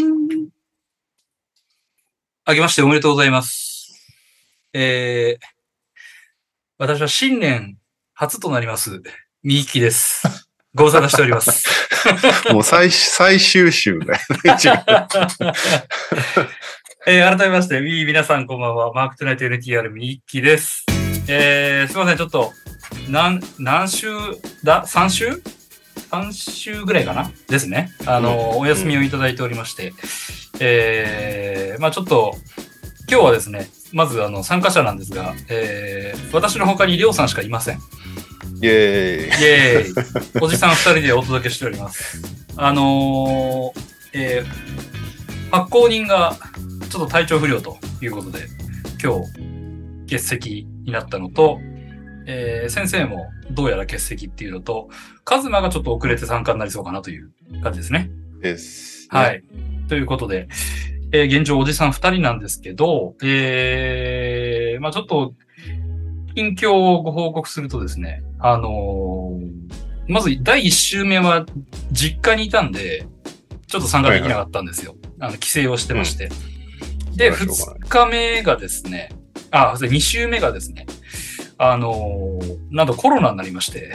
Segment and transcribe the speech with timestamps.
[0.00, 0.48] ん。
[2.46, 3.92] あけましておめでとうございます。
[4.72, 5.44] えー、
[6.78, 7.76] 私は新年
[8.14, 9.02] 初となります、
[9.42, 10.22] みいきです。
[10.74, 11.68] ご無沙汰しております。
[12.50, 14.56] もう最最終週だよね。
[17.04, 18.92] えー、改めまして、み皆さんこんばんは。
[18.92, 20.86] マークトゥナイト NTR みいきです。
[21.26, 22.52] えー、すいません、ちょっと、
[23.08, 24.06] 何、何週
[24.62, 25.42] だ ?3 週
[26.12, 27.28] ?3 週ぐらいかな？
[27.48, 27.90] ですね。
[28.06, 29.92] あの、お休みをいただいておりまして、
[30.60, 32.36] えー、まあちょっと、
[33.10, 37.78] 今日はですね、まずあの参加者なんですが、えー、私の他にりょうさんしかいません。
[37.78, 38.68] イェーイ。
[38.68, 40.40] イエーイ。
[40.40, 42.22] おじさん二人でお届けしております。
[42.56, 43.80] あのー、
[44.12, 46.36] えー、発行人が
[46.92, 48.40] ちょっと体調不良ということで、
[49.02, 51.58] 今日欠席になったのと、
[52.26, 54.90] えー、先生もどうやら欠席っていうのと、
[55.24, 57.32] カズマがちょっと遅れて参加になりそうかなという
[57.62, 58.10] 感じですね。
[58.42, 59.08] です。
[59.08, 59.32] は。
[59.32, 59.42] い。
[59.88, 60.48] ということで、
[61.12, 65.32] えー現状おじさん二人なんですけど、えー、まあちょっと、
[66.34, 71.46] 近況をご報告するとですね、あのーまず第一週目は
[71.90, 73.06] 実家にいたんで、
[73.66, 74.94] ちょっと参加できなかったんですよ。
[75.20, 76.26] あの、帰省をしてまして。
[76.26, 76.51] うが
[77.16, 77.46] ない二
[77.88, 79.10] 日目がですね、
[79.50, 80.86] あ、それ二週目がですね、
[81.58, 83.94] あのーなんとコロナになりまして、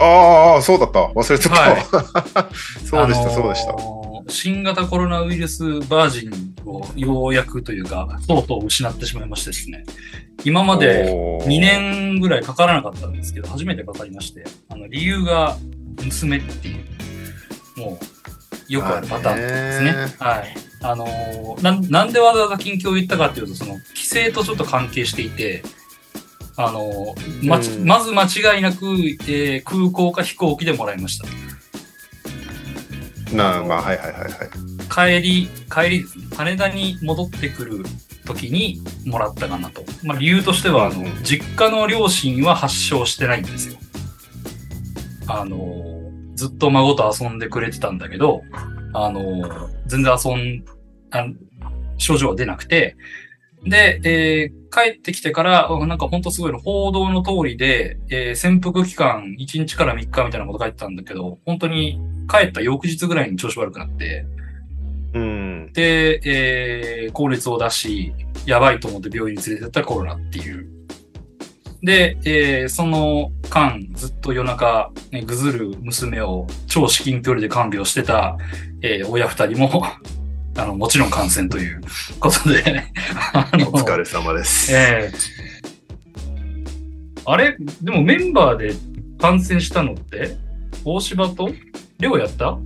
[0.00, 1.06] ああ、そうだった。
[1.06, 1.54] 忘れてた。
[1.54, 2.50] は
[2.84, 3.98] そうでした、あのーそうでした。
[4.28, 9.84] 新型コロナウイルスバージンをようやくというか、とうとう失ってしまいましてですね。
[10.44, 11.60] 今までおー2。
[11.60, 15.56] 年ぐらいかからなかったんですけど、初めてかかりまして、あの理由が
[16.04, 18.17] 娘っていう、もう、
[18.68, 19.92] よくあるパターンですね。
[20.18, 20.54] はい。
[20.80, 25.62] あのーなん、なんでわざわざ近況を言ったかっていうと、その、規制とちょっと関係していて、
[26.56, 31.26] あのーまちうんまず間違いなく、えー空港か飛行機でもらいました。
[33.34, 35.20] なあ、まあ、はいはいはいはい。
[35.22, 36.24] 帰り、帰りですね。
[36.36, 37.84] 羽田に戻ってくる
[38.24, 39.84] 時にもらったかなと。
[40.02, 43.78] まあ理由としては、あの実家の両親は発症してないんですよ。
[45.26, 45.97] あの、
[46.38, 48.42] ずっと孫と遊んでくれてたんだけど、
[48.94, 50.64] あの、全然遊ん、
[51.10, 51.26] あ
[51.96, 52.96] 症状は出なくて、
[53.64, 61.98] で、えー帰ってきてから、うんなんか本当すごいの、報道の通りで、えー潜伏期間1日から3日みたいなこと書いてたんだけど、本当に
[62.30, 64.26] 帰った翌日ぐらいに調子悪くなって、
[65.14, 65.72] うん。
[65.72, 68.12] で、えー、高熱を出し、
[68.46, 70.77] やばいと思って病院に連れてったらコロナっていう。
[71.82, 78.36] で、えーその間、ずっと夜中、ね、ぐずる娘を超至近距離で看病してた、
[78.82, 79.82] えー親二人も、
[80.56, 81.80] あの、もちろん感染という
[82.18, 82.84] ことで、
[83.72, 84.72] お疲れ様です。
[84.74, 85.18] ええ
[87.24, 87.56] あれ？
[87.82, 88.72] でもメンバーで
[89.20, 90.36] 感染したのって、
[90.84, 91.48] 大柴と？
[92.00, 92.58] りょうやった？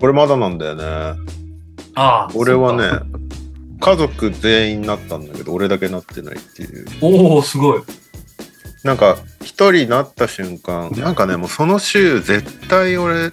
[0.00, 0.84] これまだなんだよね。
[1.94, 2.28] ああ。
[2.34, 2.84] 俺はね、
[3.80, 6.86] 家族全員なったんだけど、俺だけなってないっていう。
[7.02, 7.82] おおすごい。
[8.86, 13.32] なんか、一人なった瞬間、なんかね、もうその週、絶対俺、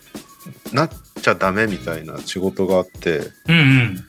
[0.73, 0.89] なっ
[1.21, 4.05] ちゃダメみたいな仕事があって、うんうん。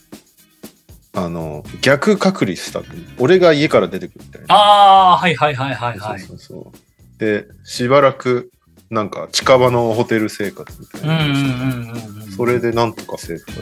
[1.12, 2.87] あの、逆隔離したの。
[3.19, 4.54] 俺が家から出てくるみたいな。
[4.54, 6.21] ああ、はいはいはいはいはい。
[6.21, 7.21] そうそうそう。
[7.21, 8.50] で、しばらく、
[8.88, 11.94] なんか、近場のホテル生活みたいうんな。
[12.34, 13.56] それでなんとかセーフだっ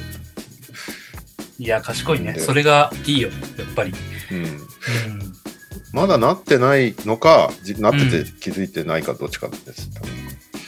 [1.59, 2.35] いや、賢いね。
[2.35, 3.29] でそれがいいよ、
[3.59, 3.93] やっぱり。
[3.93, 3.99] た。
[4.35, 4.45] うん。
[4.45, 5.42] うん。
[5.93, 9.91] まだなってないのか、じなってうて気づいてないかどっちかです。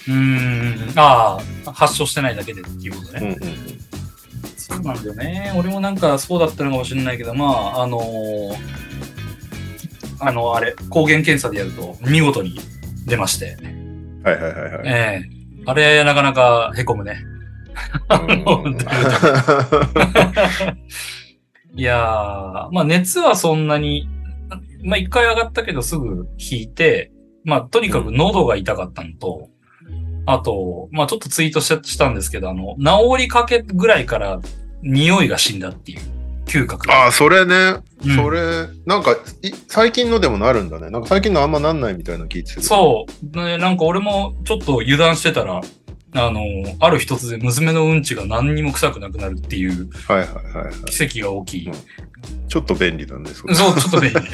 [0.08, 0.92] うん。
[0.96, 3.20] ああ、発症してないだけでっていうことね。
[3.20, 3.80] うんうんうん。
[4.56, 5.52] そうなんだよね。
[5.56, 8.56] 俺もなんかそうだったのかもしれないけど、まあ、あのー
[10.20, 12.58] あの、あれ、抗原検査でやると見事に
[13.06, 13.56] 出まして。
[14.22, 14.82] はいはいはいはい。
[14.84, 15.30] ええ
[15.66, 17.24] あれ、なかなか凹むね。
[18.10, 18.14] う
[18.68, 18.76] ん
[21.76, 24.08] いやー、まあ熱はそんなに、
[24.84, 27.10] まあ一回上がったけどすぐ引いて、
[27.44, 29.48] まあとにかく喉が痛かったのと、
[30.26, 34.40] あと、まあちょっとツイートししたんですけど、あの、治りかけぐらいから
[34.82, 36.00] 匂いが死んだっていう、
[36.46, 37.04] 嗅覚が。
[37.04, 40.90] ああ、それね、うんそれ、なんかい、最近のでもなるんだね。
[40.90, 42.62] なんか最近のあんまなんないみたいな聞いてた。
[42.62, 43.36] そう。
[43.36, 45.60] ね、なんか俺もちょっと油断してたら、
[46.16, 46.42] あの、
[46.78, 50.74] ある日突然娘のうんちが何にも臭くなくなるっていうはいはいはいはい。
[50.86, 51.66] 奇跡が大きい。
[51.68, 51.74] うん
[52.48, 53.40] ちょっと便利なんです。
[53.40, 54.16] それそう、ちょっと便利。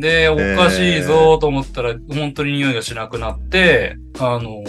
[0.00, 4.62] で、おかしいぞと思ったら、本当に匂いがしなくなって、あの、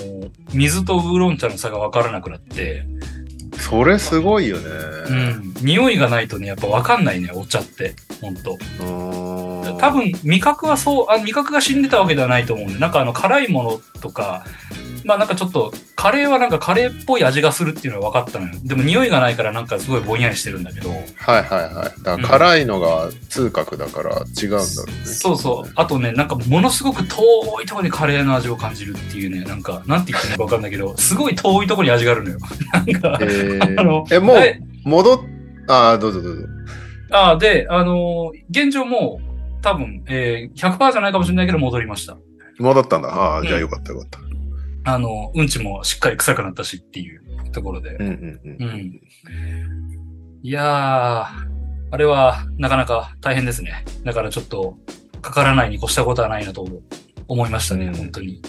[0.54, 2.86] 水とウーロン茶の差が分からなくなって、
[3.58, 4.64] それすごいよね。
[5.10, 5.54] うん。
[5.62, 7.96] 匂いがないとね、やっぱわかんないね、お茶って。
[8.22, 8.58] ほんと。
[9.80, 14.46] 多分、味覚はそう、あ味覚が死んでたわけではないと思うんで、なんかあの、辛いものとか、
[15.04, 18.54] まあなんかちょっと、カレーはなんかカレーっぽい味がするっていうのは分かったのよ。
[18.64, 21.44] でも匂いがないからなんかすごいぼんやりしてるんだけど、はいはい
[21.74, 22.04] はい。
[22.04, 25.06] だから辛いのが痛覚だから違うんだろうね。
[25.06, 25.72] そうそう。
[25.76, 27.16] あとね、なんかものすごく遠
[27.62, 32.38] いところにカレーの味を感じるっていうね、なんか、なんて言っていいのか分かんないけど、すごい遠いところに味があるのよ。
[32.74, 35.20] なんか、えーあのえ、もうえ戻っ、
[35.68, 36.48] ああ、どうぞどうぞ。
[37.12, 42.18] あで、あのー現状もう多分、えー、100%じゃないかもしれないけど戻りました。
[42.60, 43.10] 戻ったんだ。
[43.10, 44.20] ああ、じゃあうんよかったよかった。
[44.84, 47.22] あの、うんちもしっかり臭くなったしっていう
[47.52, 47.96] ところで。
[47.96, 48.70] うんうんうん。
[48.70, 49.02] うん。
[50.44, 51.26] いやー、
[51.92, 53.86] あれはなかなか大変ですね。
[54.04, 54.78] だからちょっと、
[55.22, 56.68] かからないに越したことはないなと
[57.28, 58.42] 思いましたね、うん本当に。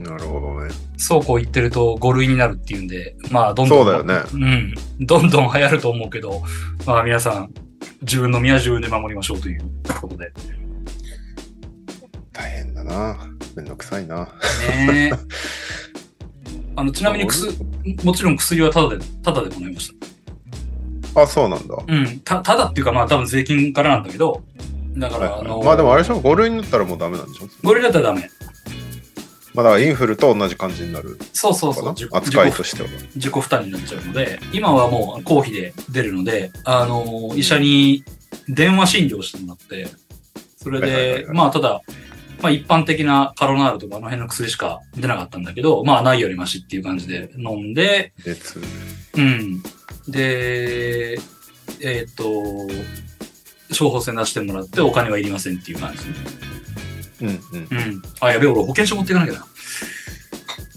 [0.00, 0.72] なるほどね。
[0.96, 3.84] そうこう言ってると5類になるっていうんで、まあ、どんどん。
[3.84, 4.74] そうだよねうん。
[5.06, 6.42] どんどん流行ると思うけど、
[6.86, 7.50] まあ皆さん、
[8.02, 9.62] 自分の身は自分で守りましょうという
[10.00, 10.32] ことで。
[12.32, 13.16] 大変だな。
[13.54, 14.24] めんどくさいな。
[14.68, 15.12] ねえ。
[16.76, 17.56] あの、ちなみに薬、
[18.02, 19.92] もちろん薬はタダで、タダでもらいまし
[21.14, 21.22] た。
[21.22, 21.76] あ、そうなんだ。
[21.86, 22.20] うん。
[22.24, 24.42] た、ただっていうか、まあ多分税金からなんだけど、
[24.96, 27.48] だから、あの、まあでもあれでしょ ?5 類になったらもうダメなんでしょ？
[27.62, 28.28] ゴリラだったらダメ。
[29.54, 31.88] まあだからインフルと同じ感じになるそうそうそう。
[31.88, 32.88] 扱いとしては。
[33.14, 38.04] 自己負担になっちゃうので、今はもう公費で出るので、あの、医者に
[38.48, 39.86] 電話診療してもらって、
[40.56, 41.82] それで、はいまあただ、
[42.42, 48.60] まあ一般的なカロナールとかあの辺の薬しか出なかったんだけど、まあないよりマシっていう感じで飲んで、熱。
[49.16, 49.62] うん。
[50.08, 51.18] で、
[51.80, 52.24] えっ、と、
[53.76, 56.00] 処方箋出してもらってお金はいりませんっていう感じ。
[57.28, 57.68] うんうん。
[57.70, 58.02] うん。
[58.20, 59.46] あ、やべえ、俺保険証持っていかなきゃな。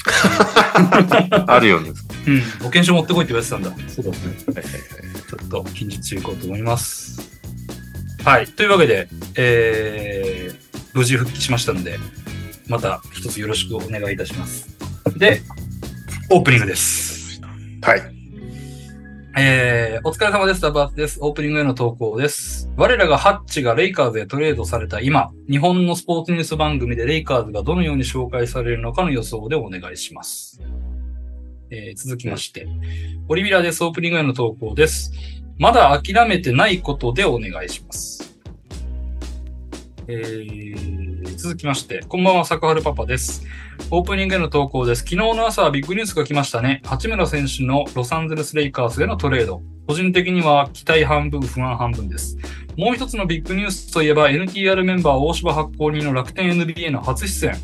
[1.53, 1.91] あるよね。
[2.27, 2.41] うん。
[2.59, 3.71] 保険証持ってこいって言われてたんだ。
[3.88, 4.17] そうだね。
[4.47, 7.19] はいはいはいちょっと近日中行こうと思います。
[8.23, 8.47] はい。
[8.47, 11.99] というわけで、えー、無事復帰しましたので、
[12.67, 14.67] また一つよろしくお願いいたします。
[15.17, 15.41] で、
[16.29, 17.41] オープニングです。
[17.81, 18.17] はい。
[19.39, 20.62] えー、お疲れ様です。
[20.62, 21.19] ダバーツです。
[21.22, 22.72] オープニングへの投稿です。
[22.75, 30.60] 我らがハッチがレイカーズへトレードされた今、日本のスポーツニュース番組でレイカーズがどのように紹介されるのかの予想でお願いします。
[31.69, 32.68] えー続きまして、
[33.30, 33.84] オリビラです。
[33.84, 35.12] オープニングへの投稿です。
[35.60, 38.40] まだ諦めてないことでお願いします。
[40.07, 43.45] えー、続きまして、こんばんは、坂春パパです。
[43.91, 45.00] オープニングへの投稿です。
[45.00, 46.81] 昨日の朝はビッグニュースが来ましたね。
[46.85, 49.62] 八村選手のロサンゼルスレイカーズへのトレード。
[49.88, 52.38] 個人的には期待半分、不安半分です。
[52.77, 57.56] もう一つのビッグニュースといえば NTR メンバー大柴発行人の楽天 NBA の初出演。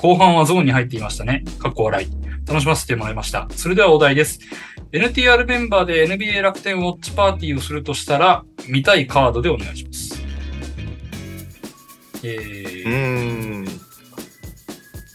[0.00, 1.44] 後半はゾーンに入っていましたね。
[1.58, 2.08] かっこ笑い。
[2.46, 3.46] 楽しませてもらいました。
[3.50, 4.40] それではお題です。
[4.92, 10.27] NTR メンバーで NBA 楽天ウォッチパーティーをするとしたら、見たいカードでお願いします。
[12.22, 13.66] えーうーん。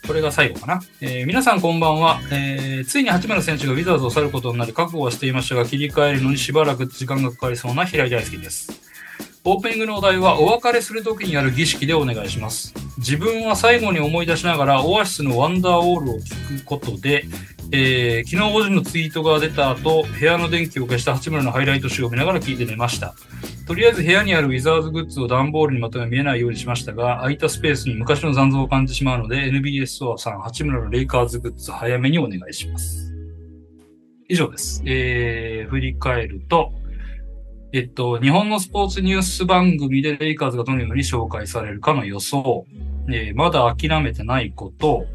[0.05, 0.81] これが最後かな。
[1.01, 8.81] えー皆さんこんばんは、えーついに八村選手がウィザーズを去ることになり覚悟はしていましたが切り替えるのにしばらく時間がかかりそうな平井大輔です。
[9.45, 12.73] オープニングのお題はお別れするときにやる儀式でお願いします。
[12.97, 17.25] 自分は最後に思い出しながらオアシスのワンダーウォールを聞くことで、
[17.71, 23.15] えー昨日5時のツイートが出た後、部屋の電気を消した八村のハイライト集を見ながら聞いて寝ました。
[23.65, 33.13] とりあえず部屋にあるウィザーズグッズを段ボールにまとめ見えないようにしましたが、空いたスペースに昔の残像を感じてしまうので、NBA ストアさん、八村のレイカーズグッズ早めにお願いします。
[34.27, 34.81] 以上です。
[34.85, 36.73] えー、振り返ると、
[37.71, 42.65] えっと、日本のスポーツニュース番組でレイカーズがどのように紹介されるかの予想、
[43.09, 45.05] えーまだ諦めてないこと、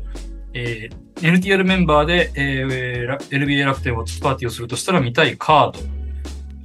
[0.54, 5.80] えー NTR メンバーで、えーラ NBA 楽天をツパーティーをするとしたら見たいカード、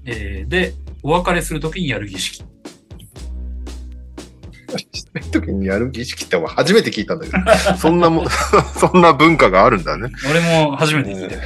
[0.06, 0.74] えーで、
[1.04, 2.44] お別れするときにやる儀式。
[4.70, 4.78] そ
[5.16, 8.28] ういう時にやる儀式って俺初めて聞いたんだけど、そんなも、
[8.80, 10.10] そんな文化があるんだね。
[10.30, 11.42] 俺も初めて聞いたけど。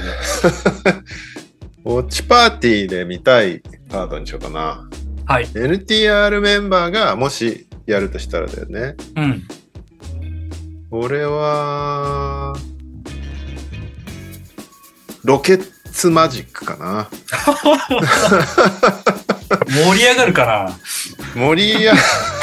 [1.96, 3.62] ウォッチパーティーで見たい
[3.92, 4.88] カードにしようかな。
[5.26, 5.46] はい。
[5.46, 8.96] NTR メンバーがもしやるとしたらだよね。
[9.16, 9.44] うん。
[10.92, 12.56] 俺は、
[15.24, 17.10] ロケッツマジックかな。
[19.66, 20.77] 盛り上がるかな
[21.36, 21.86] 盛り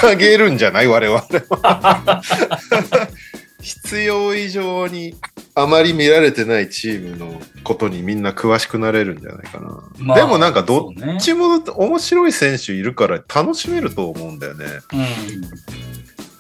[0.03, 0.89] 上げるんじゃない？
[0.89, 2.21] 我々は。
[3.63, 5.15] 必要以上に
[5.55, 9.83] あまり見られてないチームのことにみんな詳しくなれるんじゃないかな。
[9.99, 14.67] まあでもなんかどっちも面白い選手いるから楽しめると思うんだよね。
[14.93, 15.05] うん。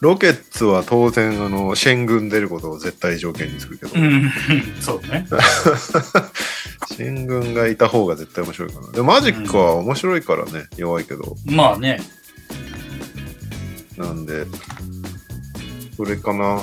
[0.05, 4.31] ロケッツは当然、あの、シェン軍出ることを絶対条件にするけど、うん、
[4.79, 5.27] そうね。
[6.93, 8.93] シェン軍がいた方が絶対面白いかな。
[8.93, 11.39] でもマジックは面白いからね、弱いけど。
[11.47, 12.03] まあね。
[13.97, 14.45] なんで、
[15.97, 16.63] それかな。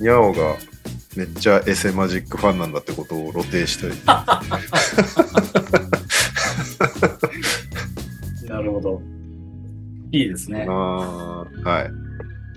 [0.00, 0.56] ニャオが
[1.16, 3.90] めっちゃエセマジックファンなんだってことを露呈したい。
[8.48, 9.02] なるほど。
[10.12, 10.64] いいですね。
[10.66, 11.46] は
[11.86, 11.90] い。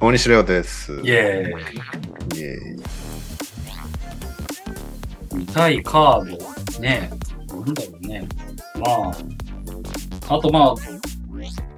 [0.03, 0.91] 大西レオです。
[0.91, 2.37] イェーイ。
[2.37, 2.75] イエー
[5.33, 6.37] イ見たいカー
[6.73, 6.79] ド。
[6.81, 7.09] ね
[7.47, 8.27] なんだろうね。
[8.81, 9.13] ま
[10.27, 10.35] あ。
[10.35, 10.75] あとまあ、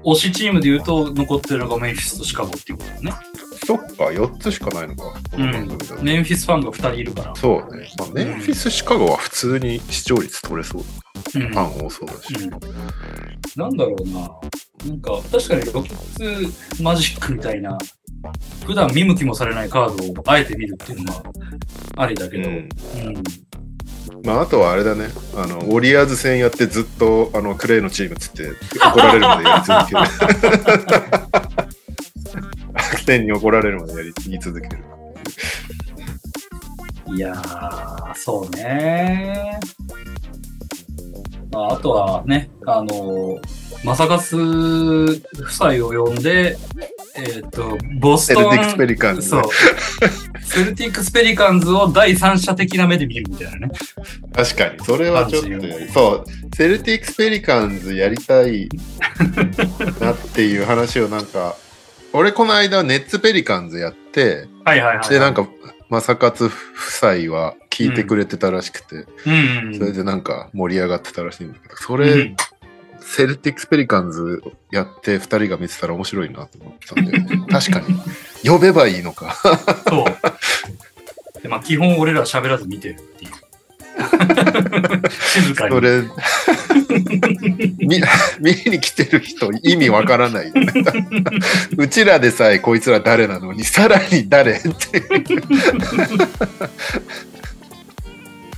[0.03, 3.13] 推しチームで言うと残ってるのがメンフィスとシカゴっていうことだね。
[3.63, 5.03] そっか、4つしかないのか。
[5.29, 7.35] この番組だとメンフィスファンが2人いるから。
[7.35, 7.87] そうね。
[7.99, 10.81] まあ、メンフィス・シカゴは普通に視聴率取れそう。
[11.35, 11.49] うん。
[11.49, 12.33] ファン多そうだし。
[12.33, 13.05] うん
[13.55, 14.19] なんだろうな。
[14.85, 17.77] なんか、確かにロケッツマジックみたいな、
[18.65, 21.23] 普段見向きもされないカードをあえて見るっていうのは
[21.97, 22.57] ありだけど、ううん。
[22.59, 22.69] ん
[24.23, 25.07] まあ、あとはあれだね。
[25.35, 30.01] あの、ウォリアーズ戦やってずっと、あの、クレイのチームっつって怒られるまでやり続ける。
[32.73, 34.83] 楽天に怒られるまでやり続ける。
[37.15, 39.59] いやー、そうね
[40.23, 40.24] ま
[41.55, 43.39] あ、あとはね、あの
[43.83, 45.19] マサカス夫
[45.49, 46.57] 妻を呼んで、
[47.15, 50.43] えっ、と、ボストン、セルティックスペリカンズねそう。
[50.43, 53.71] セルティックスペリカンズを第三者的な目で見るみたいなね。
[54.33, 58.67] 確かに、それはちょっとそう、セルティックスペリカンズやりたい
[60.01, 61.55] なっていう話をなんか、
[62.11, 65.09] 俺この間ネッツペリカンズやって、はいはいはい。
[65.09, 65.47] で、なんか、
[66.01, 66.51] 正勝夫
[66.99, 69.31] 妻は聞いてくれてたらしくて、う
[69.69, 72.35] んそれでなんか盛り上がってたらしいんだけど、そうれ、ん
[73.01, 77.19] セルティックスペリカンズやって2人が見てたら面白いなと思ったんで、
[77.51, 77.99] 確かに、
[78.43, 79.35] 呼べばいいのか。
[79.87, 81.41] そう。
[81.41, 83.31] でまあ、基本俺ら喋らず見てるっていう。
[85.33, 85.75] 静かに。
[85.75, 86.03] それ、
[87.79, 88.01] 見
[88.39, 90.51] 見に来てる人意味わからない。
[91.77, 95.01] うちらでさえこいつら誰なのに、さらに誰ってい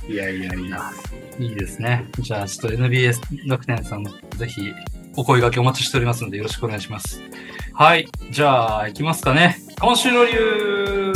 [0.08, 0.12] う。
[0.12, 0.90] いやいやいや。
[1.38, 2.06] いいですね。
[2.18, 4.12] じゃあ、ちょっと NBS 楽天さん、ぜ
[4.46, 4.72] ひ
[5.16, 7.22] お声掛けお待ちしておりますので、よろしくお願いします。
[7.74, 8.08] はい。
[8.30, 9.58] じゃあ、行きますかね。
[9.80, 11.12] 今週の理由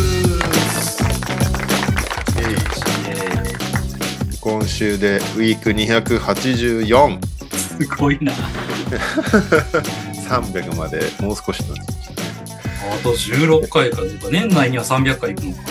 [4.43, 8.33] 今週でウィーク284、すごいな。
[10.29, 15.63] 300までもう少しなあと16回か年内には300回行くのか。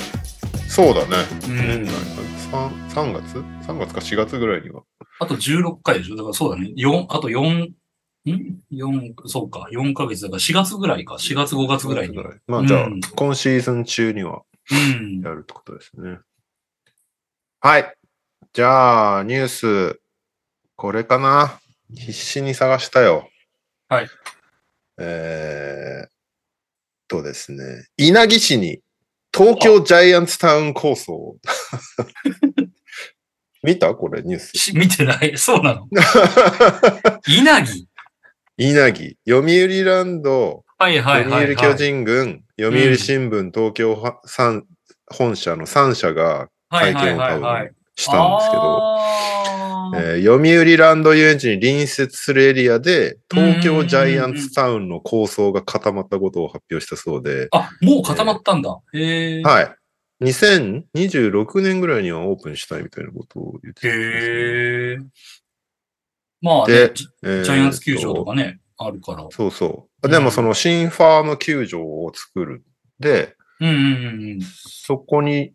[0.69, 1.17] そうだね。
[1.49, 1.91] うん年内
[2.49, 3.37] 3, 3月
[3.67, 4.83] ?3 月か4月ぐらいには。
[5.19, 6.71] あと16回でしょだからそうだね。
[6.77, 7.75] 4、あと4、ん
[8.71, 9.67] ?4、そうか。
[9.73, 11.15] 4ヶ月だから4月ぐらいか。
[11.15, 12.17] 4月5月ぐらいに。
[12.47, 15.19] まあじゃあ、うん今シーズン中にはうん。
[15.19, 16.19] やるってことですね。
[17.59, 17.93] はい。
[18.53, 20.01] じゃあ、ニュース、
[20.75, 21.59] これかな？
[21.95, 23.29] 必死に探したよ。
[23.87, 24.07] はい。
[24.99, 26.09] えーっ
[27.07, 28.79] とですね、稲城市に
[29.33, 31.37] 東京ジャイアンツタウン構想。
[33.63, 33.93] 見た？
[33.95, 34.51] これニュース。
[34.57, 35.37] し見てない。
[35.37, 35.87] そうなの？
[37.27, 37.85] 稲城？
[38.57, 41.55] 稲城、読売ランド、はいはいはい、はい。
[41.55, 48.97] 読売巨人軍、読売新聞、東京本社の3社が会見を多分したんですけど、
[49.93, 58.79] えー読売ランド遊園地に隣接するエリアで、東京ジャイアンツタウンの構想が固まったことを発表したそうで、あ、もう固まったんだ。
[58.93, 59.41] へえ。
[59.43, 59.75] はい。
[60.23, 64.97] 2026年ぐらいにはオープンしたいみたいなことを言ってたねへえ。
[66.41, 69.27] まあね、でジャイアンツ球場とかね、あるから。
[69.31, 70.09] そうそう。
[70.09, 72.63] でもその新ファーム球場を作る。
[72.99, 73.77] で、うんうんう
[74.37, 75.53] んそこに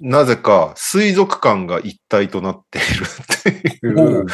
[0.00, 4.26] なぜか水族館が一体となっているっていう。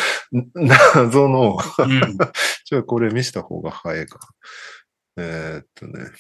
[0.55, 2.19] 謎の、うん。
[2.65, 4.19] ちょっとこれ見せた方が早いか。
[5.17, 6.11] えーっとね。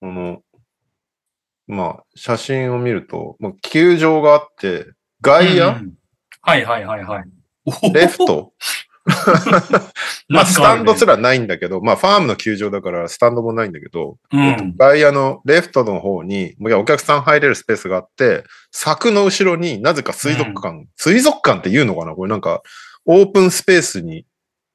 [0.00, 0.42] この、
[1.66, 4.86] まあ、写真を見ると、まあ、球場があって、
[5.20, 5.94] 外野、うん
[6.40, 7.24] はいはいはいはい。
[7.66, 8.54] おレフト？
[10.28, 11.16] まあ、スタンドすら。
[11.16, 14.74] らないんだけど、まあ、ファームの球場だからスタンドもないんだけど、うん。
[14.76, 22.14] 外野のレフトの方に、いやお客さん入れるスペースがあって、柵の後ろになぜか水族館、水族館って言うのかな？
[22.14, 22.62] これなんか、
[23.06, 24.26] オープンスペースに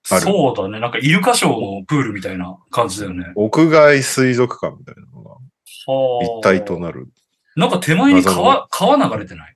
[0.09, 0.79] あるそうだね。
[0.79, 3.31] なんかイルカショーのプールみたいな感じだよね。
[3.35, 5.39] 屋外水族館みたいなのがは
[6.23, 7.07] 一体となる。
[7.55, 9.55] なんか手前に謎川、川流れてない？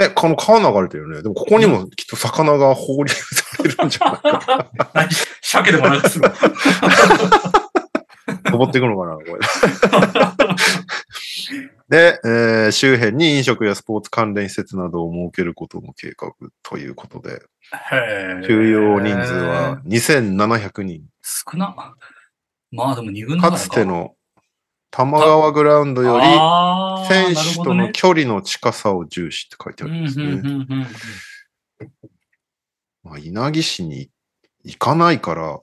[0.00, 1.22] で、この川流れてるよね。
[1.22, 4.70] でもここにもきっと魚が放流されるんじゃないか。
[4.94, 5.08] 何？
[5.42, 6.50] 鮭でも流すの飛
[8.50, 9.32] 登っていくのかな、これ。
[12.14, 17.42] で、えー周辺に飲食やスポーツ関連施設などを設けることも計画ということで、
[18.46, 21.02] 収容人数は2700人。
[21.22, 21.94] 少な。
[22.70, 24.14] まあでも二軍だかからつての
[24.90, 26.26] 玉川グラウンドより
[27.06, 30.42] 選手との距離の近さを重視って書いてありますね。
[33.02, 34.10] まあ、稲城市に
[34.64, 35.60] 行かないから、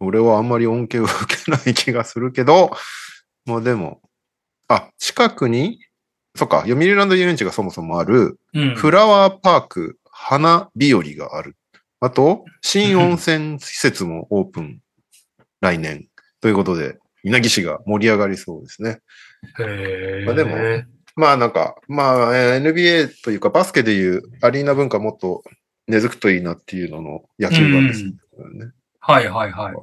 [0.00, 1.12] 俺はあんまり恩恵を受
[1.44, 2.70] けない気がするけど、
[3.44, 4.00] まあでも、
[4.68, 5.78] あ、近くに、
[6.34, 11.56] そっか、読売ランド遊園地がそもそもある、うんフラワーパーク花日和がある。
[12.00, 14.80] あと、新温泉施設もオープン、
[15.60, 16.08] 来年。
[16.40, 19.00] ということで、稲城市が盛り上がりそうですね。
[19.58, 20.56] へーまあでも
[21.16, 25.42] まあなんか、まあえー NBA というかバスケでいうアリーナ文化もっと
[25.88, 28.12] 根付くといいなっていうのの野球版です、ね
[29.00, 29.74] はいはいはい。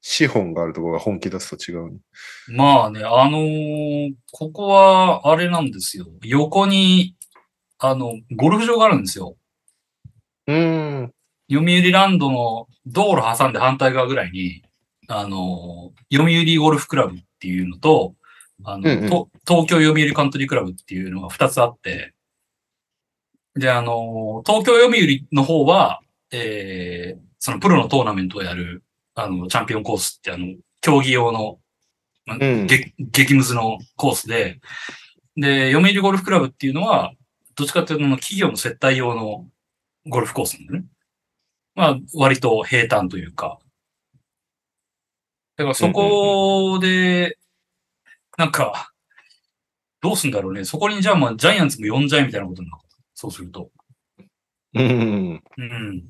[0.00, 1.98] 資本があるところが本気出すと違うね、
[2.48, 6.06] まあね、あのーここは、あれなんですよ。
[6.22, 7.16] 横に、
[7.78, 9.36] あの、ゴルフ場があるんですよ。
[10.48, 11.12] うーん。
[11.50, 14.62] 読売ランドの道路挟んで反対側ぐらいに、
[15.08, 18.14] あのー読売ゴルフクラブっていうのと、
[18.64, 22.14] あの、うんうんと東京読売カントリークラブっていうのが2つあって、
[23.54, 28.82] で、あのー東京読売の方は、えー、そのプロのトーナメントをやる、
[29.14, 31.58] あの、チャンピオンコースってあの、競技用の、
[32.24, 34.60] まん激激ムズのコースで、
[35.36, 37.12] で、読売ゴルフクラブっていうのは、
[37.54, 39.46] どっちかっていうと、企業の接待用の
[40.08, 40.84] ゴルフコースなんだね。
[41.74, 43.58] まあ、割と平坦というか。
[45.56, 47.38] だからそこで、
[48.38, 48.92] なんか、
[50.00, 50.64] どうすんだろうね。
[50.64, 52.82] そこにじゃあまあ、ジャイアンツも呼んじゃえみたいなことになる。
[53.14, 53.70] そうすると。
[54.74, 55.42] うん。
[55.58, 56.04] うん。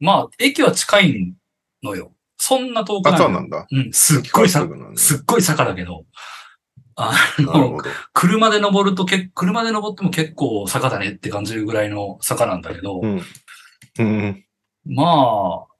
[0.00, 1.34] まあ、駅は近い
[1.82, 2.12] のよ。
[2.38, 3.18] そんな遠くない。
[3.18, 3.66] そうなんだ。
[3.70, 4.66] うん、すっごいさ
[4.96, 6.06] す、っごい坂だけど。
[6.96, 7.78] あの。
[8.12, 13.22] 車で登るとけ、車で登っても結構坂だねって感じるぐらいの坂なんだけど、うん。
[13.98, 14.44] うん。
[14.86, 15.71] まあ、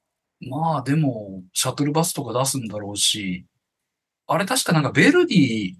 [0.48, 3.46] まあでも、シャトルバスとか出すんだろうし、
[4.26, 5.74] あれ確かなんかベルディ、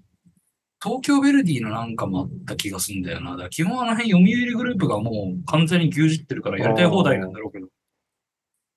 [0.83, 3.31] 東京ベルディのなんかもあった気がするんだよな。
[3.31, 7.67] だから基本あの辺読売グループがもう完全に牛耳ってるからやりたい放題なんだろうけど、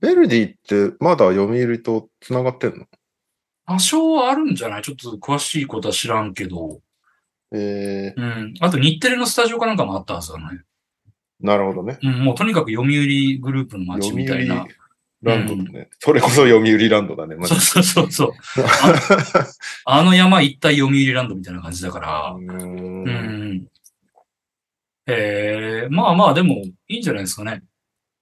[0.01, 2.87] ベルディってまだ読売と繋がってんの？
[3.67, 4.83] 多少はあるんじゃない？
[4.83, 6.81] ちょっと詳しいことは知らんけど、
[7.53, 8.55] えうん。
[8.61, 10.45] あと日テレのスタジオかなんかもあったはずだね。
[11.43, 11.99] ー、なるほどね。
[12.03, 14.65] うん、もうとにかく読売グループの街みたいな。
[15.23, 15.89] ランドだね。
[15.99, 17.37] それこそ読売ランドだね。
[17.47, 18.33] そうそうそうそう。
[19.87, 22.35] あの山一体読売ランドみたいな感じだから。
[22.37, 23.67] うーうんん。
[25.09, 26.55] ええまあまあでも
[26.89, 27.63] いいんじゃないですかね。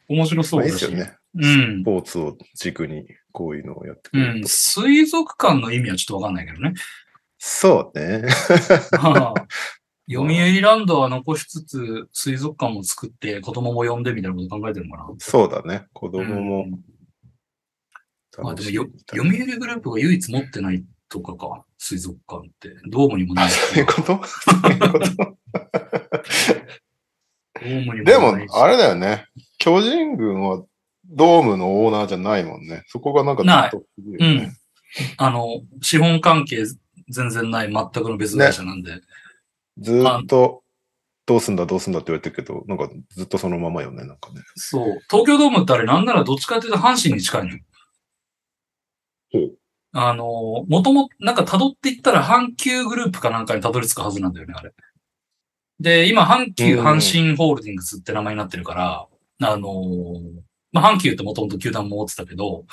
[0.09, 1.15] 面白そまあうですよね。
[1.37, 1.85] うんス。
[1.85, 4.23] ポーツを軸にこういうのをやってくうん。
[4.23, 4.49] れると。
[4.49, 6.75] 水族館の意味はちょっとわかんないけどね。
[7.39, 8.23] そうね。
[9.03, 9.47] まあ
[10.11, 15.09] 読売ランドは残しつつ、水族館も作って子供も呼んでみたいなこと考えてるのかな。
[15.19, 15.87] そうだね。
[15.95, 16.81] 子供うもん
[18.43, 22.71] まあでもよ読売グループが唯一持ってないとかか、水族館って。
[22.91, 23.55] ドームにもないし。
[23.73, 24.21] そういうこと？
[24.25, 25.09] そういうこと？
[27.61, 29.27] ドームにもでもないし、あれだよね。
[29.59, 30.65] 巨人軍は
[31.07, 32.83] ドームのオーナーじゃないもんね。
[32.89, 34.57] そこがなんかないずっと不思議よね
[35.17, 36.65] あの、資本関係
[37.09, 39.01] 全然ない全くの別会社なんで。
[39.79, 40.63] ずーっと、
[41.27, 44.43] どうすんだどうすんだって言われてるけど、なんかずっとそのままよね、なんかね。
[44.57, 44.99] そう。
[45.11, 47.59] 東京ドームってあれなんならどっちかっていうと阪神に近いのよ。
[49.33, 49.59] ほう。
[49.93, 54.73] あの、もとも、なんか辿っていったら阪急グループかなんかに辿り着くはずなんだよね、あれ。
[55.81, 59.07] で、今、阪急うん阪神ホールディングスって名前になってるから、
[59.49, 60.21] あの、
[60.73, 62.67] まあ、阪急ってもともと球団も持ってたけど、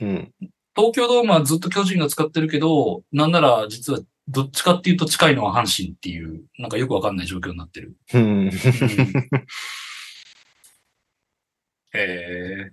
[0.00, 0.32] うん。
[0.74, 7.96] 東京ドームはずっと巨人が使ってるけど、なんなら実はどっちかっていうと近いのは阪神っていう、なんかよくわかんない状況になってる。
[8.14, 8.50] うん。
[11.94, 12.72] へえ。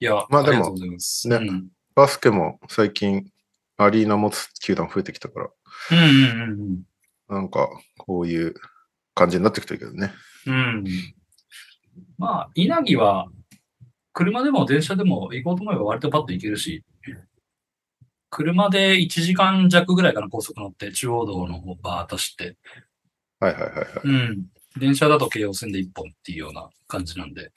[0.00, 0.74] いや、まあでも。
[0.74, 0.86] ね
[1.24, 1.68] うん。
[1.94, 3.30] バスケも最近
[3.76, 5.50] アリーナ持つ球団増えてきたから、
[5.92, 6.82] うんうんうん
[7.28, 8.54] なんかこういう
[9.14, 10.12] 感じになってきてるけどね。
[10.46, 10.54] うん。
[10.54, 10.84] うん。
[12.18, 13.28] まあ、稲城は、
[14.12, 16.82] 車でも電車でも行こうと思えば割とパッと行けるし、
[18.30, 22.56] 車で1時間弱ぐらいかな、高速乗って、中央道の方バーッと走って、
[23.40, 23.86] はいはいはいはい。
[24.04, 24.46] うん。
[24.78, 27.50] 電車だと京王線で1本っていうような感じなんで、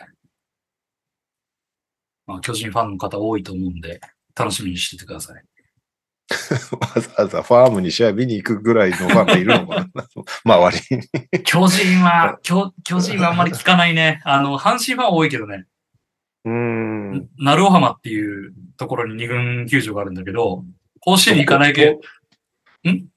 [2.26, 4.00] まあ、巨人ファンの方多いと思うんで、
[4.36, 5.44] 楽しみにしててください。
[6.80, 10.08] わざわざファームに試合見に行くぐらいのファンがいるのかな
[10.56, 11.44] 周りに。
[11.44, 14.22] 巨人は、巨巨人はあんまり聞かないね。
[14.24, 15.66] あの、阪神ファン多いけどね。
[16.46, 17.30] うーん。
[17.38, 20.64] 鳴尾浜っていうところに二軍球場があるんだけど、
[21.00, 22.02] 甲子園に行かないけどこ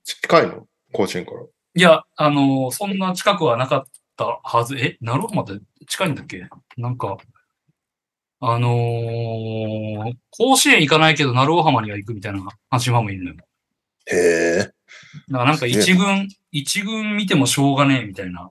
[0.04, 0.66] 近いの？
[0.92, 1.40] 甲子園から。
[1.42, 3.84] いや、あのーそんな近くはなかっ
[4.16, 4.76] たはず。
[4.78, 5.52] え、鳴尾浜って
[5.86, 6.48] 近いんだっけ？
[6.76, 7.16] なんか、
[8.40, 13.36] あのー甲子園行かないけど、鳴尾浜には行くみたいな阪神ファンもいるのよ。
[14.06, 14.58] へえ。
[14.58, 18.50] だからなんか一軍、一軍見てもしょうがねえみたいな。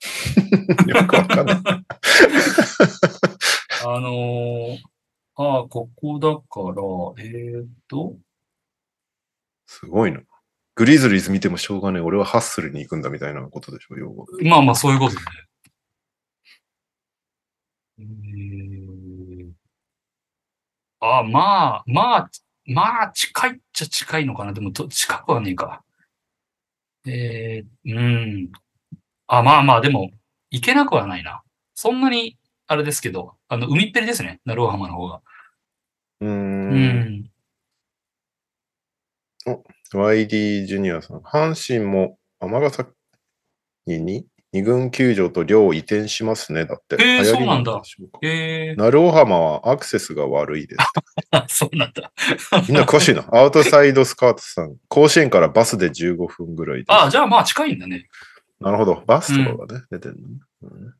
[0.86, 1.58] よくわかんない。
[3.84, 4.78] あのー
[5.40, 8.16] ああ、ここだから、えー、っと、
[9.66, 10.20] すごいな。
[10.74, 12.02] グリズリーズ見てもしょうがねえ。
[12.02, 14.26] 俺はハッスルに行くんだみたいなことでしょ、要は。
[14.42, 15.20] まあまあそういうことね。
[18.00, 19.50] えー、
[21.00, 22.30] あ、まあ、まあ、
[22.64, 24.52] まあ、近いっちゃ近いのかな。
[24.52, 25.84] でも、と近くはねえか。
[27.06, 28.52] えー、うん。
[29.28, 30.10] あ、まあまあ、でも、
[30.50, 31.42] 行けなくはないな。
[31.74, 32.36] そんなに、
[32.68, 34.40] あれですけど、あの、海っぺりですね。
[34.44, 35.22] 鳴尾浜の方が。
[36.20, 36.28] うー。
[36.28, 36.74] うん
[37.22, 37.30] ん。
[39.94, 41.20] YD ジュニアさん。
[41.20, 42.90] 阪神も尼崎
[43.86, 46.66] に二軍球場と寮を移転しますね。
[46.66, 47.02] だって。
[47.02, 47.80] へーそうなんだ
[48.22, 50.78] えー、鳴尾浜はアクセスが悪いです。
[51.30, 52.12] あ、 そうなんだ。
[52.68, 53.26] みんな詳しいな。
[53.32, 54.76] アウトサイドスカートさん。
[54.88, 56.84] 甲子園からバスで15分ぐらい。
[56.88, 58.08] あ、じゃあまあ近いんだね。
[58.60, 59.02] なるほど。
[59.06, 60.34] バスとかがね、出てるのね。
[60.62, 60.94] うん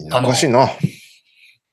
[0.00, 0.66] みんなあの詳しいな。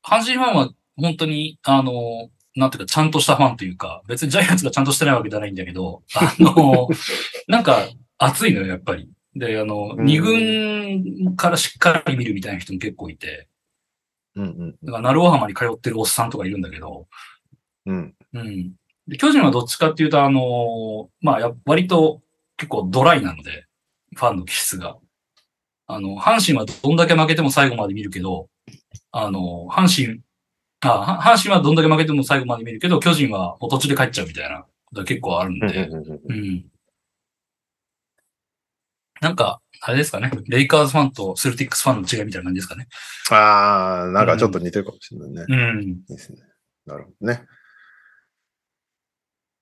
[0.04, 6.90] 阪神ファンは本当に、あの、なんていうか、ちゃんとしたファンというか、別にジャイアンツがちゃんとしてないわけじゃないんだけど、あの、
[7.48, 7.88] なんか、
[8.18, 9.10] 熱いのよ、やっぱり。
[9.36, 13.48] で、あの、うん二軍からしっかり見るみたいな人も結構いて、
[14.36, 17.08] うんうんだから、鳴尾浜に通ってるおっさんとかいるんだけど、
[17.86, 18.16] うん。
[18.34, 18.74] うん。
[19.08, 22.22] で巨人はどっちかっていうと、あの、まあ、や割と
[22.58, 23.66] 結構ドライなので、
[24.16, 24.98] ファンの気質が。
[25.88, 28.50] あの、阪神はどんだけ負けても最後まで見るけど、
[29.12, 30.22] あの、阪神、
[30.82, 36.66] あ、は阪神はどんだけ負けても最後まで見るけど、巨人はもう途中で帰っちゃうみたいなことが結構あるんうんで、うん。
[39.22, 40.32] なんか、あれですかね。
[40.48, 42.88] レイカーズファンとセルティックスファンの違いみたいな感じですかね。
[43.32, 45.46] ああ、なんかちょっと似てるかもしれないね。
[45.48, 45.82] うん。
[45.84, 46.40] いいですね。
[46.86, 47.46] なるほどね。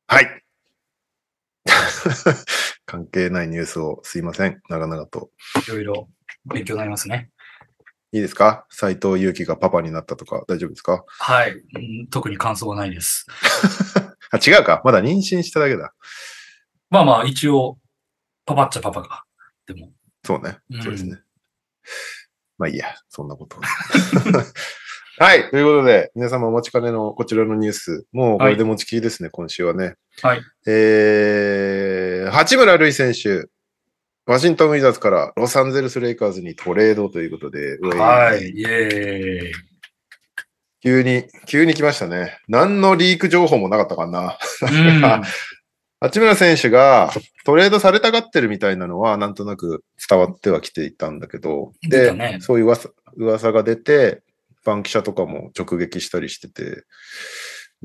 [0.08, 0.44] はい。
[2.86, 4.62] 関係ないニュースをすいません。
[4.70, 5.32] 長々と。
[5.68, 6.10] いろいろ
[6.46, 7.30] 勉強になりますね。
[8.12, 8.66] いいですか？
[8.70, 11.04] 斎藤祐樹がパパになったとか大丈夫ですか？
[11.20, 11.52] はい。
[11.52, 13.26] うん特に感想はないです。
[14.32, 14.82] あ、違うか。
[14.86, 15.94] まだ妊娠しただけだ。
[16.90, 17.78] まあまあ、一応、
[18.46, 19.24] パパっちゃパパが。
[19.66, 19.92] でも。
[20.24, 20.78] そうねう。
[20.78, 21.20] んそうですね。
[22.58, 22.96] まあいいや。
[23.10, 23.58] そんなこと。
[25.18, 25.50] はい。
[25.50, 28.06] ということで、皆様お待ちかねのこちらのニュース。
[28.12, 29.96] もうこれで持ちきりですね、今週はね。
[30.22, 30.42] はい。
[30.68, 33.48] えー、八村塁選手、
[34.28, 38.50] ワシントン・ウィザーズからロサンゼルス・レイカーズにトレードということで、はい。
[38.50, 39.54] イェーイ。
[40.82, 42.40] 急に、急に来ましたね。
[42.48, 44.38] 何のリーク情報もなかったかな。
[44.62, 45.02] うん。
[46.02, 47.12] 八村選手が
[47.46, 54.22] トレードされたがってるみたいなのは、なんとなく伝わってはきていたんだけど、で、ねそういう噂噂が出て、
[54.64, 56.84] ファン記者とかも直撃したりしてて、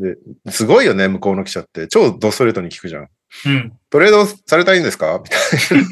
[0.01, 0.17] で、
[0.51, 1.87] すごいよね、向こうの記者って。
[1.89, 3.09] 超ドストレートに聞くじゃん。
[3.47, 3.73] うん。
[3.91, 5.21] トレードされたいんですか？
[5.23, 5.37] みた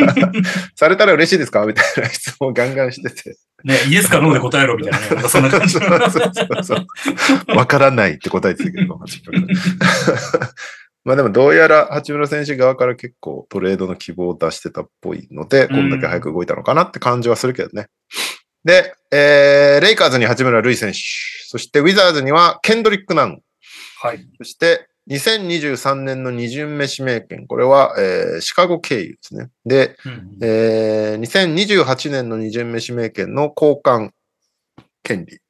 [0.05, 0.33] いな。
[0.75, 1.65] されたら嬉しいですか？
[1.67, 3.37] みたいな質問をガンガンしてて。
[3.65, 5.23] ね、イエスかノーで答えろみたいなね。
[5.29, 5.79] そんな感じ。
[7.55, 8.99] わからないって答えてたけど、
[11.05, 17.87] まあでもどうやら八村選手側から結構トレードの希望を出してたっぽいので、うんこんだけ早く動いたのかなって感じはするけどね。
[18.65, 20.99] で、えー、レイカーズに八村塁選手、
[21.47, 23.41] そしてウィザーズにはケンドリック・ナン、
[24.01, 24.25] はい。
[24.39, 29.51] そして2023年の二巡目指名権、これは、えーシカゴ経由ですね。
[29.65, 34.11] で、うんえー2028年の二巡目指名権の交換
[35.03, 35.41] 権利。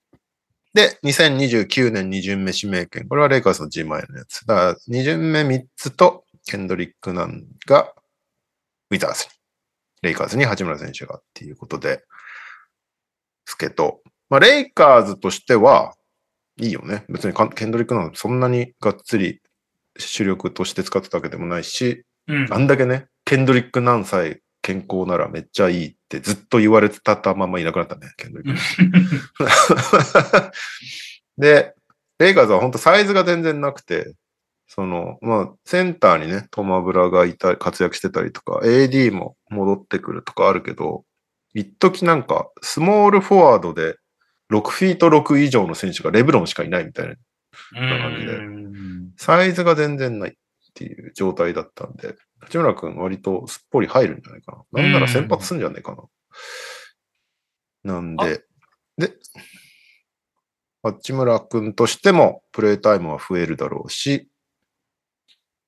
[0.72, 3.08] で、2029年二巡目指名権。
[3.08, 4.46] これはレイカーズの G マイのやつ。
[4.46, 7.92] だから、二巡目3つと、ケンドリック・ナンが、
[8.90, 9.30] ウィザーズに。
[10.02, 12.04] レイカーズに八村選手がっていうことで、
[13.44, 15.94] すけど、まあ、レイカーズとしては、
[16.58, 17.04] いいよね。
[17.08, 19.40] 別にかケンドリック・ナンそんなにがっつり
[19.96, 22.46] 主力として使ってたわけでもないし、うん。
[22.52, 30.52] あんだけね、ケンドリック・ナンさえ健康ならめっちゃいいってずっと言われてたままいなくなったね、ケンドリック。
[31.38, 31.74] で、
[32.18, 34.14] レイカーズは本当サイズが全然なくて、
[34.66, 41.04] その、まあ、センターにね、トマブラがいた、活躍してたりとか、AD も戻ってくるとかあるけど、
[41.54, 43.96] 一時なんか、スモールフォワードで
[44.50, 47.14] 6フィート6以上の選手がレブロンしかいないみたいな
[47.72, 48.68] 感じでうん
[49.16, 50.32] サイズが全然ないっ
[50.74, 54.82] ていう状態だったんで、八村君割とすっぽり入るんじゃないかな。
[54.82, 55.96] なんなら先発すんじゃないか
[57.84, 57.94] な。
[57.94, 58.44] なんで、
[58.96, 59.12] で、
[60.82, 64.28] 八村君としてもプレイタイムは増えるだろうし、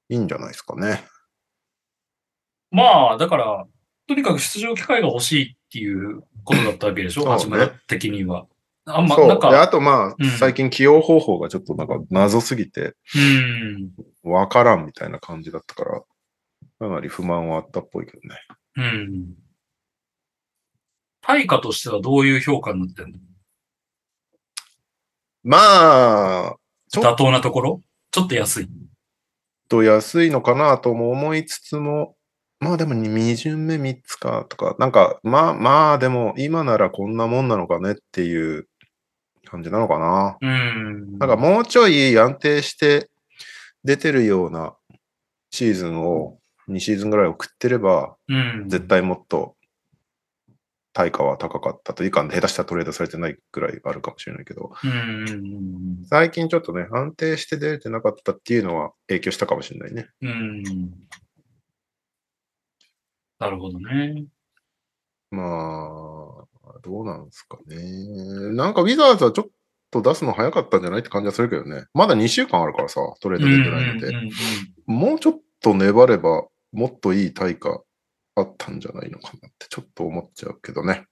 [0.09, 1.05] いいんじゃないですかね。
[2.71, 3.67] まあ、だから、
[4.07, 8.47] とにかく出場機会が欲しいっていうことだったわけでしょ、八村的には。
[8.97, 12.95] あんま、なんか、あとまあ、うん最近起用方法がちょっとなんか謎すぎて、
[14.25, 16.01] うん、わからんみたいな感じだったから、
[16.79, 18.37] かなり不満はあったっぽいけどね。
[18.77, 19.35] うん。
[21.21, 23.19] 対価としてはどういう評価になってんの？
[25.43, 26.57] まあ、
[26.93, 27.81] 妥当なところ？
[28.11, 28.69] ちょっと安い。
[29.69, 32.17] と安いのかなとも思いつつも、
[32.59, 38.67] まあでも2巡目3つかとか、なんかまあまあでも今ならこんなもんなのかねっていう
[39.51, 40.39] 感じなのかな。
[40.41, 41.19] うん。
[41.19, 43.11] なんかもうちょい安定して
[43.85, 44.75] 出てるような
[45.51, 48.65] シーズンを2シーズンぐらい送ってれば、うん。
[48.69, 49.57] 絶対もっと
[50.93, 56.05] 対価は高かったというか、下手したらトレードされてないぐらいあるかもしれないけど、うん。
[56.09, 60.09] 最近ちょっとね、安定して出れてなかったっていうのは影響したかもしれないね。
[60.23, 60.63] うん。
[63.39, 64.27] なるほどね。
[65.31, 65.45] ま
[66.43, 66.50] あ、
[66.83, 68.55] どうなんですかね。
[68.55, 69.49] なんかウィザーズはちょっ
[69.91, 71.85] と出すの早かったんじゃないって感じはするけどね。
[71.95, 74.07] まだ2週間あるからさ、トレード出てないので。
[74.09, 74.31] うんうんうん
[74.91, 77.81] もうちょっと粘れば、もっといい対価
[78.35, 81.07] あったんじゃないのかなってちょっと思っちゃうけどね。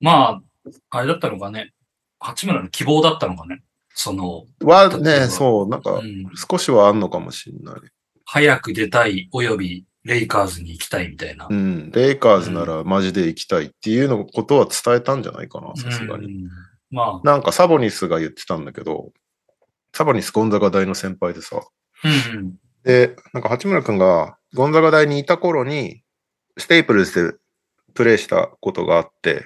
[0.00, 0.42] まあ、
[0.90, 1.72] あれだったのかね。
[2.18, 3.62] 八村の希望だったのかね。
[3.90, 7.74] その、はね、そう、なんかうん、少しはあんのかもしれない。
[8.24, 11.54] 早く出たい、およびレイカーズに行きたいみたいなう。
[11.54, 16.26] ん、レイカーズならマジで行きたいっていうのことは伝えたんじゃないかな、さすがに。
[16.26, 16.48] うん
[16.90, 19.12] まあ、なんかサボニスが言ってたんだけど、
[19.92, 21.60] サボニスゴンザガ大の先輩でさ、
[22.04, 22.54] うんうん。
[22.82, 26.02] で、なんか八村君がゴンザガ大にいた頃に、
[26.56, 27.38] ステイプルズで
[27.92, 29.44] プレイしたことがあって、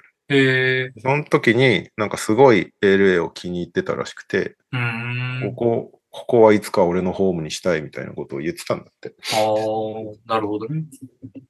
[1.03, 5.55] その時になんかすごい LA を気に入ってたらしくて、うーん。
[5.57, 9.15] ここ、ここはいつか俺のホームにしたいみたいなことを言ってたんだって。
[9.35, 10.85] ああ、なるほどね。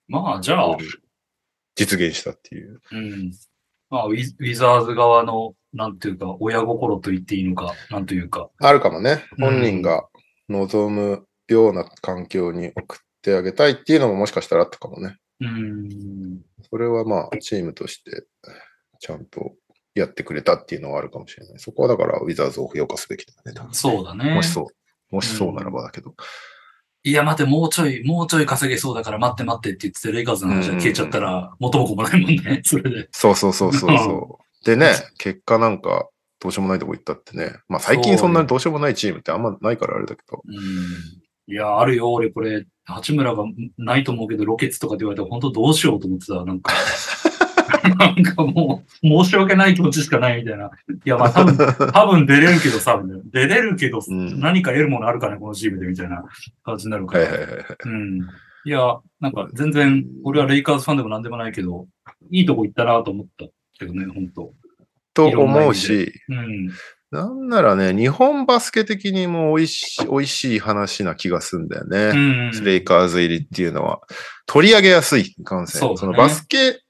[0.07, 0.77] まあ、じゃあ、
[1.75, 2.81] 実現したっていう。
[2.92, 3.33] うん。
[3.90, 8.51] まあウィズ、ウィザーズ側の、なんていうか、親心と言っていいのか、なんというか。
[8.59, 9.25] あるかもね。
[9.37, 10.09] うん本人が
[10.48, 15.18] 望むような環境に送ってあげたいっていうのももしかしたらあったかもね。
[15.40, 16.40] うん。
[16.70, 18.27] それはまあ、チームとして
[19.01, 19.55] ちゃんと
[19.94, 21.59] やってくれたっていうのはあるかもしれない。
[21.59, 23.52] そこはだから、ウィザーズを評価すべきだね。
[23.55, 24.35] 多分そうだね。
[24.35, 25.14] もしそう。
[25.14, 26.14] もしそうならばだけど。
[27.05, 33.09] いや、待て、もうちょい、もうちょい稼げそうだから待って待ってって言ってて、レイカーズの話が消えちゃったら、元も子もないもんね、 それで。
[33.11, 34.44] そうそうそうそうそう。
[34.64, 37.57] でね、結果なんか、どうしようもないとこ行ったってね。
[37.68, 40.42] まあ最近そんなにどうしようもないチームってあんまないからあれだけど。
[40.44, 40.55] うん。
[41.52, 43.44] いや、あるよ、俺これ、八村が
[43.78, 46.72] ないと思うけど、ロケッツとかって言われたら、本当どうしようと思ってた、なんか。
[47.99, 50.71] なんかもう、申し訳ない気持ちしかないみたいな。
[50.89, 51.57] いや、まあ多分、
[51.93, 56.25] 多分出れるけどさ、出れるけど、うん何か得るものあるかね、このチームで、みたいな
[56.65, 57.25] 感じになるから。
[57.25, 57.67] はいはいはいはい。
[57.85, 58.21] うん。
[58.65, 61.87] いや、なんか全然、俺はレイカーズファンでもなんでもないけど、
[62.31, 63.47] いいとこ行ったなと思った
[63.79, 64.53] けどね、本当
[65.15, 66.71] と思うし、うん。
[67.13, 71.99] なんならね、日本バスケ的にも美味しい、美味しい話な気がするんだよね。
[72.55, 72.65] うん。
[72.65, 74.01] レイカーズ入りっていうのは、
[74.47, 75.81] 取り上げやすい、いかんせん。
[75.81, 76.82] そうだねのバスケ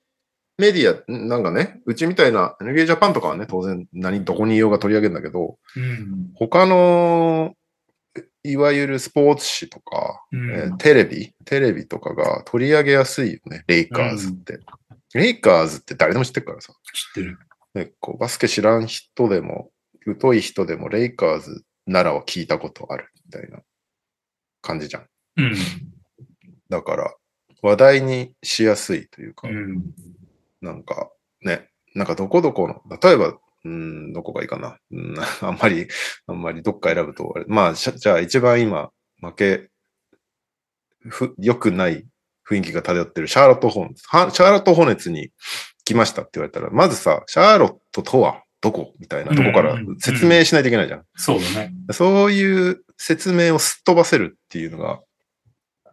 [0.62, 6.30] メディア、んなんかね、うちみたいな NBA ジャパンとかはね、当然何、どこにいようが取り上げるんだけど、うん。
[6.36, 7.54] 他の、
[8.44, 14.60] いわゆるスポーツ紙とか、うんえーテレビ、テレビとかが取り上げやすいよね、レイカーズって。
[15.14, 16.72] レイカーズって誰でも知ってるからさ。
[16.94, 17.38] 知ってる。
[17.74, 19.72] ね、こうバスケ知らん人でも、
[20.20, 23.58] 疎い人でも、レイカーズならは聞いたことあるみたいな
[24.60, 25.06] 感じじゃん。
[25.38, 25.56] うん。
[26.68, 27.12] だから、
[27.62, 29.82] 話題にしやすいというか、うん。
[30.62, 31.10] なんか
[31.42, 34.78] ね、なんかどこどこの、例えば、うん、どこがいいかな。
[34.90, 35.86] うん、 あんまり、
[36.26, 39.68] あんまりどっか選ぶとまあ、じゃあ一番今、負け、
[41.08, 42.06] ふ、良くない
[42.48, 44.04] 雰囲気が漂ってるシャーロット・ホーネツ。
[44.08, 45.30] はシャーロット・ホーネツに
[45.84, 48.94] 来ましたって言われたら、まずさ、シャーロットとはどこ？
[49.00, 51.04] みたいなとこから説明しないといけないじゃん。
[51.16, 51.72] そうだね。
[51.90, 55.00] そういう説明をすっ飛ばせるっていうのが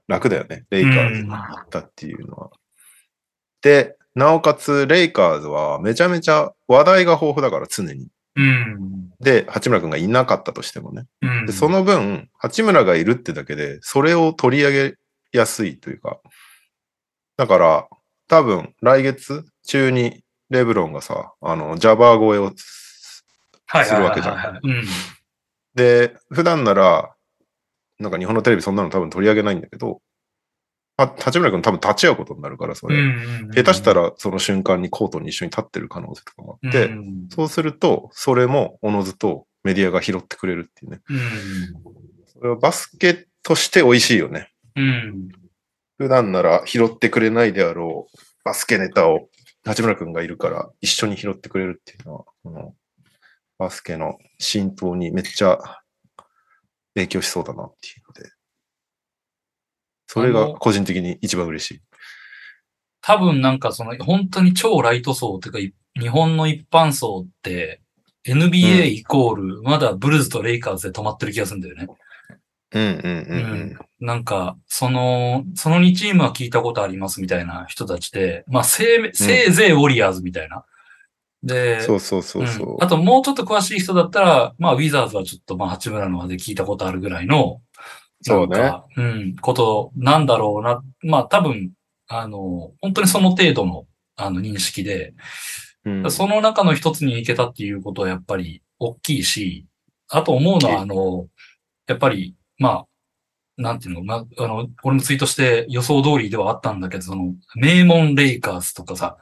[0.07, 0.65] 楽だよね。
[0.69, 2.51] レイカーズに行ったっていうのは。
[3.61, 8.07] で、なおかつ、レイカーズはめちゃめちゃ話題が豊富だから常に。
[8.35, 9.09] うん。
[9.19, 11.05] で、八村君がいなかったとしてもね。
[11.21, 11.45] うん。
[11.45, 14.95] で、その分、八村がいるってだけで、それを取り上げ
[15.31, 16.19] やすいというか。
[17.37, 17.87] だから、
[18.27, 22.53] 多分、来月中にレブロンがさ、あの、ジャバー越えを
[23.67, 24.61] はいするわけじゃん。
[25.75, 27.13] で、普段なら、
[27.99, 30.08] なんか日本のテレビそんなの多分取り上げないんだけど、あ
[31.07, 32.95] 八村君多分立ち会うことになるから、それ。
[32.95, 41.01] うん下手した、らその瞬間にコートに一緒に立ってる可能性とかもあって、うんそうすると、それもおのずとメディアが拾ってくれるっていうね。
[41.09, 41.19] うん。
[42.27, 44.51] それはバスケとして美味しいよね。
[44.75, 45.29] うん。
[45.97, 49.27] 普段なら拾ってくれないであろうバスケネタを
[49.65, 52.73] 八村君がいるから一緒に拾ってくれるっていうのは、この
[53.57, 55.59] バスケの浸透にめっちゃ
[56.95, 58.31] 影響しそうだなっていうので、
[60.11, 61.81] それが個人的に一番嬉しい。
[63.01, 67.81] 多分なんかその本当に超ライト層っていうかい日本の一般層って
[68.27, 71.87] NBA イコールまだブルーズとレイカーズで止まってる気がするんだよね。
[72.71, 80.63] うんうんうんなんか、その、その2チームは聞いたことありますみたいな人たちで、まあせい、せいぜいウォリアーズみたいな。
[81.43, 82.77] で、そうそうそうそう。
[82.77, 87.61] んあともうちょっと詳しい人だったら、まあウィザーズはちょっとまあ八村の輪で聞いたことあるぐらいの、
[88.21, 88.73] そうね。
[88.97, 90.81] うん、ことなんだろうな。
[91.03, 91.71] まあ多分、
[92.07, 95.13] あの、本当にその程度の、あの認識で、
[95.85, 96.11] うん。
[96.11, 99.65] その中の一つに行けたっていうことはやっぱり大きいし、
[100.09, 101.27] あと思うのは、大あの、
[101.87, 102.85] やっぱり、まあ、
[103.61, 109.17] なんていうの、まあ、あの、俺もツイートして予想通りではあったんだけど、その、名門レイカーズとかさ、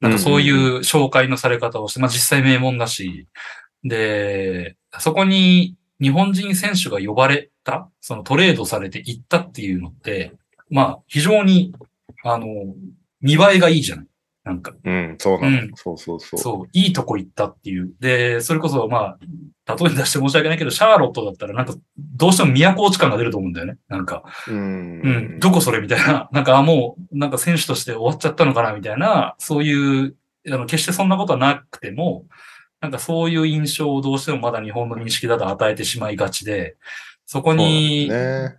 [0.00, 3.26] なんかそういう紹介のされ方をして、まあ実際名門だし、
[3.82, 10.32] で、そこに日本人選手が呼ばれた、そのトレードされて行ったっていうのって、
[10.70, 11.74] まあ非常に、
[12.22, 12.46] あの、
[13.20, 14.06] 見栄えがいいじゃない
[14.44, 14.74] なんか。
[14.84, 16.38] うん、そうなの、うんそうそうそう。
[16.40, 17.94] そう、いいとこ行ったっていう。
[17.98, 19.16] で、それこそ、ま
[19.66, 23.78] あ、例えに出して申し訳ないけど、シャーロットだったら、なんか、どうしても都落ち感が出ると思うんだよね。
[23.88, 25.00] なんか、うん。
[25.02, 26.28] うん、どこそれみたいな。
[26.32, 30.14] なんか、あ、もう、なんか選手として終わっちゃったのかなみたいな、そういう、
[30.46, 32.26] あの、決してそんなことはなくても、
[32.82, 36.76] なんかそういう印象をどうしてもまだ日本の認識だと与えてしまいがちで、
[37.26, 38.58] そこに、ね。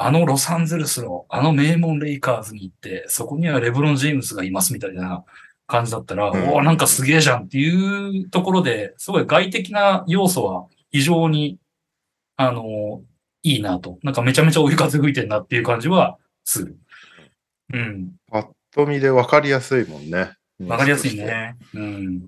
[0.00, 5.24] あのロサンゼルスの、あの名門レイカーズに行って、そこにはレブロン・ジェームスがいますみたいな
[5.66, 11.58] 感じだったら、うんおおなんかすげえじゃんっていうところで、すごい外的な要素は非常に、
[12.36, 13.02] あの、
[13.42, 13.98] いいなと。
[14.04, 16.78] なんかめちゃめちゃ追い風吹いてんなっていう感じはする。
[17.72, 18.12] うん。
[18.30, 20.32] パッと見で分かりやすいもんね。
[20.66, 21.56] わかりやすいね。
[21.74, 22.20] うん。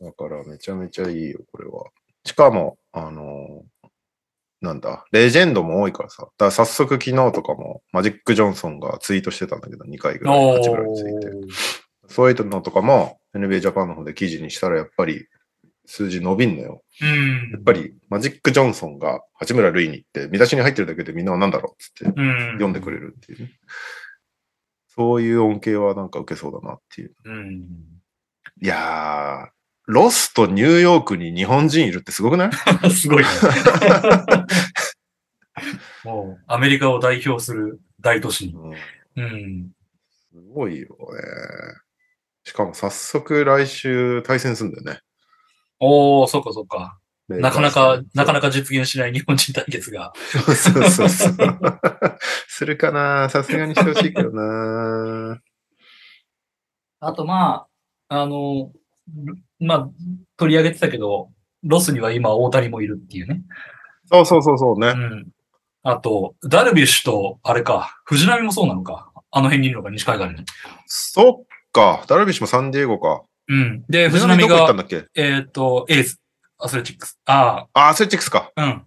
[0.00, 1.84] だからめちゃめちゃいいよ、これは。
[2.24, 3.75] しかも、あのー
[4.60, 6.22] なんだ、レジェンドも多いからさ。
[6.22, 11.28] だから早速昨日とかもマジック・ジョンソンがツイートしてたんだけど、2回ぐらい、お八村について。
[12.08, 15.26] そういうのとかも NBA ジャパンの方で記事にしたらやっぱり
[15.86, 16.82] 数字伸びんのよ。
[17.02, 17.50] うん。
[17.52, 21.72] やっぱりマジック・ジョンソンが八村塁に行って見出しに入ってるだけでみんなは何だろう？
[21.72, 22.52] っつってうん。
[22.52, 23.52] 読んでくれるっていうね。
[24.94, 27.12] そういう恩恵はなんか受けそうだなっていう。
[27.24, 27.66] うん。
[28.62, 29.50] いやー、
[29.88, 32.46] ロスとニューヨークに日本人いるってすごくな
[32.84, 32.90] い？
[32.90, 33.28] すごいね。
[36.06, 38.54] もう、アメリカを代表する大都市に。
[38.54, 38.74] うん
[39.16, 39.70] うん。
[40.32, 40.96] すごいよね。
[42.44, 45.00] しかも早速来週対戦するんだよね。
[45.80, 46.98] おー、そっかそっか。
[47.28, 48.48] なかなか、なかなか。
[48.48, 50.12] か実現しない日本人対決が。
[50.14, 51.34] そうそうそうそう。
[52.46, 55.40] するかなさすがにしてほしいけどな
[57.00, 57.66] あとま
[58.08, 58.70] あ、あの、
[59.58, 59.90] まあ、
[60.36, 61.30] 取り上げてたけど、
[61.64, 63.42] ロスには今大谷もいるっていうね。
[64.04, 64.88] そうそうそうそうね。
[64.88, 65.28] うん。
[65.88, 69.12] あと、ダルビッシュと、あれか、藤波もそうなのか。
[69.30, 70.44] あの辺にいるのか、西海岸に。
[70.86, 72.04] そっか。
[72.08, 73.22] ダルビッシュもサンディエゴか。
[73.46, 73.84] うん。
[73.88, 75.06] で、藤藤波が波どこ行ったん、だっけ？
[75.14, 76.16] えっ、と、 A's、
[76.58, 77.20] アスレチックス。
[77.26, 78.50] ああ、アスレチックスか。
[78.56, 78.86] あ、うん。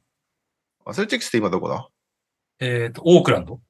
[0.86, 1.88] アスレチックスって今どこだ？
[2.60, 3.62] えっ、と、オークランド。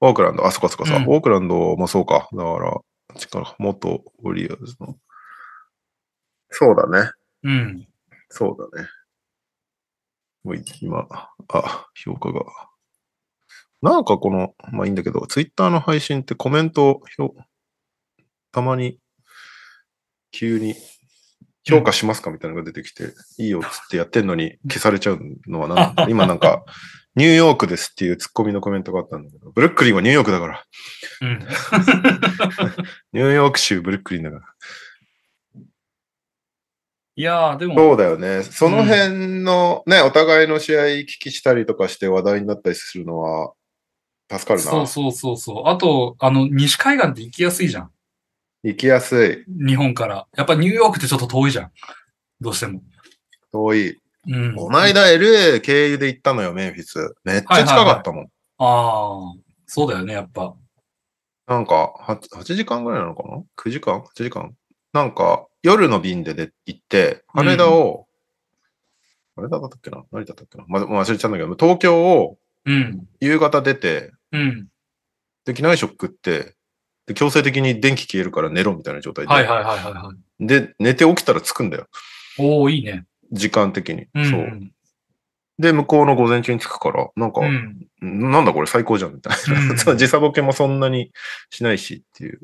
[0.00, 0.44] オークランド。
[0.44, 0.96] あそこそこさ。
[0.96, 2.28] うんオークランドもそうか。
[2.34, 2.82] だから、あっ
[3.16, 4.98] ちから元ウォリアーズの。
[6.50, 7.10] そうだね。
[7.44, 7.88] うん。
[8.28, 8.88] そうだね。
[10.44, 11.06] もうい今、
[11.48, 12.44] あ、評価が。
[13.82, 17.34] なんかこの、まあいいんだけど、ツイッターの配信ってコメント、評
[18.52, 18.98] たまに、
[20.32, 20.74] 急に、
[21.64, 26.64] 評価しますかみたいなのが出てきて、いいよっつってやってんのに消されちゃうのはなんだ 今なんか、
[27.16, 30.64] ニューヨークですっていうツッコミのコメントがあったんだけど、ブルックリンはニューヨークだから。
[31.22, 31.38] うん。
[33.12, 34.42] ニューヨーク州ブルックリンだから。
[37.16, 38.42] いやー、でも、そうだよね。
[38.42, 43.52] その辺のね、お互いの試合聞きしたりとかして話題になったりするのは
[44.30, 44.70] 助かるな。
[44.70, 45.68] そうそうそうそう。
[45.68, 47.90] あと、あの、西海岸って行きやすいじゃん。
[48.62, 49.66] 行きやすい。
[49.66, 50.26] 日本から。
[50.36, 51.70] やっぱニューヨークってちょっと遠いじゃん。
[52.40, 52.82] どうしても。
[53.52, 53.98] 遠い。
[54.28, 54.54] うん。
[54.54, 57.14] こないだ LA 経由で行ったのよ、メンフィス。
[57.24, 58.24] めっちゃ近かったもん。
[58.24, 59.34] ああ、
[59.66, 60.54] そうだよね、やっぱ。
[61.46, 64.54] なんか8、8時間ぐらいなのかな ?9 時間 ?8 時間？
[64.92, 68.06] なんか、夜の便でで行って、羽田を、
[69.36, 70.04] 羽田だったっけな？
[70.10, 70.64] 成田だったっけな？
[70.68, 73.06] ま忘れちゃったんだけど、東京をうん。
[73.20, 74.68] 夕方出て、うん。
[75.44, 76.54] で、機内食って、
[77.06, 79.32] で強制的に電気消えるから寝ろみたいな状態で。
[79.32, 80.46] はいはいはいはいはい。
[80.46, 81.88] で、寝て起きたら着くんだよ。
[82.38, 83.06] おー、いいね。
[83.32, 84.06] 時間的に。
[84.14, 84.30] うん。
[84.30, 84.60] そう。
[85.58, 87.88] で、向こうの午前中に着くから、なんか、うん。
[88.00, 89.60] なんだこれ最高じゃんみたいな。
[89.90, 91.12] うん 時差ボケもそんなに
[91.50, 92.40] しないしっていう。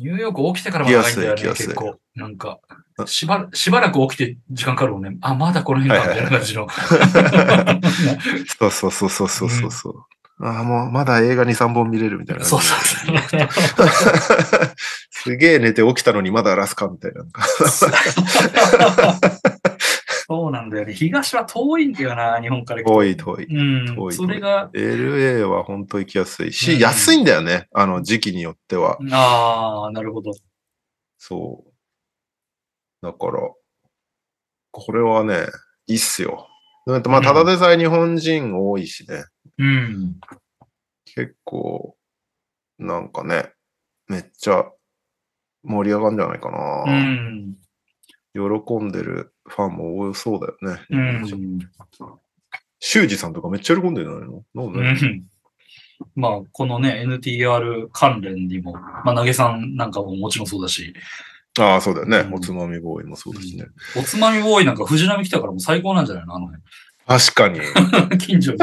[0.00, 1.96] ニューヨーク起きてからも長いんだよね、結構。
[2.16, 2.58] なんか
[2.98, 5.18] あ、しばらしばらく起きて時間かかるもんね。
[5.20, 6.66] あ、まだこの辺か、みたいな感じの。
[8.58, 9.96] そうそうそうそうそうそうそう。
[10.42, 12.62] ああ、もうまだ映画2、3本見れるみたいなそう。
[12.62, 13.16] そうそう。
[15.10, 17.26] すげえ寝て起きたのにまだラスかみたいな。
[20.30, 20.94] そうなんだよね。
[20.94, 23.46] 東は遠いんだよな、日本から遠い遠い。
[23.46, 23.96] うん。
[23.96, 27.66] 遠いそれが、LA は本当行きやすいし、うん安いんだよね。
[27.74, 28.96] あの時期によっては。
[29.10, 30.30] ああ、なるほど。
[31.18, 31.72] そう。
[33.04, 33.40] だから、
[34.70, 35.46] これはね、
[35.88, 36.46] いいっすよ。
[36.86, 39.24] だってまあ、うんただでさえ日本人多いしね。
[39.58, 40.14] うん。
[41.06, 41.96] 結構、
[42.78, 43.50] なんかね、
[44.06, 44.64] めっちゃ
[45.64, 46.52] 盛り上がるんじゃないかう
[46.86, 46.92] な。
[47.02, 47.56] ん。
[48.32, 50.80] 喜んでるファンも多そうだよね。
[50.90, 51.58] うん。
[52.78, 54.70] 修二さんとかめっちゃ喜んでるんじゃないの？
[54.72, 55.24] なんうでん。
[56.14, 60.94] まあ、このね、NTR 関連にも、まあ、投げさんなんかももちろんそうだし、
[61.58, 62.18] ああ、そうだよね。
[62.18, 63.66] うんおつまみボーイもそうだしね。
[63.98, 66.36] おつまみボーイなんか藤波来たからもう最高なんじゃないの？
[66.36, 66.48] あの
[67.10, 67.58] 確かに。
[67.58, 68.18] 辺。
[68.24, 68.58] 近所に。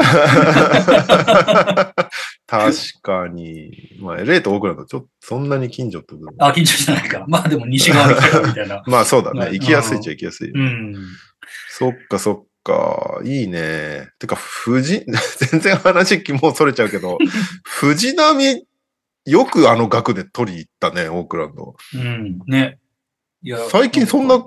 [2.46, 2.72] 確
[3.02, 3.70] かに。
[4.00, 7.26] まあ、LA とオークランド、ちょっとそんなに近所ってことあ、近所じゃないか。
[7.28, 8.82] まあでも西側に来たみたいな。
[8.88, 9.40] まあそうだね。
[9.40, 10.50] まあ行きやすいっちゃ行きやすい。
[10.50, 10.94] うん。
[11.68, 13.20] そっかそっか。
[13.22, 14.08] いいね。
[14.18, 15.04] てか、藤、
[15.50, 17.18] 全然話もうそれちゃうけど、
[17.64, 18.64] 藤波、
[19.26, 21.76] よくあの額で取り行ったね、オークランド。
[21.94, 22.38] うん。
[22.46, 22.78] ね。
[23.42, 24.42] いや最近そんな、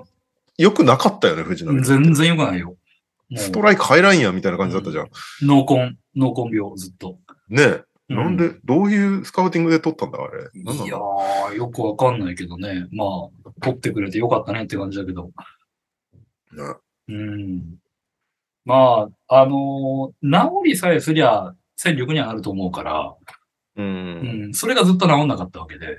[0.58, 1.84] 良くなかったよね、藤波。
[1.84, 2.76] 全然良くないよ。
[3.32, 5.04] もストライク入らんや、みたいな感じだったじゃん。
[5.06, 5.10] う、
[5.42, 7.18] 濃紺、濃紺病、ずっと。
[7.48, 7.82] ねえ。
[8.08, 10.62] うなんで、どういうスカウティングで取ったんだ、あれ？
[10.62, 12.86] なんなんいやだー、よくわかんないけどね。
[12.92, 15.24] まあ、取ってくれてよかったねって感じだけど。
[15.24, 15.30] ね
[17.08, 17.76] うん。
[18.64, 23.14] まあ、あのー治りさえすりゃ戦力にはなると思うから、
[23.76, 23.82] う。
[23.82, 25.98] うんん、それがずっと治んなかったわけで。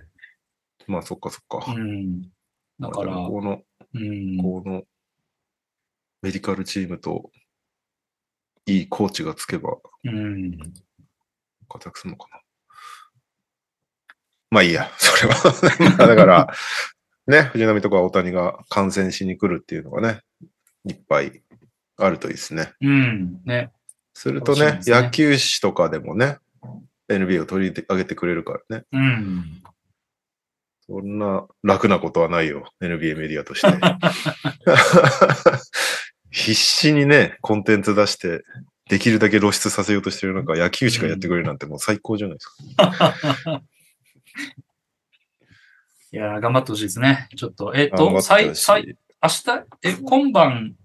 [0.87, 1.71] まあ、そっかそっか。
[1.71, 2.21] うん。
[2.79, 3.61] だから、この、
[3.95, 4.37] うん。
[4.37, 4.83] この、
[6.23, 7.29] メディカルチームと、
[8.65, 10.57] いいコーチがつけば、うん。
[11.69, 12.41] 活躍するのかな。
[14.49, 15.97] まあいいや、それは。
[15.97, 16.53] ま あだから、
[17.27, 20.21] ね、藤波とか大谷が観戦しに来るっていうのがね、
[20.85, 21.43] いっぱい
[21.97, 22.73] あるといいですね。
[22.79, 23.41] うん。
[23.43, 23.71] ね。
[24.13, 26.37] するとねね野球誌とかでもね、
[27.09, 28.85] NBA を取り上げてくれるからね。
[28.93, 29.63] うん。
[30.85, 33.67] そんな楽なことはないよ、NBA メディアとして。
[36.33, 38.43] 必死にね、コンテンツ出して、
[38.89, 43.13] できるだけ露出させようとしてる中、野球しかやってくれるなんてもう最高じゃないですか。
[46.11, 47.29] いやー、頑張ってほしいですね。
[47.35, 50.75] ちょっと、えっ頑張と、最最明日、え、今晩、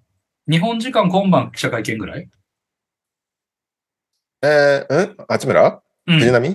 [0.48, 2.28] 日本時間今晩記者会見ぐらい？
[4.42, 5.16] えー、ん？
[5.28, 5.82] 八村？
[6.06, 6.18] うん。
[6.20, 6.52] 藤波あ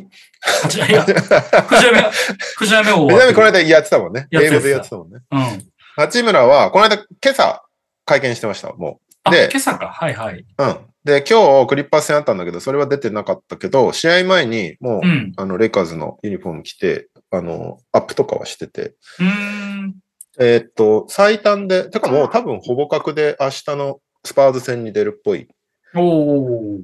[0.70, 2.12] 違ういや、 藤波、
[2.58, 3.34] 藤波を終藤波。
[3.34, 4.28] この間やってたもんね。
[4.32, 5.20] 英語でやってたもんね。
[5.32, 5.72] うん。
[5.96, 7.64] 八村は、この間、今朝、
[8.06, 9.88] 会見してました、もあ、で今朝か。
[9.88, 10.40] はいはい。
[10.40, 10.46] う。
[10.58, 10.78] うん。
[11.04, 15.34] で、今日、クリッパー戦あったんだけど、それは出てなかったけど、試合前に、もう、うん。
[15.36, 19.96] あの、レイカーズのユニフォーム着て、あの、アップとかはしてて、うーん。
[20.40, 25.48] えーっと、最短で、てかもう多分ほぼ確で明日のスパーズ戦に出るっぽい。
[25.96, 26.84] おー。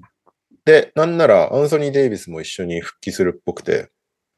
[0.65, 3.89] で、なんならアンソニー・デイビスも一緒に復帰するっぽくて、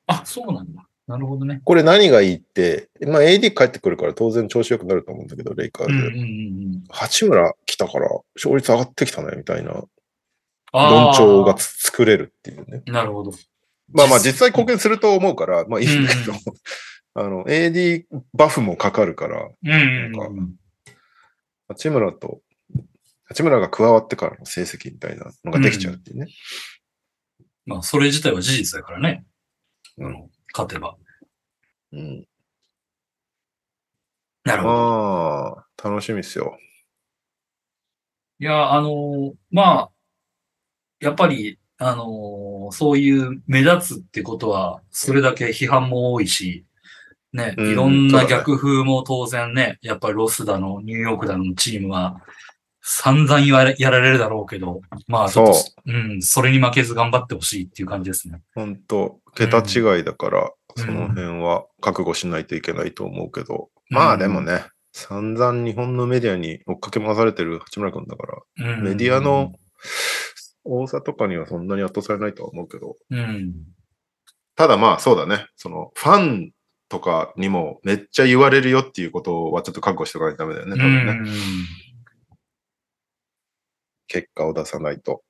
[0.08, 0.88] あ、そうなんだ。
[1.12, 1.62] なるほどね。
[1.66, 5.94] これ何がいいって、まあ AD 帰ってくるから当然調子良くなると思うんだけど、レイカーズ。
[5.94, 6.24] うんうんうんう
[6.78, 6.84] ん。
[6.90, 9.84] 八村来たから勝率上がってきたね、みたいな
[10.72, 12.84] 論調がつ作れるっていうね。
[12.86, 13.32] なるほど。
[13.92, 16.40] まあまあ実際貢献すると思うから、まあいいんだけど、うん
[17.14, 20.56] あの、AD バフもかかるから、うんうんうん。
[21.68, 22.40] 八村と、
[23.26, 26.28] 八村が加わってからの成績みたいなのができちゃうっていうね。
[27.66, 29.26] まあ、それ自体は事実だからね。
[30.54, 30.96] 勝てば。
[31.94, 32.28] うん。
[34.44, 34.74] なるほど。
[34.74, 36.58] ああ、楽しみっすよ。
[38.40, 39.92] いや、あのーまあ、
[41.00, 46.66] やっぱり、あのーそういう目立つってことは、それだけ批判も多いし、
[47.34, 52.22] ね、うんいろんな逆風も当然ね、やっぱりロスだの、ニューヨークだのチームは、
[52.82, 55.54] 散々言われ、やられるだろうけど、まあ、そ
[55.86, 58.42] うん、それに負けず頑張ってほしいっていう感じですね。
[58.56, 69.54] ほんと、桁違いだから、うんその辺は覚悟しないといけないと思うけど、まあでもね、散々日本のメディアに追っかけ回されてる八村君だから、うん、メディアの
[70.64, 73.54] 多さとかにはそんなに圧倒されないとは思うけど、うん。
[74.56, 75.48] ただまあそうだね。
[75.56, 76.52] そのファン
[76.90, 80.72] とかにもめっちゃ言われるよっていうことはちょっと覚悟しておかないとダメだよね。
[80.74, 81.12] 多分ね。
[81.12, 81.36] うん
[84.12, 85.24] 結果を出さないと。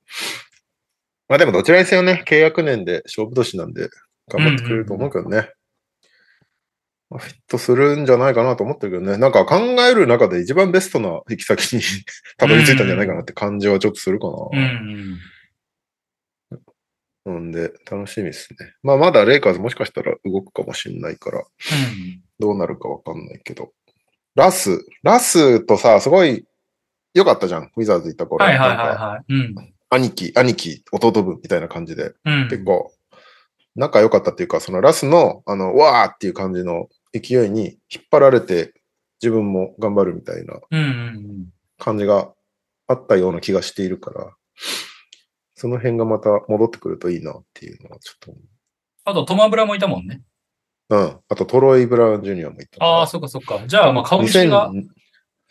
[1.28, 3.88] まあでもどちらにせよね、契約年で勝負年なんで
[4.28, 5.50] 頑張ってくれると思うけどね。
[7.10, 9.18] まあフィットするんじゃないかなと思ってるけどね。
[9.18, 11.82] なんか考える中で一番ベストな行き先に
[12.38, 14.34] たどり着いたんじゃないかなって感じはちょっとするかな。
[14.52, 15.18] うん。
[17.24, 18.74] なんで、楽しみですね。
[18.82, 21.44] まあまだレイカーズもしかしたら動くかもしれないから、うん。
[22.40, 23.72] どうなるかわかんないけど。
[24.34, 26.46] ラス、ラスとさ、すごい
[27.14, 27.70] 良かったじゃん。
[27.76, 28.44] ウィザーズ行った頃。
[28.44, 29.32] はいはいはいはい。
[29.32, 29.54] うん。
[29.90, 32.12] 兄貴、兄貴、弟分みたいな感じで。
[32.24, 32.48] うん。
[32.48, 32.92] 結構、
[33.74, 38.74] 仲良かったっていうか、そのラスの、あの、わーっていう感じの勢いに引っ張られて、
[39.22, 40.60] 自分も頑張るみたいな
[41.78, 42.32] 感じが
[42.88, 44.34] あったような気がしているから、
[45.54, 48.40] その辺がまた戻ってくるといいなっていうのはちょっと思
[49.04, 50.22] あと、トマブラもいたもんね。
[50.90, 50.96] う。
[50.96, 51.18] うん。
[51.28, 52.84] あと、トロイ・ブラウン・ジュニアもいた。
[52.84, 53.60] ああ、そっかそっか。
[53.66, 54.70] じゃあ、まあ、顔見知りが。
[54.70, 54.86] 2000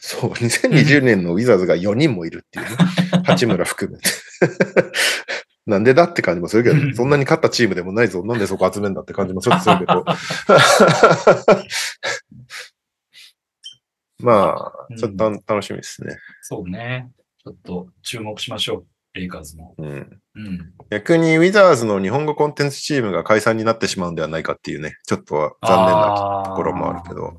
[0.04, 2.76] そう、2020年のウィザーズが4人もいるっていうね。
[3.24, 4.10] 八村含めて。
[5.66, 8.24] なんでだって感じもするけど、うんそんなに勝ったチームでもないぞ。
[8.24, 10.04] なんでそこ集めんだって感じもちょっとするけど。
[14.24, 16.16] まあ、ちょっと楽しみですね。
[16.42, 17.12] そうね。
[17.44, 18.86] ちょっと注目しましょう。
[19.14, 19.76] レイカーズも。
[19.78, 20.22] うん。
[20.36, 20.74] うん。
[20.90, 27.38] 逆にウィザーズの日本語コンテンツチームが解散になってしまうんではないかっていうね、ちょっとは残念なところもあるけど。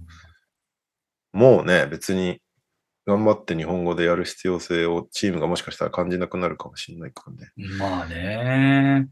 [1.32, 2.40] もうね、別に
[3.06, 7.52] 頑張って日本語でやる必要性をチームがもしかしたら感じなくなるかもしれないからね。
[7.78, 9.08] まあね。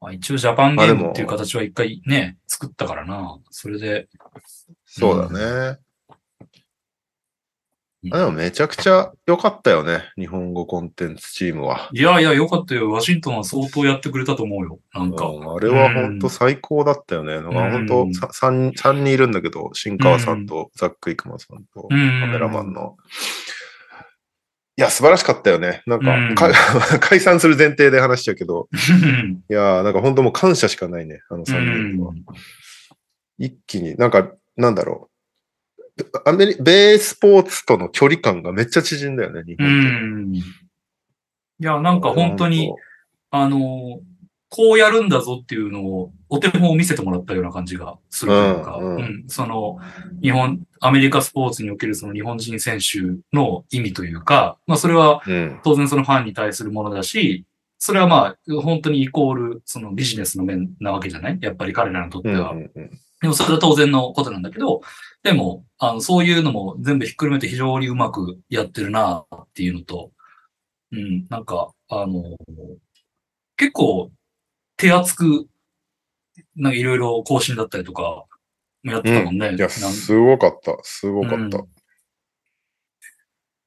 [0.00, 3.38] まあ、一応ジャパンゲームっていう形は一回ね、作ったからな。
[3.50, 4.08] それで。
[4.84, 5.78] そうだね。
[8.02, 10.04] でもめちゃくちゃ良かったよね。
[10.16, 11.90] 日本語コンテンツチームは。
[11.92, 12.92] いやいや、よかったよ。
[12.92, 14.78] ワシントンは相当やってくれたと思うよ。
[14.94, 15.26] なんか。
[15.26, 17.40] うんあれは本当最高だったよね。
[17.40, 22.96] なんか本当うんさ三三人いるんだけど、新川さんとザック・イクマンさんとカうんメラマンの。
[24.76, 25.82] いや、素晴らしかったよね。
[25.86, 26.52] なんか、うんか
[27.00, 28.68] 解散する前提で話しちゃうけど、
[29.50, 31.22] いやーなんか本当もう感謝しかないね。
[31.30, 32.12] あのう3人には。
[32.12, 32.16] ん。
[33.38, 35.17] 一気に、なんか、なんだろう。
[36.24, 40.34] アメリベースポーツとの距離感がめっちゃ縮んだよね、日う本ん。
[40.34, 40.42] い
[41.60, 42.08] や、なんと。
[42.08, 42.72] か本当に、
[43.30, 44.00] あの、
[44.50, 49.78] こうやるんだぞっていうのを、お手本を見せてもらったような感じがするというか、うんうんうんその、
[50.22, 53.00] 日本、アメリカスポーツにおけるその日本人選手
[53.36, 55.60] の意味というか、まあそれはうん。
[55.64, 57.44] 当然そのファンに対するものだし、
[57.78, 61.38] それはまあ、本当にイコール、そのビジネスの面なわけじゃない？
[61.40, 62.40] やっぱり彼らにとってうん。
[62.40, 62.52] は。
[62.52, 62.90] うんうん
[63.20, 64.80] でもそれは当然のことなんだけど、
[65.22, 70.12] でも、あの、そういうのも全部ひっくるめて非常にうまくやってるなっていうのと、
[70.92, 72.22] うん、なんか、あの、
[73.56, 74.10] 結構
[74.76, 75.46] 手厚く、
[76.56, 78.24] なんかいろいろ更新だったりとか、
[78.84, 79.54] もやってたもんね。
[79.54, 80.78] いや、なんすごかった。
[80.82, 81.58] すごかった。
[81.58, 81.68] うん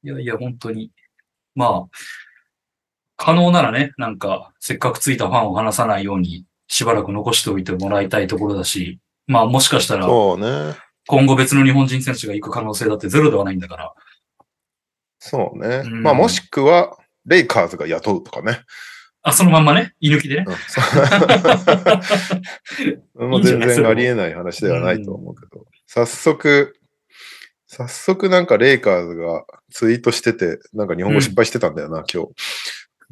[0.03, 0.91] いやいや、本当に。
[1.53, 1.97] まあ、
[3.17, 10.75] 可能ならね、なんか、せっかくついたファンを離さないように、しばらく残しておいてもらいたいところだし、まあもしかしたら、そうね。
[11.07, 13.93] 今後別の日本人選手が行く可能性だってゼロではないんだから。
[15.19, 15.83] そうね。
[15.85, 18.61] うんまあ、もしくは、レイカーズが雇うとかね。
[19.23, 20.37] あ、そのまんまね、居抜きで？
[20.43, 20.45] ね。
[20.47, 20.81] うん そ
[23.15, 26.75] うもう全然ありえない話ではないと思うけど、早速、
[27.67, 32.29] 早速なんかレイカーズがツイートしてて、なんか日本語失敗してたんだよな、今日。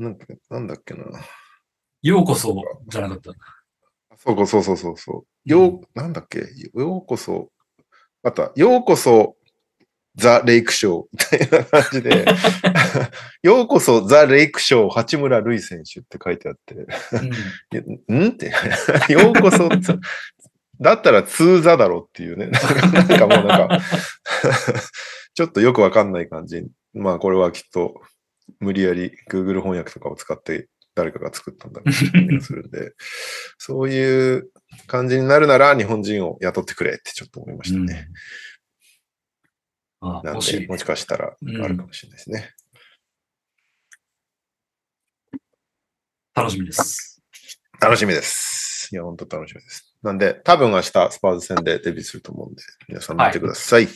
[0.02, 1.04] なんかなんだっけな。
[2.02, 2.56] ようこそ、
[2.88, 3.32] じゃなかった？
[4.20, 5.50] そうそうそうそうそう。
[5.50, 6.40] よう、なんだっけ？
[6.76, 7.50] ようこそ、
[8.22, 9.36] また、ようこそ、
[10.16, 12.26] ザ・レイクショーみたいな感じで、
[13.44, 16.76] ようこそザ・レイクショー八村塁選手って書いてあって、
[18.10, 18.20] うん。
[18.26, 18.28] ん？
[18.30, 18.52] って、
[19.14, 19.70] ようこそ、
[20.82, 22.48] だったら通座だろっていうね。
[22.48, 23.80] なんかなんかもうなんか、
[25.34, 26.66] ちょっとよくわかんない感じ。
[26.94, 28.02] まあこれはきっと
[28.60, 30.68] 無理やり Google 翻訳とかを使って
[31.00, 32.94] 誰かが作ったんだろうな気がするんで、
[33.58, 34.52] そういう
[34.88, 38.10] 感じになるなら日本人を雇ってくれってちょっと思いましたね。
[40.02, 42.54] あなんで、もしも、しかしたらあるかもしれないですね。
[46.36, 47.24] 楽しみです。
[47.80, 48.90] 楽しみです。
[48.92, 49.96] いや、本当楽しみです。
[50.04, 53.88] なんで、多分明日スパーズ戦でデビューすると思うんで、皆さん見てください。
[53.88, 53.94] そ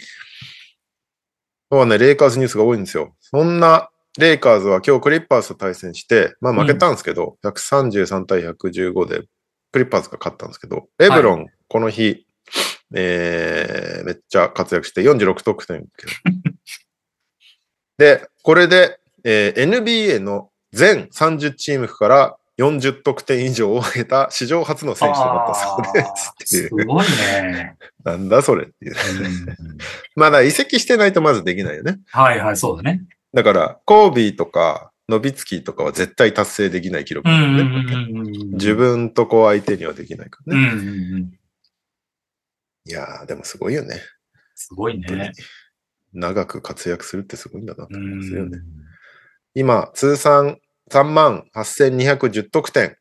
[1.71, 3.13] うはね、レイカーズニュースが多いんですよ。
[3.19, 3.89] そんな
[4.19, 9.23] レイカーズは今日クリッパーズと対戦して、まあ負けたんですけど、133対115で
[9.71, 12.25] クリッパーズが勝ったんですけど、レブロン、この日、
[12.93, 15.85] えー、めっちゃ活躍して46得点。
[17.97, 26.85] で、これで、えー NBA の全30チームから40得点以上を得た史上初の選手となったそうですってすいう。
[26.85, 27.77] ごいね。
[28.03, 28.95] なんだそれっていう。
[28.95, 29.77] うん
[30.15, 31.99] まだ移籍してないとまずできないよね。
[32.11, 33.01] はいはい、そうだね。
[33.33, 37.93] だから、コービーとか、ノビツキーとかは絶対達成できない記録うなんだんうんよね。
[37.93, 38.51] うんうんうん。
[38.51, 40.69] 自分とこう相手にはできないからね。
[40.73, 41.39] うんうんうん。
[42.85, 44.01] いやー、でもすごいよね。
[44.55, 45.31] すごいね。
[46.13, 48.57] 長く活躍するってすごいんだなとう思いますよね。
[48.57, 48.61] ん。
[49.55, 50.57] 今、通算
[50.91, 52.97] 3万8210得点。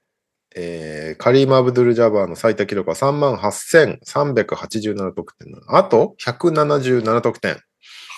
[0.55, 5.77] えーカリーム・アブドゥル・ジャバーの最多記録は3万8387得点なの。
[5.77, 7.59] あと177得点。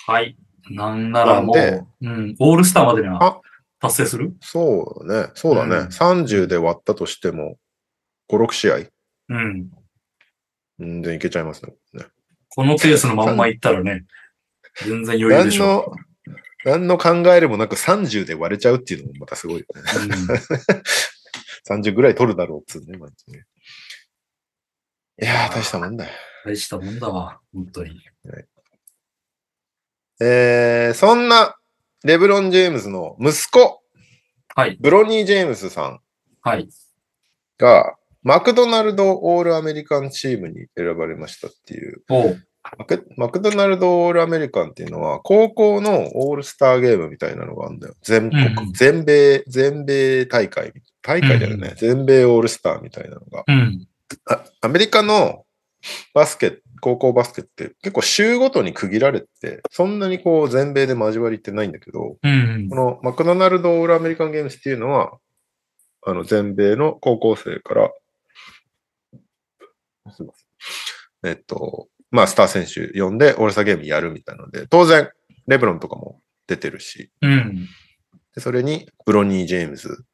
[0.07, 0.37] はい。
[0.71, 3.41] なんならもう、うん、オールスターまでにはあ？
[3.81, 4.35] 達成する？
[4.41, 5.31] そうだね。
[5.35, 5.77] そうだね。
[5.77, 7.57] うん30で割ったとしても、
[8.31, 8.77] 5、6試合、
[9.29, 9.71] うん。
[10.79, 11.75] 全然いけちゃいますね。
[11.93, 12.05] ね
[12.49, 14.05] このペースのまんまいったらね、
[14.83, 15.67] 全然余裕で何しょ。
[15.67, 15.95] の、
[16.65, 19.83] 何の考えるもなく30で割れちゃうっていうのもまたすごいよね。
[21.69, 23.07] 30ぐらい取るだろうっつうね、ね。
[25.23, 26.11] いやー、大したもんだよ。
[26.45, 28.01] 大したもんだわ、本当に。
[30.27, 31.55] えー、そんな、
[32.03, 33.83] レブロン・ジェームズの息子、
[34.55, 34.79] はい。
[34.81, 36.01] ブロニー・ジェームズさん
[36.41, 36.68] はい。
[37.59, 42.03] が、マクドナルド・オール・アメリカンチームに選ばれましたっていう。
[42.79, 47.95] マクマクドナルド・オール・アメリカンっていうのは、高校のオールスターゲームみたいなのがあるんだよ。
[48.01, 50.72] 全国、うんうん全米、全米大会、
[51.03, 53.45] 大会だよね、うん全米オールスターみたいなのが。
[53.47, 53.87] うん。
[54.31, 55.45] あアメリカの
[56.14, 62.77] バスケ、高校バスケって結構州ごとに区切られて、そんなにこう全米で交わりってないんだけど、うんこ。
[62.77, 65.18] のマクドナルド・オール・アメリカン・ゲームズっていうのは、
[66.07, 67.91] あの全米の高校生から、
[70.12, 70.33] すいま
[71.22, 71.31] せん。
[71.31, 75.11] えっと、まあ、スター選手呼んでオールスターゲームやるみたいなので、当然、
[75.47, 77.68] レブロンとかも出てるし、うん。
[78.35, 80.05] でそれにブロニー・ジェームズ、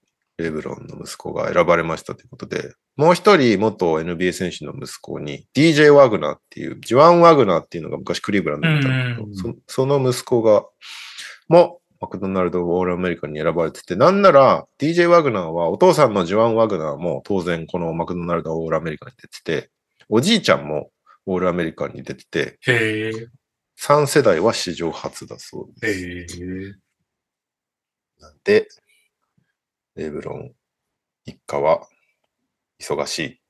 [0.40, 10.64] レブロンの息子が選ばれましたということで、もう一人元 NBA 選手の息子に DJ ワグナーっていう、ジュアン・ワグナーっていうのが昔クリーブランドにいたんだけど、うんそその息子が、
[11.48, 19.70] もマクドナルド・オール・アメリカンに選ばれてて、なんなら DJ ワグナーはお父さんのジュアン・ワグナーも当然このマクドナルド・オール・アメリカンに出てて、
[20.08, 20.90] おじいちゃんも
[21.26, 23.28] オール・アメリカンに出てて、へえ。
[23.78, 26.42] 3世代は史上初だそうです。
[26.42, 26.74] へえ。
[28.18, 28.68] なんで、
[30.00, 30.52] レブロン
[31.26, 31.86] 一家は
[32.80, 33.40] 忙しい。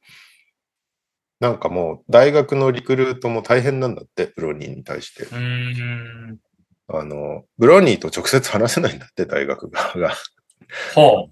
[1.39, 5.29] なんかもう大学のリクルートも大変なんだって、ブロニーに対して。
[6.89, 10.09] あの、ブロニーと直接話せないんだって、大学側が。
[10.97, 11.29] は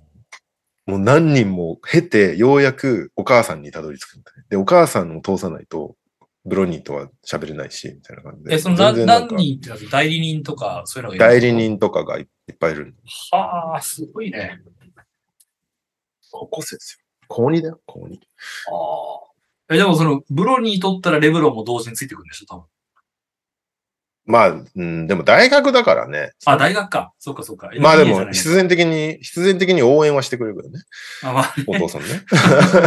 [0.86, 4.44] もう何人も経て、ようやくお母さんにたどり着くんだね。
[4.48, 5.96] で、お母さんを通さないと、
[6.44, 8.48] ブロニーとは喋れないし、みたいな感じあ。
[8.50, 8.54] で。
[8.54, 11.52] え、そのな何全然なんか人って代理人とか、そういうのがいる代理。
[11.52, 12.94] 人とかがいっぱいいる。
[13.32, 14.60] はあ、すごいね。
[16.30, 17.04] 高校生ですよ。
[17.28, 18.14] 高2だよ、高2。
[18.14, 18.18] あ
[19.70, 19.74] あ。
[19.74, 22.64] え、でもその、ブロニー取ったらレブロンも同時についてくるんでしょ、多分。
[24.28, 26.32] まあ、うん、でも大学だからね。
[26.44, 27.12] あ、大学か。
[27.18, 27.70] そうか、そうか。
[27.80, 30.80] まあでも、必然的に、必然的に応援はしてくれるからね。
[31.22, 32.08] あ、まあ、お父さんね。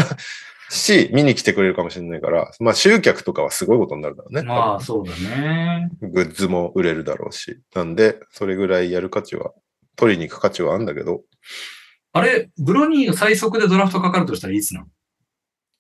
[0.70, 4.44] し、見に来てくれるかもしれないから、まあ集客とかはすごいことになるだろうね。
[4.44, 5.90] まあ、そうだね。
[6.02, 7.60] グッズも売れるだろうし。
[7.76, 9.52] なんで、それぐらいやる価値は、
[9.96, 11.22] 取りに行く価値はあるんだけど、
[12.14, 14.88] あれ、ブロニーが最速でドラフトかかるとしたらいつなの？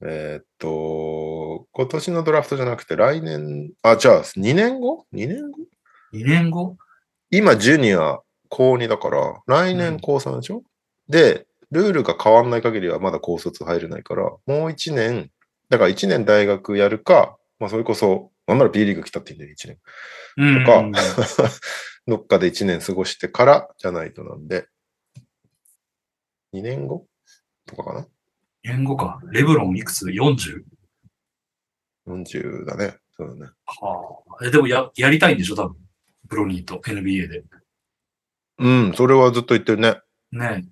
[0.03, 5.59] えーっと、今年のドラフトじゃなくて来年、あ、じゃあ2年後 ?2 年後
[6.13, 6.77] ?2 年後？
[7.29, 8.19] 今、ジュニア
[8.49, 10.63] 高2だから、来年高3でしょ、
[11.07, 15.29] で、ルールが変わんない限りはまだ高卒入れないから、もう1年、
[15.69, 19.77] だから1年大学やるか、まあそれこそ、なんなら B リーグ来たっていいんだよ、1年。
[20.37, 20.65] うん。
[20.65, 21.51] とか
[22.07, 24.65] どっかで1年過ごしてからじゃないとなんで、
[26.53, 27.05] 2年後？
[27.65, 28.05] とかかな？2
[28.63, 29.19] 年後か。
[29.31, 30.63] レブロンいくつ ?40?
[32.07, 32.97] ?40 だね。
[33.17, 33.51] そうだね。
[33.65, 34.45] はあ。
[34.45, 35.77] え、でもや、やりたいんでしょ、多分。
[36.27, 37.43] ブロニーと NBA で。
[38.59, 39.99] うん、それはずっと言ってるね。
[40.31, 40.67] ねえ。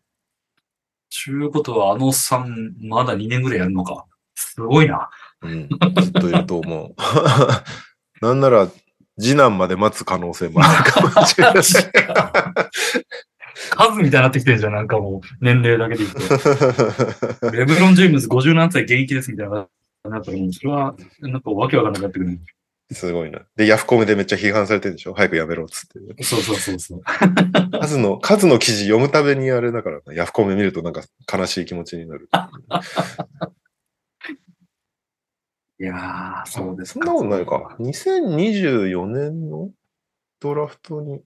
[1.10, 4.06] ちゅうことは、あのさん、まだ2年ぐらいやるのか。
[4.36, 5.10] すごいな。
[5.42, 5.70] うん、
[6.02, 6.96] ずっといると思う。
[8.26, 8.70] なんなら、
[9.20, 11.64] 次男まで待つ可能性もあるかもしれない。
[13.78, 17.52] 数みたいになってきてるじゃん、なんかもう、年齢だけで言って。
[17.58, 19.68] レブロン・ジェームズ57歳現役ですみたいな。
[20.10, 22.40] なんかもう、それは、なんかわけわかんなくなってくる。
[22.92, 23.42] すごいな。
[23.56, 25.14] で、ヤフコメでめっちゃ批判されてるでしょ？
[25.14, 26.24] 早くやめろっつって。
[26.24, 27.02] そうそうそうそう。
[27.80, 32.30] 数の、数の記事読むたびにあれだからな、ヤフコメ見るとなんか悲しい気持ちになる。
[35.80, 37.76] いやー、そうですそんなことないか。
[37.80, 39.70] 2024年の
[40.40, 41.22] ドラフトに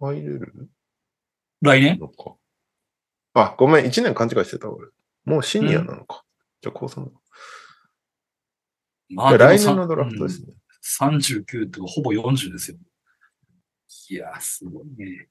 [0.00, 0.68] 入れる？
[1.60, 1.98] 来年？
[3.34, 4.88] あ、ごめん、1年勘違いしてた、俺。
[5.24, 6.24] もうシニアなのか。
[6.60, 7.10] じゃあ高3だ。
[9.10, 10.48] まいや来年のドラフトですね。
[11.00, 12.78] うん、39ってほぼ40ですよ。
[14.10, 15.28] いやー、すごいね。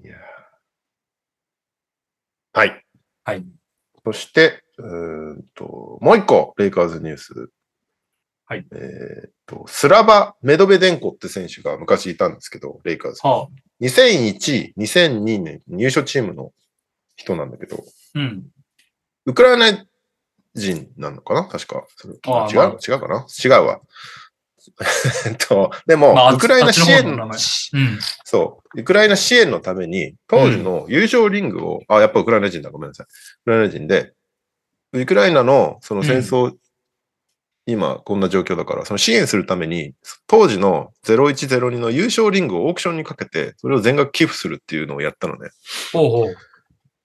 [0.00, 0.18] いやー
[2.58, 2.84] はい。
[3.24, 3.44] はい。
[4.04, 7.50] そして、うーんと、もう一個、レイカーズニュース。
[8.46, 8.66] はい。
[8.72, 13.20] えーっと、スラバ・メドベデンコって選手が昔いたんですけど、レイカーズ。
[13.26, 13.65] はあ。
[13.80, 16.52] 2001、2002年入所チームの
[17.16, 18.46] 人なんだけど、うん。
[19.26, 19.84] ウクライナ
[20.54, 21.44] 人なのかな？
[21.44, 21.86] 確か。
[22.04, 23.26] 違う、まあ違うかな？
[23.44, 23.80] 違うわ。
[25.26, 27.32] えっと、でも、まあウクライナ支援のうん。
[28.24, 28.80] そう。
[28.80, 33.06] ウクライナ支援のために、当時の優勝リングを、あ、やっぱウクライナ人だ、ごめんなさい。
[33.06, 33.08] ウ
[33.44, 34.12] クライナ人で、
[34.92, 36.52] ウクライナのその戦争、
[37.66, 39.92] 今こんな状況だから、その支援するために、
[40.26, 45.50] 当時の0102の優勝リングをオークションにかけて、それを全額寄付するっていうのをやったのね。
[45.92, 46.36] ほうほう。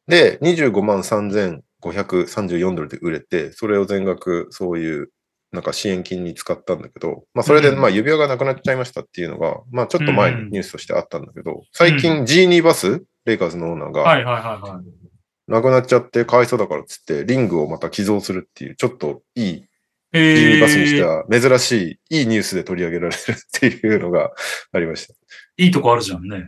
[0.07, 5.11] で、25万3534ドルで売れて、それを全額そういう
[5.51, 15.51] なんか支援金に使ったんだけど、まあそれでうんまあ指輪がなくなっちゃいましたっていうのが、まあちょっと前うんにニュースとしてあったんだけど、最近 G2 バス、レイカーズのオーナーがはいはいはいはい。
[15.51, 19.65] なくなっちゃってかわいそうだからっつって、リングをまた寄贈するっていう、ちょっといい
[20.13, 24.31] え G2 バスにしては珍しい、いいニュースで取り上げられるっていうのが
[24.73, 25.13] ありました。
[25.57, 26.47] いいとこあるじゃんね。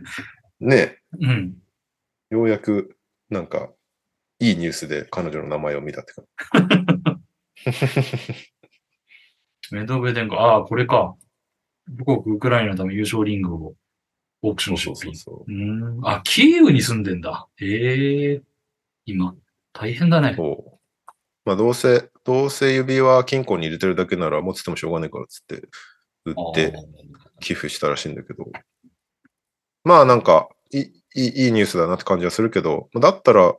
[0.60, 1.54] ねうん。
[2.30, 2.96] ようやく
[3.30, 3.70] なんか
[4.38, 6.24] いいニュースで彼女の名前を見たって感
[9.70, 11.16] メドベデンコ、ああ、これか。
[11.98, 13.74] 母国ウクライナのため優勝リングを
[14.42, 14.84] オークションじ。
[14.84, 15.16] 出品。
[15.16, 16.06] そうそううーん。
[16.06, 17.48] あ、キーウに住んでんだ。
[17.56, 18.42] へえ。
[19.06, 19.34] 今。
[19.72, 20.34] 大変だね。
[20.36, 20.80] そう。
[21.44, 25.68] まあどうせ、どうせ指輪金庫に入れてるだけなら持っててもしょうがないからっつって
[26.24, 26.74] 売って
[27.40, 28.46] 寄付したらしいんだけど。
[29.84, 33.54] まあなんかいい、いいニュースだなって感じはするけど、だったら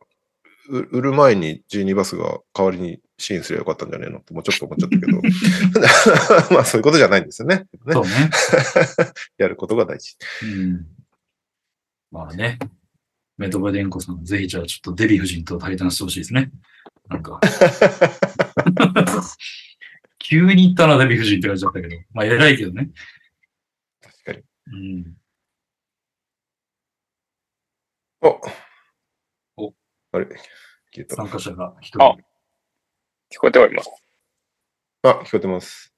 [0.70, 5.22] う売る前に G2 バスが代わりに支援すればよかったんじゃねえのってもうちょっと思っちゃったけど。
[6.56, 7.68] まあそういうことじゃないんですよね。
[7.86, 8.10] ねそうね。
[9.38, 10.18] やることが大事。
[10.44, 10.88] うん。
[12.12, 12.60] まあね。
[13.38, 16.52] メドベデンコさん、ぜひじゃあちょっとデヴィ夫人と対談してほしいですね。
[17.10, 17.40] なんか。
[20.20, 21.96] 急に言ったな、デヴィ夫人って感じだったけど。
[22.14, 22.90] まあ偉いけどね。
[24.02, 24.44] 確かに。
[24.68, 25.18] うん。
[28.22, 28.42] お
[29.58, 29.74] お
[30.14, 30.26] あれ？
[30.26, 30.40] 消
[30.98, 31.16] えた。
[31.16, 32.16] 参加者が一あ
[33.30, 33.38] 人。
[33.38, 33.92] 聞こえております。
[35.04, 35.94] あ、聞こえてます。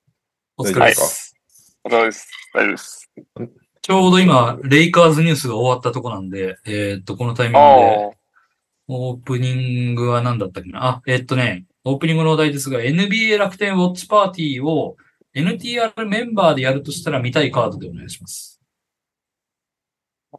[0.58, 1.36] お疲れです。
[1.84, 2.30] お疲れ様です。
[2.54, 3.12] 大丈夫です。
[3.82, 8.17] ちょうど今、レイカーズニュースが終わったとこなんで、えーっと、このタイミングあで、
[8.90, 10.88] オープニングは何だったっけな？
[10.88, 14.96] あ、えーっとね、オープニングのお題ですが、NBA 楽天ウォッチパーティーを
[15.36, 18.62] NTR メンバーでやるとしたら見たいカードでお願いします。
[20.34, 20.38] あ。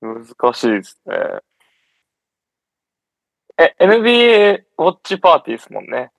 [0.00, 1.16] 難しいですね。
[3.56, 6.10] え、NBA ウォッチパーティーですもんね。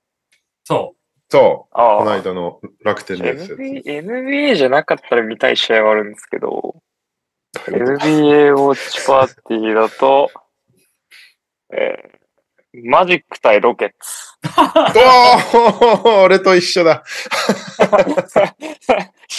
[0.64, 0.96] そ
[1.30, 1.78] そう。
[1.78, 2.00] ああ。
[2.00, 3.54] この間の楽天のやつ。
[3.54, 6.82] NBA, NBA じゃなかったら見たい試合はあるんですけど、
[7.60, 10.32] NBA ウォッチパーティーだと、
[11.72, 12.16] えー
[12.84, 14.36] マジック対ロケッツ。
[14.44, 17.04] おー俺と一緒だ。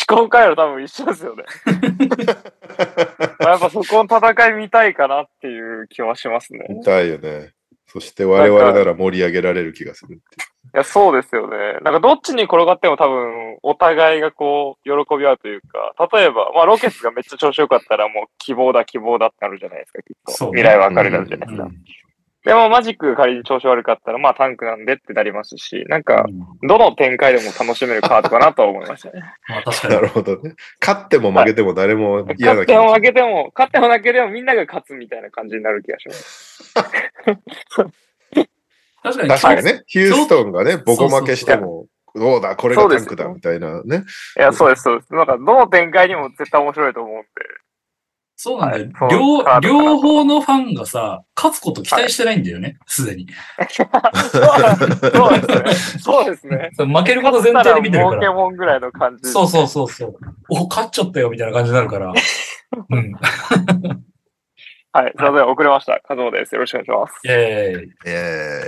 [0.08, 1.44] 思考回路多分一緒ですよね。
[3.40, 6.66] まあやっぱそこの戦い見たいかなっていう気はしますね。
[6.68, 7.52] 見たいよね。
[8.00, 10.22] そして我々なら盛り上げられる気がするって
[10.74, 11.56] いや、そうですよね。
[11.82, 20.32] なんかどっちに転がっても多分、お互いがこう、喜び合うというか、例えば、まあロケッツがめっちゃ調子よかったらもう希望だ、希望だってなるじゃないですか、きっと。
[20.32, 21.64] そうね未来は明るいなるじゃないですか。
[21.64, 21.74] うん
[22.46, 29.22] でもマジックが仮に調子悪かったら、まあタンクなんでってなりますし、なんか、うんどの展開でも楽しめるカードかなとは思いましたね。
[29.48, 30.02] まあ確かなに。
[30.02, 30.54] るほどね。
[30.80, 32.94] 勝っても負けても誰も嫌勝ってもな気持ち。
[32.94, 36.74] 負けても、勝っても負けてもみんなが勝つみたいな感じになる気がします。
[39.02, 39.28] 確かに。
[39.28, 39.82] 確かにね。
[39.86, 44.04] ヒューストンがね、ボコ負けしても、どうだ、これがタンクだ、みたいなね。
[44.38, 45.12] いや、そうです、そうです。
[45.12, 47.26] なんか、どの展開にも絶対面白いと思うんで。
[48.38, 48.90] そうなんだよ。
[48.92, 53.26] はい両両方のファンがさ、勝つこと期待してないんだよね、すでに。
[53.72, 53.84] そ
[55.34, 56.00] うですね。
[56.00, 56.70] そうですね。
[56.76, 58.32] 負けること前提で見てるかポケら。
[58.34, 59.30] モンぐらいの感じ。
[59.30, 60.16] そうそうそうそう。
[60.50, 62.12] お、勝っちゃったよ、みたいな感じになるから。
[62.90, 63.12] うん。
[64.92, 65.12] はい。
[65.16, 66.00] すいません、遅れました。
[66.00, 66.54] カズモです。
[66.54, 67.20] よろしくお願いします。
[67.24, 67.92] イェーイ。
[68.06, 68.62] え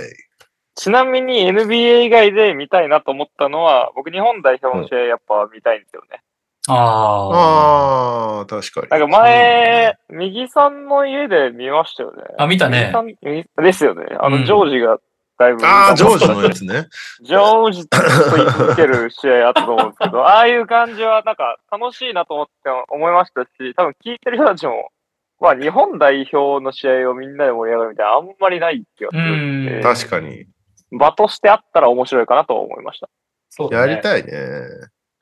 [0.75, 6.21] ちなみに NBA 以外で見たいなと思ったのは、僕日本代表の試合やっぱ見たいんですよね。
[6.69, 8.45] ああ。
[8.45, 8.87] 確かに。
[8.89, 12.23] なんか前、右さんの家で見ましたよね。
[12.37, 12.79] あ、見たね。
[12.81, 14.05] 右さん右ですよね。
[14.19, 14.97] あの、うんジョージが
[15.37, 15.65] だいぶ。
[15.65, 16.87] ああ、ジョージのやつね。
[17.23, 17.97] ジョージと
[18.35, 24.91] 言い続ける試合あったと思うんですけど、 ああいう感じはなんか楽しいなと思って思いましたし、多分聞いてる人たちも
[25.39, 30.45] まあ日本代表の試合をみんなで盛り上がるみたいなあんまりない気がするんで、うん確かに。
[30.91, 33.09] 場としてあったら面白いかなとは思いました。
[33.49, 34.31] そうだねやりたいね。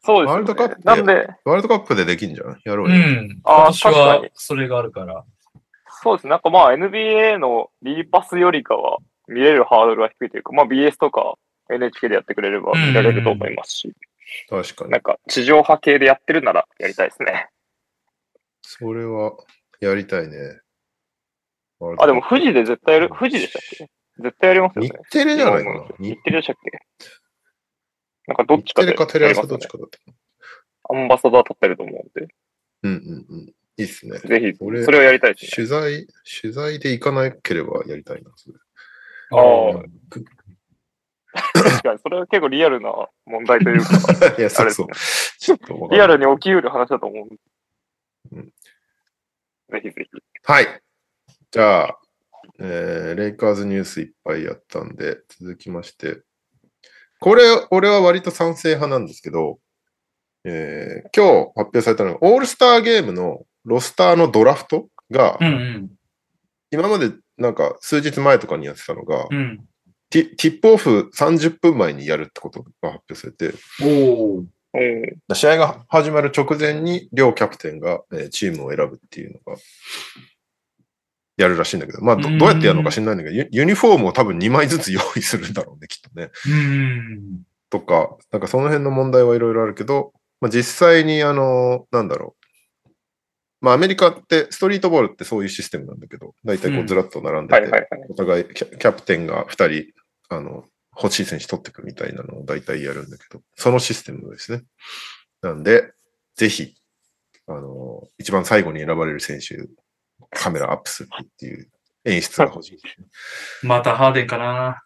[0.07, 0.31] そうですよ、ね。
[0.31, 2.61] ワールドカップなんで、ワールドカップでできんじゃん？
[2.63, 2.95] やろうよ。
[2.95, 3.39] うん。
[3.43, 5.25] あー今年確かにはそれがあるから。
[6.01, 6.29] そうですね。
[6.31, 11.35] なんかまあ NBA の B パスよりかは見れるハードルは低いというか、まあ BS とか
[11.69, 13.93] NHK でやってくれれば見られると思いますし、
[14.49, 15.01] 確かになん。
[15.01, 17.49] か地上波系でやってるならやりたいですね。
[18.61, 19.33] それは
[19.81, 20.37] やりたいね。
[21.99, 23.89] あ、でも富士で絶対やる、富士でしたっけ？
[24.19, 25.11] 絶対やりますよね日。
[25.11, 25.85] テレじゃないかな。
[25.99, 26.79] 日日テレでしたっけ？
[28.28, 29.99] なんかどっちかでテレかテレ朝どっちかだった。
[30.93, 32.34] アンバサダー立ってると思うんで、
[32.84, 33.53] うんうんうん。
[33.78, 34.19] いいっすね。
[34.19, 35.51] ぜひ、俺それをやりたいですね。
[35.53, 36.07] 取材、
[36.41, 38.32] 取材で行かなければやりたいな。
[38.36, 38.55] それ
[39.32, 39.84] あー
[41.53, 42.91] 確かに、それは結構リアルな
[43.25, 44.88] 問題というか、 いや、そうそう。。
[45.91, 47.28] リアルに起きうる話だと思う。
[48.32, 48.53] うん
[49.69, 50.09] ぜひぜひ。
[50.43, 50.82] はい。
[51.51, 51.99] じゃあ、
[52.59, 56.21] えーレイカーズニュースいっぱいやったんで、続きまして。
[57.20, 59.59] これ、俺は割と賛成派なんですけど、
[60.43, 65.91] えー今日発表されたのが、オールスターゲームのロスターのドラフトが、うんうん。
[66.72, 69.65] 今までなんか数日前とかにやってたのが、うん。
[70.09, 73.53] ティティップオフ30分前にやるってことが発表されて、
[73.84, 74.43] お。
[75.34, 79.59] 試合が始まる直前に両キャプテンが、えーチームを選ぶっていうのが、
[81.38, 86.31] やるらしいんだけど、まあど、うんどうやってやるのか知んないんだけど、ユユニフォームを多分2枚ずつ用意するんだろうね、きっとね。
[86.47, 87.41] うん。
[87.69, 92.47] とか、なんかその辺の問題はいろいろあるけど、まあ、実際にあの、なんだろう。
[93.59, 97.88] まあアメリカってストリートボールってそういうシステムなんだけど、だいたいこううんずらっと並んでて。
[98.09, 99.93] お互いキャキャプテンが2人、
[100.29, 100.63] あの、
[100.95, 104.63] 欲しい選手取っていくみたいなのを大体やるんだけど、そのシステムですね。
[105.41, 105.91] なんで、
[106.35, 106.75] ぜひ、
[107.47, 109.57] あの、一番最後に選ばれる選手、
[110.32, 111.70] カメラアップするっていう
[112.05, 112.80] 演出が欲しい。
[113.65, 114.82] またハーデンかな。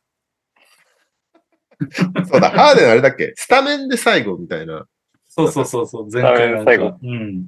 [2.30, 3.34] そうだ、ハーデンあれだっけ？
[3.36, 4.86] スタメンで最後みたいな。
[5.28, 6.98] そうそうそうそう、前回なんか最後。
[7.02, 7.48] うん。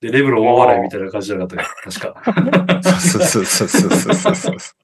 [0.00, 2.82] で、レブロン大笑いみたいな感じじゃなかったか確か。
[3.02, 4.74] そうそうそうそうそうそうそ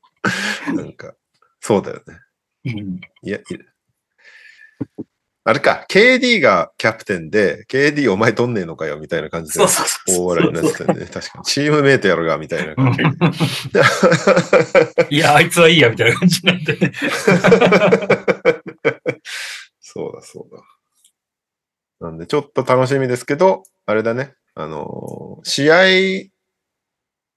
[0.68, 0.72] う。
[0.74, 1.14] なんか、
[1.60, 2.18] そうだよね。
[2.64, 3.00] うん。
[3.22, 3.42] いや、い
[5.44, 10.24] あれか、KD がキャプテンで、KD お前取んねえのかよみたいな感じでそうそうそう。
[10.24, 10.84] 大笑いになってた。
[10.84, 11.02] 確か
[11.38, 11.44] に。
[11.44, 13.02] チームメイトやろがみたいな感じ。
[15.10, 16.92] いや、あいつはいいや、みたいな感じになってね。
[19.80, 20.62] そうだ、そうだ。
[22.08, 24.34] なんで、ちょっと楽しみですけど、あれだね。
[24.54, 26.30] あのー試合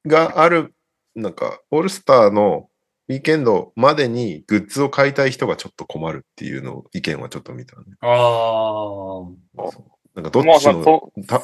[0.08, 0.76] がある、
[1.16, 2.70] なんか、オールスターの
[3.08, 7.84] ウィーケンドまでにグッズを買いたい人がちょっと困るっていうのを意見はちょっと見たね。
[8.02, 9.22] あ
[9.58, 9.70] あ。
[10.16, 11.42] なんかどっまあちの、まあ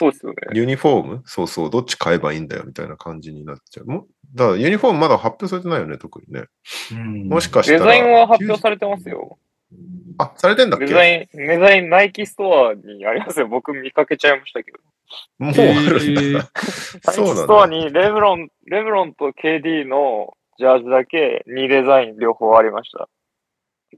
[0.00, 0.36] そうですよね。
[0.54, 1.22] ユニフォーム？
[1.26, 3.86] そうそう、どっち買えばいいんだよみたいな感じになっちゃう。
[3.86, 6.46] もだからユニフォームまだ発表されてないよね、特にね。
[6.92, 7.28] うん。
[7.28, 7.78] もしかしたら。
[7.78, 9.38] デザインは発表されてますよ。
[10.18, 10.86] あ、されてんだっけ？
[10.86, 13.46] デザイン、デザイン、ナイキストアにありますよ。
[13.46, 14.78] 僕見かけちゃいましたけど。
[15.38, 16.50] もうあるんだ。
[17.12, 17.74] そうなんキストアだ。
[17.74, 23.08] にレブロン、レブロンと KD のジャージだけ2デザイン両方ありました。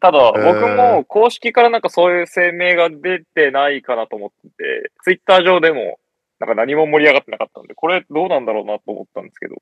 [0.00, 5.98] ただ、僕も公式からなんかそういう声明が出てないかなと思ってて、ツイッター上でも
[6.40, 9.56] なんか何も盛り上がってなかったんで、これどうなんだろうなと思ったんですけど。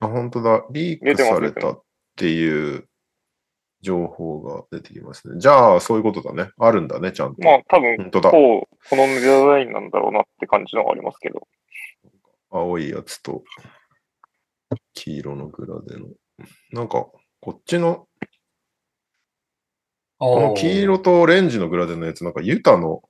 [0.00, 0.64] あ、本当だ。
[0.70, 1.82] リークされたっ
[2.16, 2.88] ていう
[3.86, 5.38] 情報が出てきますね。
[5.38, 6.50] じゃあ、そういうことだね。
[6.58, 7.42] あるんだね、ちゃんと。
[7.42, 8.30] まあ多分、本当だ。
[8.32, 11.46] こう、このデザインなんだろうなって感じのがありますけど。
[12.50, 13.44] 青いやつと
[14.94, 16.08] 黄色のグラデの。
[16.72, 17.06] なんか、
[17.40, 18.08] こっちの、
[20.18, 23.02] ここの黄色とオレンジのグラデのやつ、なんかユタの、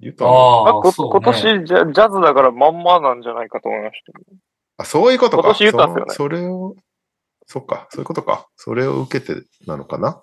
[0.00, 4.12] ユタの、あ今年ジャジャズだからまんまなんじゃないかと思いました。
[4.78, 5.42] あ、そういうことか。
[5.42, 6.74] 今年ユタっすよねそそれを、
[7.46, 8.48] そっか、そういうことか。
[8.56, 10.22] それを受けてなのかな？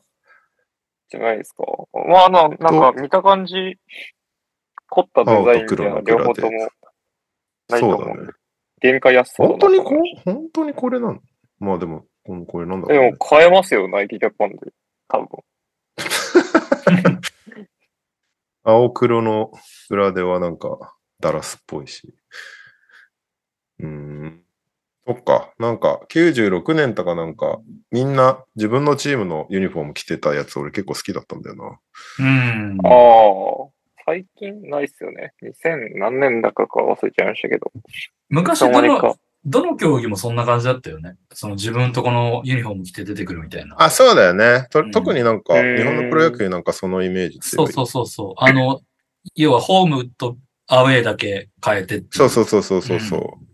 [1.10, 1.64] じゃないですか。
[1.94, 3.54] まあ、あの、なんか見た感じ、
[4.90, 6.52] 凝ったデザインみたいな両方とも
[7.70, 8.32] ないと思うそうだね。。
[8.82, 9.92] 限界安そう本当にこ
[10.26, 11.20] 本当にこれなの
[11.60, 12.06] まあでも、
[12.48, 13.18] これなんだろう、ねでも。
[13.18, 14.58] 買えますよ、ナイキジャパンで。
[15.08, 15.28] 多分。
[18.66, 19.52] 青黒の
[19.90, 22.14] グラデはなんかダラスっぽいし。
[23.80, 24.43] うーん。
[25.06, 25.52] そっか。
[25.60, 27.60] なんか96年とかなんか
[27.92, 31.80] みんな自分のチームのユニフォーム着てたやつ俺結構好きだったんだよな。
[32.20, 32.78] うん。
[32.86, 33.74] ああ、
[34.06, 35.34] 最近ないっすよね。
[35.44, 37.72] 2000何年だかか忘れちゃいましたけど。
[38.30, 41.18] 昔どのどの競技もそんな感じだったよね。
[41.34, 43.76] その自分とこのユニフォーム着て出てくるみたいな。
[43.78, 44.68] あ、そうだよね。
[44.72, 47.40] とうん特になんかうん日本のプロ野球なんかそのイメージ。
[47.42, 48.34] そうそうそうそう。
[48.38, 48.82] あの、
[49.36, 50.38] 要はホームと
[50.68, 53.53] アウェーだけ変えてっていそうそうそうそうそうそう。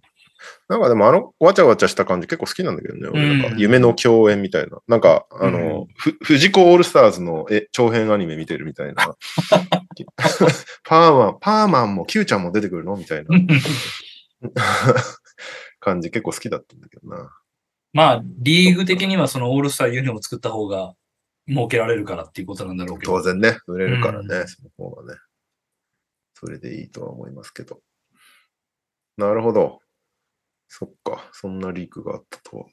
[0.70, 3.08] なんかでもあのわちゃわちゃした感じ結構好きなんだけどね。
[3.12, 4.78] 俺なんかうん夢の共演みたいな。
[4.88, 9.16] なんか、あの、ふ藤子オールスターズのえ長編アニメ見てるみたいな。
[10.86, 13.30] パーマン、パーマンも Q ちゃんも出てくるのみたいな
[15.82, 17.36] 感じ結構好きだったんだけどな。
[17.92, 20.94] まあ、リーグ的にはそのオールスターユニフォームを作った方が
[21.48, 23.14] 儲けられるからっていうことなんだろうけど。
[23.14, 25.20] 当然ね、売れるからね、うんその方がね。
[26.36, 27.82] それでいいとは思いますけど。
[29.18, 29.80] なるほど。
[30.70, 32.66] そっか、そんなリークがあったとは。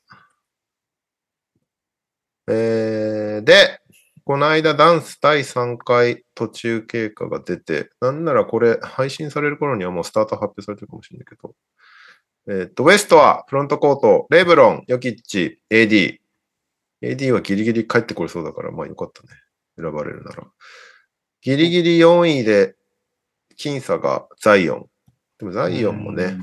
[2.49, 3.81] えー、で、
[4.25, 11.55] この間ダンス第3回途中経過が出て、なんならこれ配信される頃にはもうスタート発表されてるかもしれないけど、
[12.49, 16.19] えーっと、ウエストはフロントコート、レブロン、ヨキッチ、AD。
[17.03, 19.29] AD はギリギリ帰ってこれそうだから、まあよかったね。
[19.77, 20.45] 選ばれるなら。
[21.41, 22.77] ギリギリ4位で、
[23.57, 24.87] 僅差がザイオン。
[25.39, 26.37] でもザイオンもね、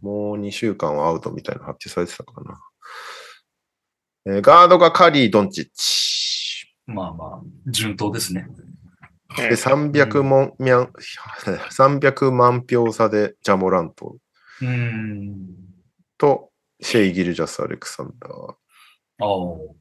[0.00, 2.60] もう2週間はアウトみたいな発表されてたかな。
[4.26, 6.66] えーガードがカリー・ドンチッチ。
[6.88, 6.94] うん。
[6.94, 8.48] まあまあ、順当ですね。
[9.36, 10.92] で、300万、みゃん
[11.70, 14.16] 300万票差でジャモラント
[14.62, 15.46] うん。
[16.16, 18.32] とシェイ・ギルジャス・アレクサンダー。
[18.32, 18.54] あ
[19.18, 19.78] あ。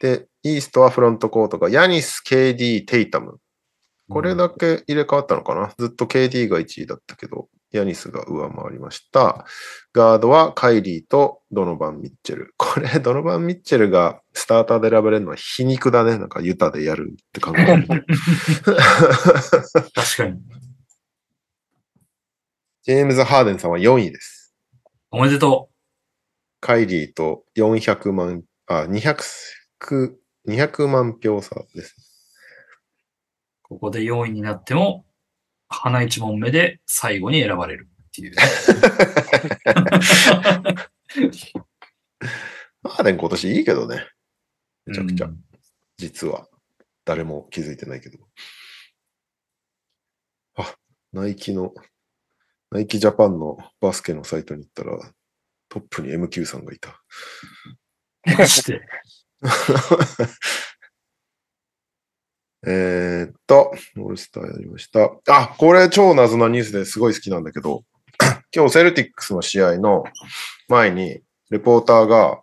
[0.00, 3.38] で、イーストはフロントコートがヤニス、KD、テイタム。
[4.08, 9.46] これだけ入れ替わったのかなずっと KD が1位だったけど、ヤニスが上回りました。
[9.94, 12.54] ガードはカイリーとドノバン・ミッチェル。
[12.56, 16.18] これ、ドノバン・ミッチェルがスターターで選ばれるのは皮肉だね。
[16.18, 17.94] なんかユタでやるって考えると。
[19.94, 20.40] 確かに。
[22.82, 24.54] ジェームズ・ハーデンさんは4位です。
[25.10, 25.70] おめでと
[26.60, 30.14] カイリーと400万、あ、200、
[30.48, 31.96] 200万票差です。
[33.64, 33.68] う。
[33.68, 35.04] ここで4位になっても、
[35.72, 38.42] 花一問目で最後に選ばれるっていうね。
[42.84, 44.06] ハーデン今年いいけどね。
[44.86, 45.26] めちゃくちゃ。
[45.26, 45.44] うん
[45.98, 46.48] 実は。
[47.04, 48.18] 誰も気づいてないけど。
[50.56, 50.74] あ、
[51.12, 51.72] ナイキの、
[52.70, 54.98] ナイキジャパンのバスケのサイトに行ったら、
[55.68, 57.00] トップに MQ さんがいた。
[58.36, 58.80] マジで？
[62.66, 65.10] えーっと、オールスターやりました。
[65.28, 67.82] あ、これ超謎なニュースですごい好きなんだけど、
[68.54, 70.04] 今日セルティックスの試合の
[70.68, 72.40] 前に、レポーターが、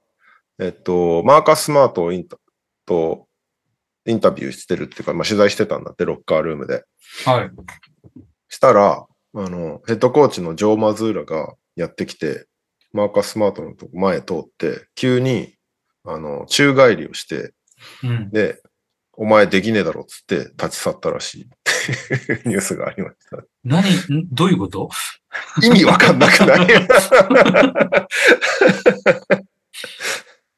[0.59, 2.37] えっと、マーカス・スマートをインタ
[2.85, 3.27] と
[4.05, 6.83] インタビューしてるっていうか、まあ、取材してたんだって、ロッカールームで。
[7.25, 7.51] はい。
[8.49, 9.05] したら、
[9.35, 12.47] あの、ヘッドコーチのジョー・マズーラがやってきて、
[12.91, 15.53] マーカス・スマートのとこ前通って、急に、
[16.03, 17.53] あの、宙返りをして、
[18.03, 18.29] うん。
[18.31, 18.61] で、
[19.21, 21.49] お前できねえだろっつって立ち去ったらしい。
[22.47, 23.43] ニュースがありました。
[23.65, 24.89] 何、んどういうこと？
[25.61, 26.67] 意味わかんなくない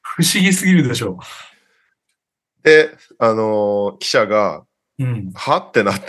[0.01, 1.17] 不思議すぎるでしょ。
[2.61, 4.63] で、あのー記者が、
[4.99, 5.03] う。
[5.03, 5.31] うん。
[5.33, 5.57] は？
[5.57, 6.05] ってなって、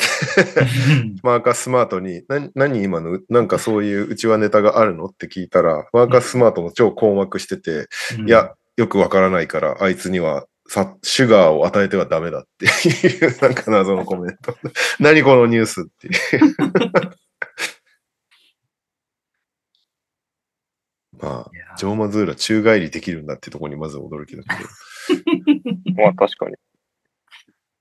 [1.24, 5.07] マーカス・スマートに、な何今の、なんかそういううちはネタがあるの？
[5.07, 7.88] って聞いたら、マーカス・スマートも超困惑してて、
[8.18, 8.28] うん。
[8.28, 14.56] いや、よくわからないから、あいつにはさ、シュガーを与えてはダメだっていう、なんか謎のコメント。
[14.98, 16.14] 何このニュースっていう。
[21.20, 24.70] まあ、ジョーマズーラ宙返りできるんだってところにまず驚きだけど。
[26.02, 26.56] まあ確かに。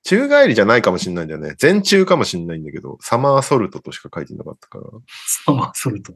[0.03, 1.55] 宙返りじゃないかもしれないんだよね。
[1.57, 4.83] 全中かもしれないんだけど、サマーソルトとしか書いてなかったから。
[4.83, 4.89] で
[5.45, 6.13] サマーソルト。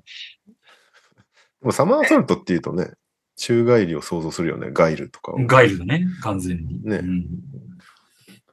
[1.62, 2.92] もサマーソルトっていうとね、
[3.36, 4.70] 宙返りを想像するよね。
[4.72, 5.38] ガイルとかを。
[5.46, 6.84] ガイルだね、完全に。
[6.84, 7.28] ねうん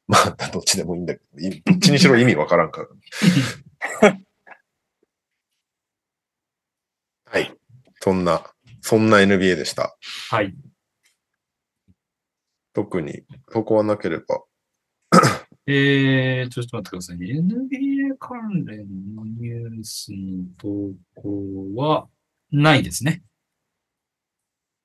[0.09, 2.89] まあ、どっちでもいいんだけど、いどっちにしろ意味わからんから。
[7.25, 7.57] はい。
[8.01, 8.45] そんな、
[8.83, 9.97] そんな NBA でした。
[10.29, 10.55] はい。
[12.75, 14.45] 特に、そこはなければ。
[15.67, 17.27] えー、ちょっと待ってくださいね。
[17.41, 22.09] NBA 関連のニュースの投稿は
[22.51, 23.23] ないですね。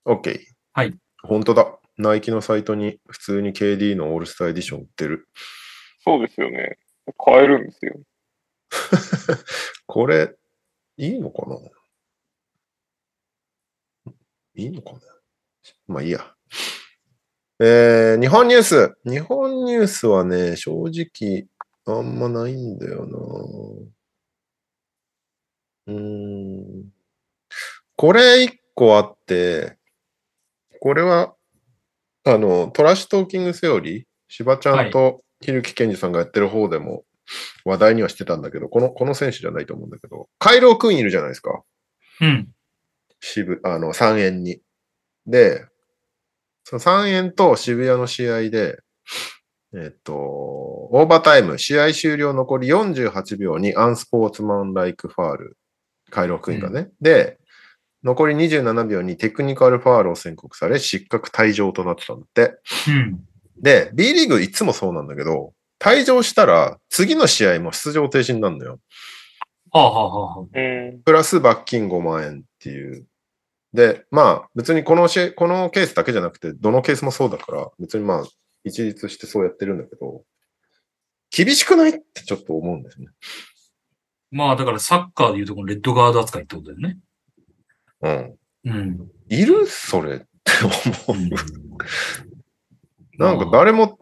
[0.07, 0.39] OK。
[0.71, 0.95] はい。
[1.21, 1.77] 本当だ。
[1.97, 5.27] ナイキのサイトに普通に KD のオールスターエディション売ってる。
[5.99, 6.77] そうですよね。
[7.17, 7.99] 買えるんですよ。
[9.85, 10.33] これ、
[10.95, 11.57] いいのかな？
[14.55, 14.99] いいのかな？
[15.87, 16.33] まあいいや。
[17.59, 18.97] えー、日本ニュース。
[19.03, 21.47] 日本ニュースはね、正直、
[21.85, 23.17] あんまないんだよな。
[25.87, 26.93] うーん。
[27.97, 29.76] これ一個あって、
[30.79, 31.33] これは、
[32.25, 37.03] あの、トラッシュトーキングセオリー、しばちゃんとひるきけんじさんがやってる方でも
[37.65, 41.63] 話題にはしてたんだけど、この、この選手じゃないと思うんだけど、カイロー・クイーンいるじゃないですか。
[42.21, 42.49] うん。
[43.19, 44.61] 渋、あの、3円に。
[45.25, 45.65] で、
[46.63, 48.79] その3円と渋谷の試合で、
[49.73, 55.57] えっと、オーバータイム、試合終了残り48秒にアンスポーツマンライクファール、
[56.09, 56.89] カイロー・クイーンがね。
[57.01, 57.37] で、
[58.03, 62.57] 残り27秒にテクニカルファールを宣告され、失格退場となってたんだって。
[62.89, 63.19] うん。
[63.61, 68.79] で、B リーグいつもそうなんだけど、退場したら次の試合も出場停止になるのよ。
[69.71, 70.45] はあ、はあはあ。
[71.05, 73.05] プラス罰金5万円っていう。
[73.73, 78.23] で、まあ別にこのしこのケースだけじゃなくて、どのケースもそうだから、別にまあ
[78.63, 80.23] 一律してそうやってるんだけど、
[81.29, 83.07] 厳しくないってちょっと思うんですね。
[84.31, 86.97] まあ、だからサッカーでいうとこのレッドガード扱いってことだよね。
[88.01, 88.35] うん。
[88.65, 89.11] うん。
[89.29, 89.65] いる？
[89.67, 90.25] それって
[91.07, 91.21] 思う。
[91.21, 91.29] うん
[93.19, 93.97] なんか誰も、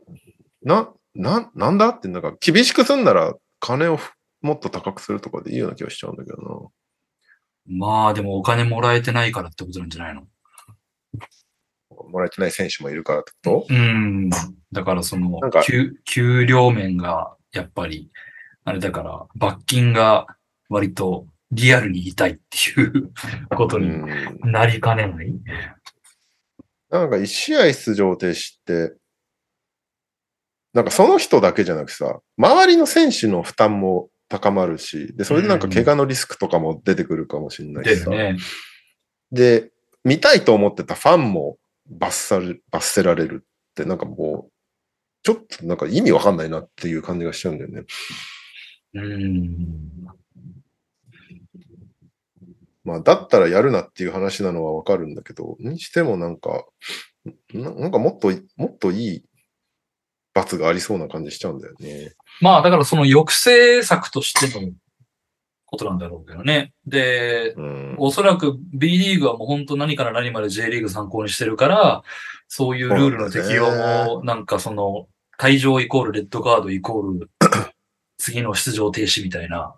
[0.62, 3.98] な、な、なんだって、なんか厳しくすんなら金を
[4.42, 6.74] もっと高くするとかでいいような気がしちゃうんだけど
[7.66, 10.22] まあ、でもお金もらえてないからってことなんじゃないの？
[10.22, 10.28] な。
[12.12, 13.74] もらえてない選手もいるからってこと？
[13.74, 14.30] うん。
[14.74, 18.12] だからその給、給料面が、やっぱり、
[18.66, 20.28] あれだから、罰金が
[20.68, 23.12] 割とリアルに痛いっていう
[23.56, 25.34] ことにうんなりかねない。
[26.90, 28.96] なんか一試合出場停止って、
[30.74, 38.10] なんかその人だけじゃなくさ、周りの選手の負担も高まるし、で、それでなんか怪我のリスクとかも出てくるかもしれないしさ。
[38.10, 38.38] ね。
[39.32, 39.72] で、
[40.04, 41.58] 見たいと思ってたファンも
[41.90, 44.52] 罰され、罰せられるって、なんかもう、
[45.24, 47.84] ちょっとなんか意味わかんないなっていう感じがしちゃうんだよね。
[48.94, 50.08] うん。
[52.86, 56.66] まあ、だったらやるなっていう話なのはわかるんだけど、にしてもなんか、
[57.54, 59.24] ななんかもっと、もっといい
[60.34, 62.14] 罰がありそうな感じしちゃうんだよね。
[62.42, 64.72] まあ、だからその抑制策としての
[65.66, 66.74] ことなんだろうけどね。
[66.86, 67.96] で、うん。
[67.98, 72.04] おそらく B リーグはもう本当何から何まで J リーグ参考にしてるから、
[72.48, 75.08] そういうルールの適用も、なんかその、
[75.40, 77.32] 退場イコールレッドカードイコール、
[78.18, 79.76] 次の出場停止みたいな。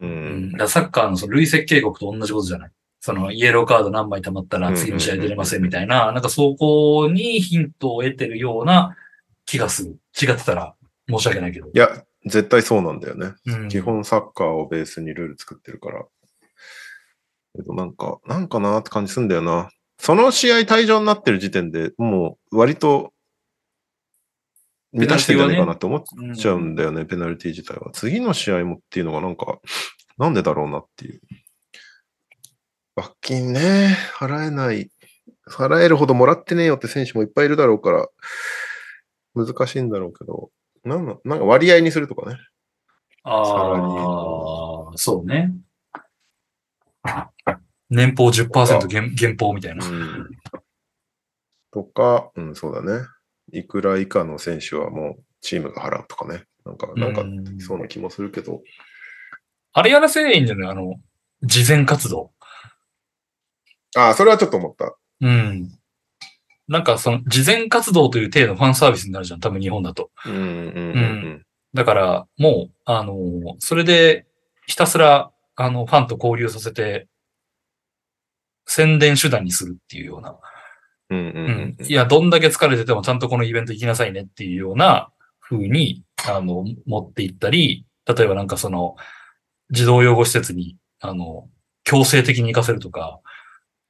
[0.00, 0.36] ううん。
[0.48, 0.58] んだ。
[0.58, 2.70] からサッカーのその累積警告と同じことじゃない？
[3.00, 8.96] そのイエローカード何枚溜まったら次の試合出れませんみたいな、なんかそこにヒントを得てるような
[9.46, 9.98] 気がする。
[10.20, 10.74] 違ってたら
[11.08, 11.68] 申し訳ないけど。
[11.68, 13.32] いや、絶対そうなんだよね。
[13.46, 16.04] うん基本サッカーをベースにルール作ってるから。
[17.56, 19.70] けどなんか、なんかなって感じすんだよな。
[19.98, 23.12] その試合退場になってる時点でもう割と
[24.92, 26.02] 満たしてんじゃないかなって思っ
[26.36, 27.90] ちゃうんだよね、ペナルティ自体は。
[27.92, 29.60] 次の試合もっていうのがなんか、
[30.18, 31.20] なんでだろうなっていう。
[32.96, 34.90] 罰金ね、払えない。
[35.48, 38.08] 払えるほどもらってねえよって選手もいっぱいいるだろうから、
[39.34, 40.50] 難しいんだろうけど、
[40.84, 42.36] なんかなんか割合にするとかね。
[43.22, 45.52] ああ、そうね。
[47.88, 49.86] 年俸10%減減俸みたいな。
[49.86, 50.28] うん
[51.72, 53.06] とか、うん、そうだね。
[53.52, 56.44] いくら以下の選手はもうチームが払うとかね。
[56.64, 58.62] なんか、なんか、うんそうな気もするけど。
[59.72, 60.70] あれやらせりゃいいんじゃない？
[60.70, 61.00] あの、
[61.42, 62.32] 事前活動。
[63.96, 64.96] ああ、それはちょっと思った。
[65.20, 65.70] うん。
[66.68, 69.40] なんかその、事前活動という体のファンサービスになるじゃん。
[69.40, 70.10] 多分日本だと。
[70.26, 70.48] うん、うん、う
[71.00, 71.46] ん。
[71.74, 73.16] だから、もう、あの、
[73.58, 74.26] それで、
[74.66, 77.08] ひたすら、あの、ファンと交流させて、
[78.66, 80.36] 宣伝手段にするっていうような。
[81.10, 81.86] うん、うん、ううんん。
[81.86, 85.10] いや、どんだけ疲れててもちゃんとこのイベント行きなさいねっていうような
[85.40, 88.96] 風に、あの、持っていったり、例えばなんかその、
[89.70, 91.48] 児童養護施設に、あの、
[91.84, 93.20] 強制的に行かせるとか、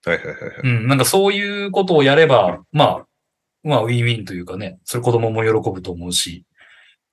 [0.04, 0.60] はいはいはいはい。
[0.64, 3.06] うん、なんかそういうことをやれば、まあ、
[3.62, 6.46] まあ、ウィンウィンというかね、それ子供も喜ぶと思うし、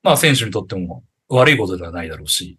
[0.04, 2.58] まあ、選手にとっても悪いことではないだろうし、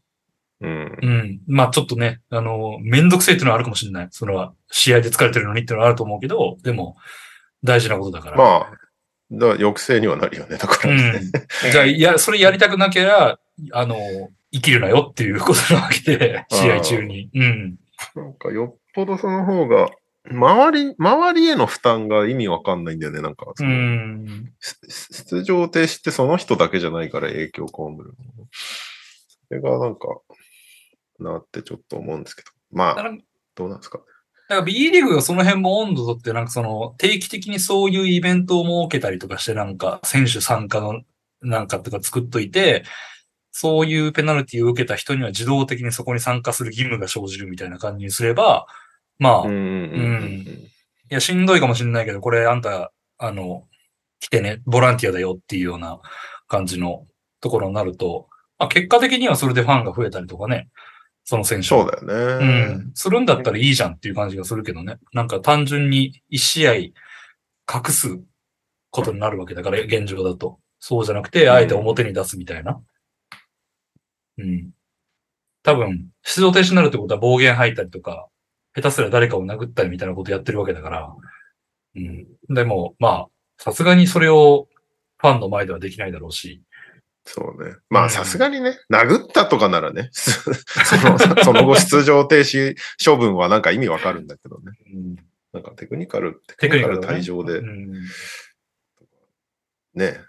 [0.61, 0.99] うん。
[1.03, 1.41] うん。
[1.47, 4.09] まあ、ちょっとね、あの、めんどくせえっていうのはあるかもしれない。
[4.11, 6.97] それは、試合で疲れてるのにっていうのはあると思うけど、でも、
[7.65, 8.37] 大事なことだから。
[8.37, 8.61] まあ、
[9.33, 10.57] だから抑制にはなるよね。
[10.57, 11.21] だからね。
[11.65, 11.71] うん。
[11.73, 13.39] じゃあ、いや、それやりたくなければ、
[13.73, 13.97] あの、
[14.53, 17.31] 生きるなよっていうことなわけで、 試合中に。
[17.35, 17.79] うん。
[18.15, 19.91] なんかよっぽどその方が、
[20.31, 23.23] 周り、周りへの負担が意味わかんないんだよね。
[23.23, 24.53] なんか、うん。
[24.61, 27.67] 出出場停止ってその人だけじゃないから影響を
[27.97, 28.15] 被る。
[29.49, 30.21] それがなんか、
[31.19, 32.51] なってちょっと思うんですけど。
[32.71, 33.11] まあ、
[33.55, 34.01] どうなんですか？
[34.49, 41.03] だから B リーグがその辺も温度とって、なんかその定期的にそういうイベントを設けたりとかして、なんか選手参加の
[41.43, 42.85] なんかとか作っといて、
[43.53, 48.67] そういうペナルティを受けた人には自動的にそこに参加する義務が生じるみたいな感じにすれば、
[49.19, 49.65] まあ、いうんうんう
[49.95, 50.69] ん
[51.09, 53.67] や、しんどいかもしれないけど、これあんた、あの、
[54.21, 56.01] 来てね、ボランティアだよっていうような
[56.49, 57.07] 感じの
[57.41, 60.69] ところになると、まあ、結果的にはそれでファンが増えたりとかね、
[61.29, 62.75] その選手そうだうよね。
[62.77, 62.91] ん。
[62.95, 64.97] するんだったらいいじゃんっていう感じがするけどね。
[65.13, 66.95] なんか単純に一試合隠
[67.91, 68.19] す
[68.89, 70.59] ことになるわけだから、現状だと。
[70.81, 72.81] そうじゃなくて、あえて表に出すみたいな。
[74.39, 74.71] うん。
[75.63, 78.29] 多分、出場停止になるってことは暴言吐いたりとか、
[78.75, 81.15] 下手すら誰かを殴ったりみたいなことやってるわけだから。
[81.95, 82.27] うん。
[82.49, 83.29] でも、まあ、
[83.59, 84.67] さすがにそれを
[85.19, 86.63] ファンの前ではできないだろうし。
[87.31, 87.77] そうね。
[87.91, 92.75] まあ、うんさすがにね、殴ったとかならね、 その その後出場停止
[93.05, 94.73] 処分はなんか意味わかるんだけどね。
[94.95, 95.17] うん。
[95.53, 97.93] なんかテクニカル、テテクニカル退場でうん
[99.95, 100.21] ね、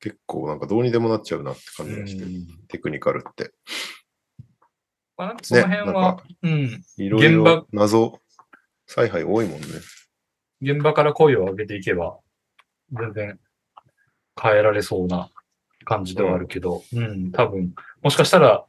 [0.00, 3.52] 結構なんかどうにでもなっちゃうなって感じがして、うんテクニカルって。
[5.42, 6.84] その辺は、んかうん。
[6.98, 8.20] いろい現場ろ謎、
[8.86, 9.66] 采配多いもんね。
[10.60, 12.18] 現場から声を上げていけば、
[12.92, 13.40] 全然
[14.40, 15.30] 変えられそうな
[15.88, 18.66] 感じではあるけど、うん、多分、もしかしたら、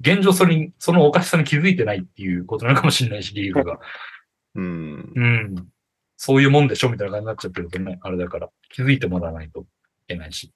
[0.00, 3.78] 現状それに、そのおかしさに気づいてないっていうことなのかもしれないし、リーグが。
[4.56, 5.12] うん。
[5.14, 5.68] うん。
[6.16, 9.64] そういうもんでしょみたいな感じになっちゃってるとね、あれだから、気づいてもらわないとい
[10.08, 10.50] けないし。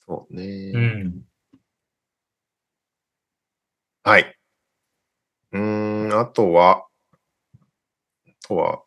[0.00, 0.72] そうね。
[0.74, 1.22] うん。
[4.02, 4.36] はい。
[5.52, 6.86] うーん、あとは、
[8.26, 8.82] あとは、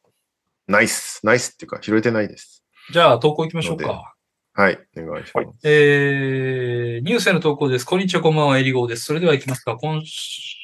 [0.67, 1.21] ナイス。
[1.23, 2.65] ナイスっていうか、拾えてないです。
[2.91, 4.12] じゃあ、投稿行きましょうのか。
[4.55, 4.79] はい。
[4.97, 5.67] お願いします。
[5.67, 7.85] えー、ニュースへの投稿です。
[7.85, 9.05] こんにちは、こんばんは、エリゴーです。
[9.05, 9.77] それでは行きますか。
[9.77, 10.55] 今週、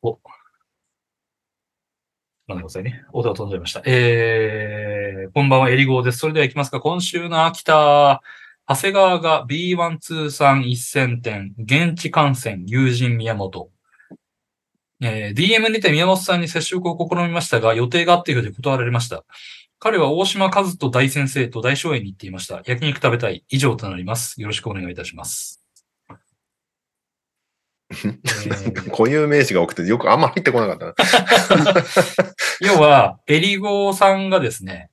[0.00, 0.18] お。
[2.46, 3.04] なんでくださいね。
[3.12, 3.82] 音が飛んじゃいました。
[3.84, 6.18] えー、こんばんは、エリゴーです。
[6.18, 6.80] それでは行きますか。
[6.80, 8.22] 今週の秋田、
[8.66, 13.68] 長谷川が B1 通算1000点、現地観戦、友人宮本。
[15.02, 19.24] えー DM にて宮本さんに接触を試みましたが、予定があっているようで断られました。
[19.80, 22.62] 彼は大島和人大先生と大正園に行っていました。
[22.66, 23.44] 焼肉食べたい。
[23.48, 24.40] 以上となります。
[24.40, 25.62] よろしくお願いいたします。
[27.90, 31.84] え ー固有名詞が多くてよくあんま入ってこなかったな。
[32.60, 34.90] 要は、エリゴーさんがですね、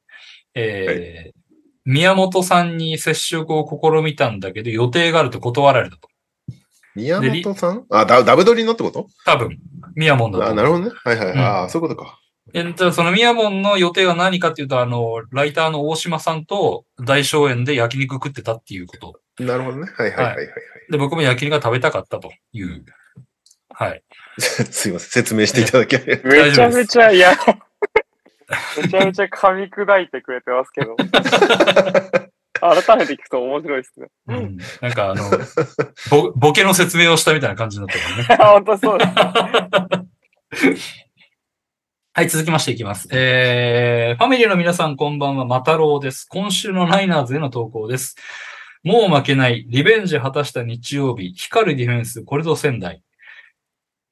[0.53, 1.45] えー
[1.87, 6.09] 宮本さんに接触を試みたんだけど、予定があると断られたと。
[6.95, 7.85] 宮本さん？
[7.91, 9.07] あ、ダダブドリのってこと？
[9.23, 9.59] 多分、
[9.95, 10.53] 宮本だとあ。
[10.55, 10.91] なるほどね。
[11.03, 11.27] はいはい。
[11.27, 12.17] うんああ、そういうことか。
[12.55, 19.43] えっと、その宮本の予定は何かっていうと、あの、ライターの大島さんと大正園で焼肉食ってたっていうこと。
[19.43, 19.91] なるほどね。
[19.93, 20.55] はいはいはいはい、はい。
[20.89, 22.85] で、僕も焼肉が食べたかったという。
[23.71, 24.01] はい。
[24.39, 25.09] すいません。
[25.09, 27.37] 説明していただきありがとうめちゃめちゃ、いや、
[28.81, 30.95] めちゃめちゃ噛み砕いてくれてますけど。
[32.55, 34.07] 改めて聞くと面白いですね。
[34.27, 35.29] うん、なんかあの、
[36.09, 38.43] ボ、ボケの説明をしたみたいな感じになったからね。
[38.63, 41.04] 本当そうです。
[42.17, 43.09] はい、続きましていきます。
[43.11, 46.25] えー、ファミリーの皆さんこんばんは、またろうです。
[46.29, 48.15] 今週のナイナーズへの投稿です。
[48.83, 53.03] もう負けない、リベンジ果たした日曜日、光るディフェンス、これぞ仙台。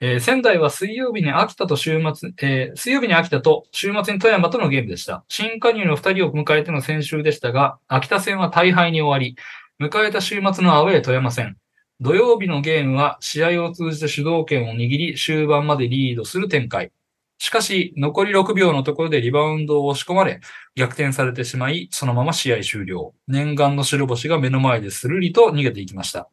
[0.01, 5.23] えー仙台は水曜日に秋田と週末、えー水曜日に秋田と週末に富山とのゲームでした。
[5.29, 9.37] 新加入の2人を迎えての先週でしたが、秋田戦は大敗に終わり、
[9.79, 11.55] 迎えた週末のアウェー富山戦。
[12.01, 16.91] 土曜日のゲームは試合を通じて主導権を握り、終盤までリードする展開。
[17.37, 20.39] しかし、残り6秒のところでリバウンドを押し込まれ、
[20.75, 23.13] 逆転されてしまい、そのまま試合終了。
[23.27, 26.29] 念願の白星が目の前でするりと逃げていきました。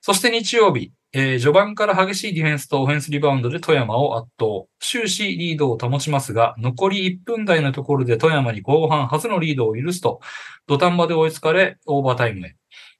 [0.00, 4.66] そして日曜日、えー序盤から激しいディフェンスとオフェンスリバウンドで富山を圧倒。
[4.80, 10.20] 終始リードを保ちますが、残り1分台のところで富山に後半初のリードを許すと、
[10.66, 12.56] 土壇場で追いつかれ、オーバータイムへ。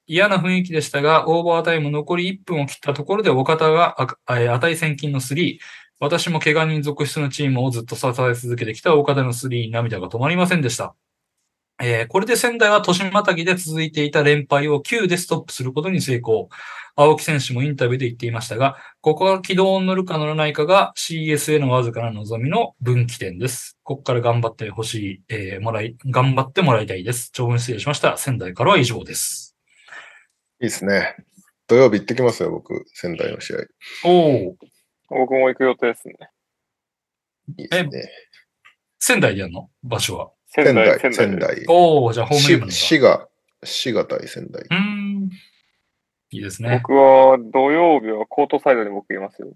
[0.07, 5.59] 嫌な雰囲気でしたが、オーバータイム残り1分を切ったところで岡田が値千金の3、
[6.01, 10.95] 私も怪我人続出のチームをずっと支え続けてきた岡田のスリーに涙が止まりませんでした。
[11.81, 16.49] えーこれで仙台は年またぎで続いていた連敗を9でストップすることに成功。
[16.97, 23.79] 青木選手もインタビューで言っていましたが、ここが軌道に乗るか乗らないかが CS へのわずかな望みの分岐点です。
[23.85, 27.31] ここから頑張ってほしい、えーもらい、頑張ってもらいたいです。
[27.33, 28.17] 長文失礼しました。
[28.17, 29.57] 仙台からは以上です。
[30.61, 31.15] いいですね。
[31.69, 32.85] 土曜日行ってきますよ、僕。
[32.95, 33.63] 仙台の試合。
[33.63, 33.67] い
[34.03, 34.11] お
[34.51, 34.57] お。
[35.09, 36.15] 僕も行く予定ですね。
[37.57, 37.91] いですね。
[38.99, 39.71] 仙台でやるの？
[39.83, 40.31] 場所は？
[40.47, 41.57] 仙台、仙仙台。
[41.57, 41.65] 台。
[41.69, 43.29] おお、じゃあホームゲ滋賀、
[43.65, 44.63] 滋賀対仙台。
[44.63, 45.31] うーん。
[46.31, 46.81] いいですね。
[46.83, 49.49] 僕は土曜日はコートサイドに僕いますよ。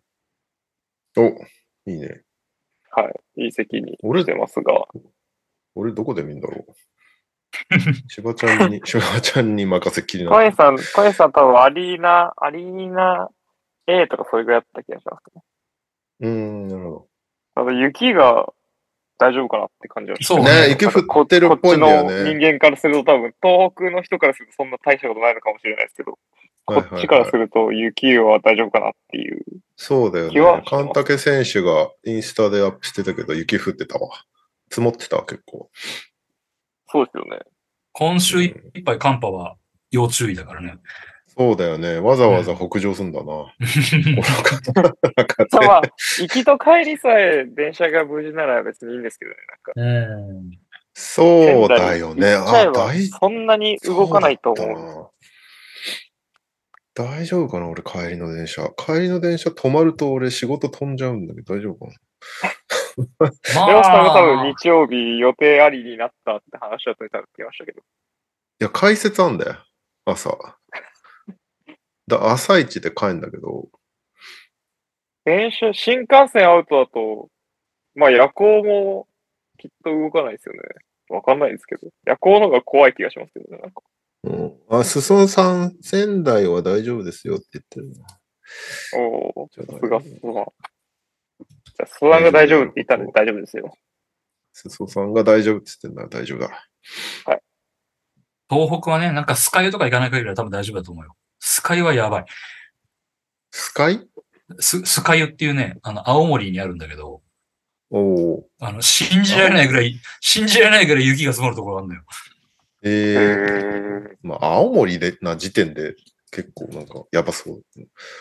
[1.16, 1.26] お、
[1.90, 2.22] いいね。
[2.90, 3.44] はい。
[3.44, 4.86] いい席に俺来てますが。
[5.74, 6.74] 俺どこで見んだろう？
[8.08, 13.28] しばちゃんに、 しばちゃんに任せっきりなトエさん、トエさん多分アリーナ、アリーナ
[13.86, 15.42] A とかそれぐらいだった気がしますね。
[16.20, 17.06] うーん、なるほ
[17.54, 18.52] あと雪が
[19.18, 20.18] 大丈夫かなって感じは。
[20.20, 22.52] そうねね雪降ってるっぽいんだよこっちの人ね。
[22.52, 26.18] 間からすると多分、東北の人からするとそんな大したことないのかもしれないですけど、
[26.64, 29.44] こっちからすると雪は大丈夫かなっていう。
[29.76, 30.64] そうだよ気はね。
[30.66, 34.10] 神竹選手がインスタでアップしてたけど、雪降ってたわ。
[34.70, 35.70] 積もってたわ、結構。
[36.88, 37.40] そうですよね。
[37.92, 38.50] 今週い
[38.80, 39.56] っぱい寒波は
[39.90, 40.78] 要注意だからね。
[41.36, 41.98] そうだよね。
[41.98, 43.24] わざわざ北上すんだな。
[45.66, 45.82] まあ、
[46.20, 49.36] 行きと帰りさえ電車が無事なら別にいいんですけどね。
[49.48, 50.50] なんかうん。
[50.94, 52.34] そうだよね。
[52.34, 55.08] あ、大そんなに動かないと思う。
[56.94, 58.68] 大丈夫かな俺帰りの電車。
[58.76, 61.92] 帰りの電車止まると俺仕事飛んじゃうんだけど大丈夫かな？
[63.56, 67.80] まレオさんが多分日曜日予定ありになったって話だと多分聞きましたけど。
[67.80, 67.82] い
[68.58, 69.56] や、解説あんだよ。
[70.04, 70.36] 朝。
[72.12, 73.68] だ朝一で帰んだけど、
[75.24, 77.28] 電車、新幹線アウトだと、
[77.94, 79.06] まあ夜行も
[79.58, 80.60] きっと動かないですよね。
[81.08, 81.88] わかんないですけど。
[82.04, 83.58] 夜行の方が怖い気がしますけどね。
[83.62, 83.82] なんか
[84.24, 88.06] うん、あ、裾野さん、仙台は大丈夫ですよって言ってるな。
[88.98, 90.20] おお、じゃあさすが、すが。
[90.20, 93.74] じゃあ、相談が大丈夫って言ったら大丈夫ですよ。
[94.52, 96.68] 裾野さんが大丈夫って言ってんなら大丈夫だ。
[98.48, 101.16] 東北はね、なんかスカイとか行かない限りは多分大丈夫だと思うよ。
[101.44, 102.24] スカイはやばい。
[103.50, 104.00] スカイ？
[104.60, 107.20] ス、スカイユっていうね、あの、青森にあるんだけど、
[107.90, 108.46] おお。
[108.60, 112.04] あの、信じられないぐらい、信じられないぐらい雪が積もるところがあるんだよ。
[112.84, 115.96] えへー、ーまあ、青森でな時点で
[116.30, 117.64] 結構なんかやばそう。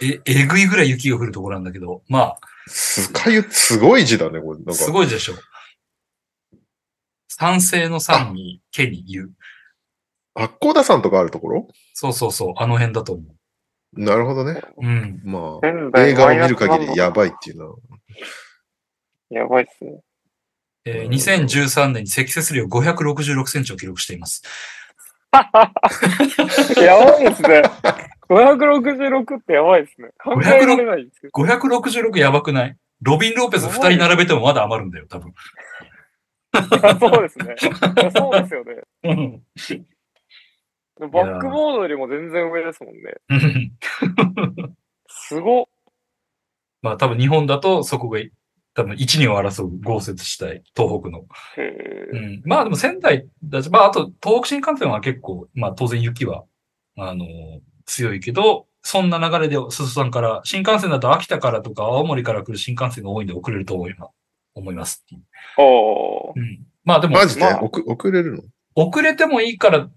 [0.01, 4.57] え、えぐいぐらい雪が降るところなんだけど、まあ、スカイすごい字だね、これ。
[4.57, 5.33] なんかすごいでしょ。
[7.27, 9.31] 賛成の賛に、毛に言う。
[10.35, 11.67] 八甲田山とかあるところ？
[11.93, 13.23] そうそうそう、あの辺だと思
[13.93, 14.61] なるほどね。
[14.77, 14.85] う。
[14.85, 15.21] うん。
[15.25, 17.77] まあ、映画を見る限りやばいっていうのは。
[19.29, 19.99] やばいっすね。
[20.85, 24.41] えー2013年に積雪量566センチを記録しています。
[25.33, 27.61] やばいですね。
[28.29, 30.09] 566ってやばいですね。
[30.23, 31.31] 考えられないんですけど。
[31.33, 32.77] 566やばくない？
[33.01, 35.33] ロビン・ローペス2人並べてもまだ余るんだよ、多分。
[36.99, 37.55] そうですね。
[38.15, 39.41] そうですよね。
[41.05, 43.71] うんバックボードよりも全然上ですもんね。
[45.09, 45.65] すごっ。
[46.81, 48.19] まあ多分日本だとそこが
[48.73, 51.25] 多分一二を争う豪雪地帯、東北の。
[52.13, 56.45] うん、まあでも仙台だし、まああと東北新幹線は結構、まあ当然雪は、
[56.97, 57.25] あの
[57.85, 64.11] 強いけど、そんな流れで、すすさんから、新幹線だと秋田からとか青森から来る新幹線が多いんで遅れると思います。
[64.53, 65.05] 思います。
[65.57, 66.65] おーうん。
[66.83, 68.43] まあでも、マジで、まあ遅遅れるの
[68.75, 69.89] 遅れてもいいから、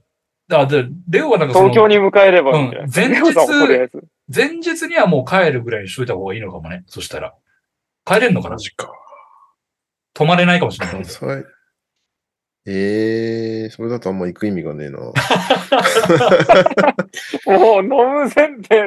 [0.51, 2.53] あ、で、レオはなんか東京に迎えれば。
[2.53, 3.35] うん前日
[4.35, 6.85] 前日にはもう帰るぐらいにしといた方がいいのかもね。
[6.87, 7.35] そしたら。
[8.05, 8.55] 帰れるのかな？
[8.55, 8.91] マジか。
[10.15, 10.97] 泊まれないかもしれない。
[12.67, 14.99] ええー、それだとあんま行く意味がねえな。
[14.99, 15.13] も
[17.81, 18.81] う飲む前提で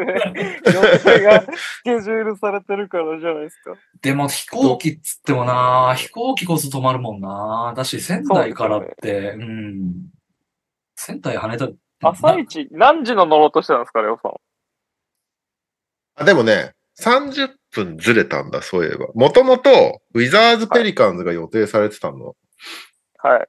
[0.65, 3.75] 予定がスケジュールされてるからじゃないですか。
[4.01, 9.93] でも飛行機っつってもな飛行機こそ止まるもんなだし仙台からって、うん。
[10.97, 11.69] 仙台羽田、
[12.01, 14.33] 朝一、何時の乗ろうとしてたんですか、レオさん。
[16.15, 19.07] あでもね、30分ずれたんだ、そういえば。
[19.13, 22.35] もともと、ウィザーズ・ペリカンズが予定されてたの。
[23.19, 23.47] はい。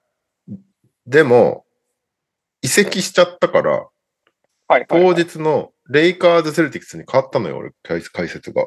[1.06, 1.64] でも、
[2.60, 4.86] 移籍しちゃったから、はい、はい。
[4.88, 8.66] 当日のレイカーズ・セルティックスに変わったのよ、俺、解解説が。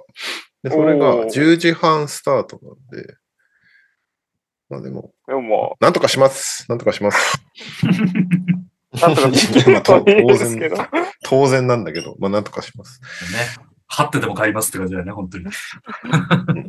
[0.63, 3.15] で、それがおー10時半スタートなんで、
[4.69, 6.65] まあでも、でもなんとかします。
[6.69, 7.43] なんとかします。
[8.99, 10.77] 当 ですけど。
[11.23, 13.01] 当然なんだけど、まあなんとかします。
[13.33, 13.39] ね。
[13.87, 15.45] 張ってでも帰りますって感じだよね、本当に。
[15.45, 15.51] うん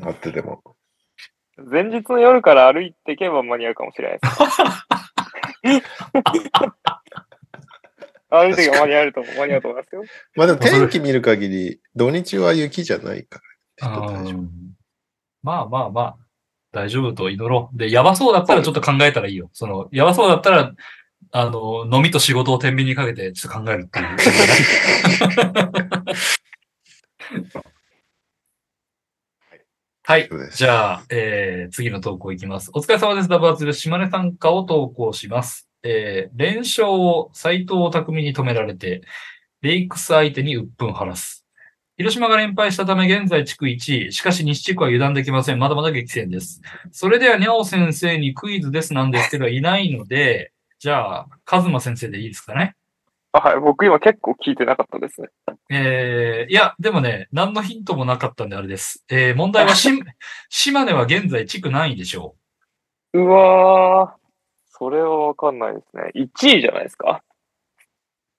[0.06, 0.62] あってでも。
[1.56, 4.36] 前日の夜から歩いていけば間に合うかもしれないです。
[8.30, 10.04] 歩いていけば間に合うと思う、間に合うと思いますよ。
[10.36, 13.40] まあでも天気見る限り、土日は雪じゃないか
[13.80, 13.88] ら。
[13.88, 14.50] 大丈夫うん
[15.42, 16.16] まあまあまあ、
[16.72, 17.76] 大丈夫と祈ろう。
[17.76, 19.50] で、やばそうだったらちょっと考えたらいいよ。
[19.52, 20.72] その、やばそうだったら、
[21.34, 24.06] あの、飲みと仕事を天秤にかけてちょっと考えるっていう。
[30.04, 30.28] はい。
[30.54, 32.70] じゃあ、えー、次の投稿いきます。
[32.74, 33.28] お疲れ様です。
[33.28, 35.70] ダブアツル島根参加を投稿します。
[35.82, 39.00] えー、連勝を斎藤匠に止められて、
[39.62, 41.46] レイクス相手に鬱憤晴らす。
[41.96, 44.12] 広島が連敗したため現在地区1位。
[44.12, 45.58] しかし西地区は油断できません。
[45.58, 46.60] まだまだ激戦です。
[46.90, 50.52] それではにゃお先生にクイズですなんですけどいないので、
[50.82, 52.74] じゃあ、カズマ先生でいいですかね？
[53.30, 55.28] あはい、僕今結構聞いてなかったですね。
[55.70, 59.04] えー、いや、でもね、何のヒントもなかったんであれです。
[59.08, 59.88] えー、問題はし、
[60.50, 62.34] 島根は現在地区何位でしょ
[63.12, 64.10] うわー、
[64.66, 66.10] それはわかんないですね。
[66.16, 67.22] 1位じゃないですか？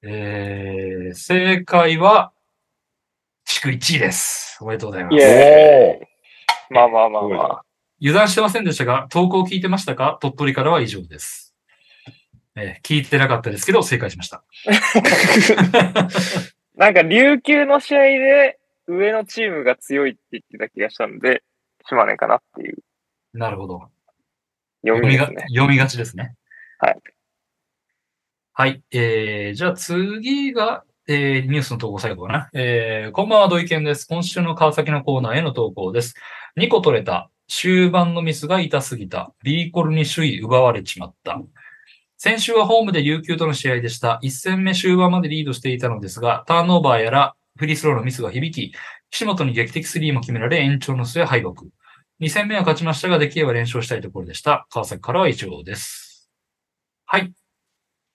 [0.03, 2.33] えー、正解は、
[3.45, 4.57] 地区1位です。
[4.61, 5.15] おめでとうございます。
[5.15, 6.07] イエーイ。
[6.73, 7.63] まあまあまあまあ。
[8.01, 10.17] 油断してませんでしたが、投稿聞いてましたか？
[10.19, 11.42] 鳥取からは以上です。
[12.55, 14.43] えー聞いてなかったですけど、正解しました。
[16.75, 21.43] なんか琉球の試合で上のチームが強いって言ってた気がしたんで、
[21.87, 22.77] 島根かなっていう
[23.33, 23.81] なるほど。
[24.85, 25.55] 読読みがみですね。
[25.55, 26.35] 読みがちですね。
[26.77, 26.99] はい。
[28.53, 28.83] はい。
[28.91, 32.49] えー、じゃあ次が、えー、ニュースの投稿最後かな。
[32.53, 34.05] えー、こんばんは、土井健です。
[34.07, 36.13] 今週の川崎のコーナーへの投稿です。
[36.57, 37.31] 2個取れた。
[37.47, 39.33] 終盤のミスが痛すぎた。
[39.43, 41.41] ビーコルに首位奪われちまった。
[42.25, 44.21] 先週はホームで琉球との試合でした。
[44.23, 48.73] 1戦目終盤までリードしていたのですが、ターンオーバーやらフリースローのミスが響き、
[49.11, 51.49] 岸本に劇的スリーも決められ延長の末敗北。
[52.21, 54.65] 2戦目は勝ちましたが、できれば連勝したいところでした。
[54.69, 56.31] 川崎からは以上です。
[57.05, 57.33] はい。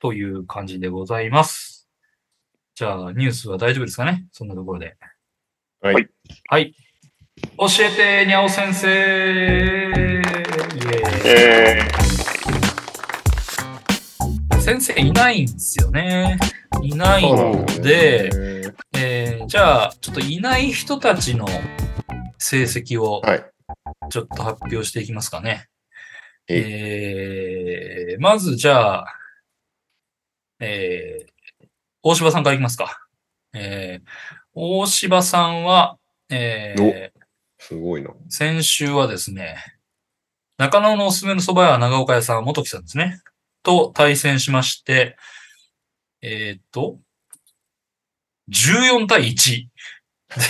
[0.01, 1.87] という感じでございます。
[2.77, 4.25] じゃあ、ニュースは大丈夫ですかね？
[4.33, 4.97] そんなところで。
[5.83, 6.09] はいはい。
[6.49, 6.75] はい。
[7.59, 10.23] 教えて、にゃお先生イエーイ
[11.27, 12.08] え
[14.69, 16.39] 先生いないんですよね。
[16.83, 18.31] いないので、
[18.95, 21.47] えーじゃあ、ちょっといない人たちの
[22.37, 23.45] 成績をはい。
[24.11, 25.69] ちょっと発表していきますかね。
[26.49, 29.07] ええー、まずじゃあ、
[30.61, 31.67] えー、
[32.03, 33.09] 大柴さんからいきますか。
[33.55, 34.09] えー、
[34.53, 35.97] 大柴さんは、
[36.29, 37.11] えー、
[37.59, 38.11] すごいな。
[38.29, 39.57] 先週はですね、
[40.59, 43.23] 中野のおすすめの蕎麦屋は長岡屋さん、元木さんですね。
[43.63, 45.17] と対戦しまして、
[46.23, 46.99] えーっと、
[48.51, 49.67] 14対1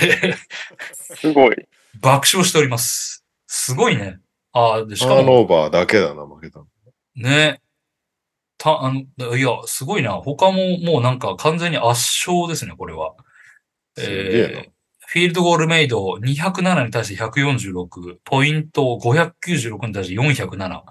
[0.01, 0.37] でー、
[1.17, 1.57] すごい。
[2.01, 3.25] 爆笑しております。
[3.47, 4.21] すごいね。
[4.53, 6.67] ああ、で、しタかも、ーンオーバーだけだな、負けたの。
[7.17, 7.61] ね、
[8.57, 10.13] た、あの、いや、すごいな。
[10.15, 13.15] 他ももうなんか完全に圧勝ですね、これは。
[13.99, 14.73] えな。
[15.07, 20.83] フィールドゴールメイド207に対して146、ポイント596に対して407。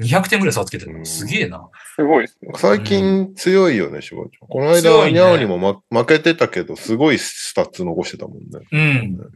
[0.00, 0.98] 200点ぐらい差つけてるの。
[0.98, 1.68] うんすげえな。
[1.94, 2.50] すごいですね。
[2.56, 4.48] 最近強いよね、シュワちゃん。
[4.48, 8.44] この間、ニャオにも、ま、負けてたけど、すごいスタッツ残してたもんね。
[8.72, 9.30] うん。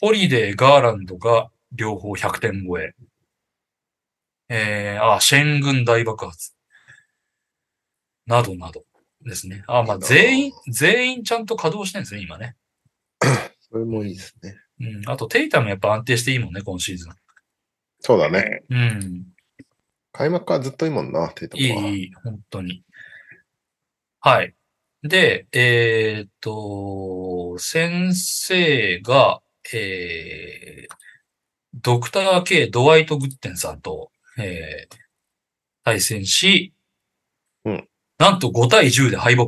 [0.00, 2.94] ホリデー、ガーランドが両方100点超え。
[4.48, 6.52] えー、あ、シェン軍大爆発。
[8.26, 8.84] などなど
[9.22, 9.64] ですね。
[9.66, 12.56] あ、まあ、全員、全員ちゃんと稼働してるんですね、今ね。
[13.60, 14.56] それもいいですね。
[14.80, 15.08] うん。
[15.10, 17.08] あと、テイタもやっぱ安定していいもんね、今シーズ
[18.06, 18.62] そうだね。
[18.68, 18.74] ン。
[18.74, 19.26] うん。
[20.12, 21.80] 開幕からずっといいもんな、テイトいい、は。
[21.88, 22.84] いい、本当に。
[24.20, 24.54] はい。
[25.02, 29.40] で、えーっと、先生が、
[29.72, 30.94] えー、
[31.74, 34.96] ドクター K ドワイト・グッテンさんと、えー、
[35.82, 36.74] 対戦し、
[37.64, 39.46] うんなんと5対10で敗北。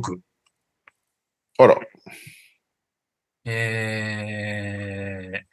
[1.57, 1.79] あら、
[3.45, 5.47] えー、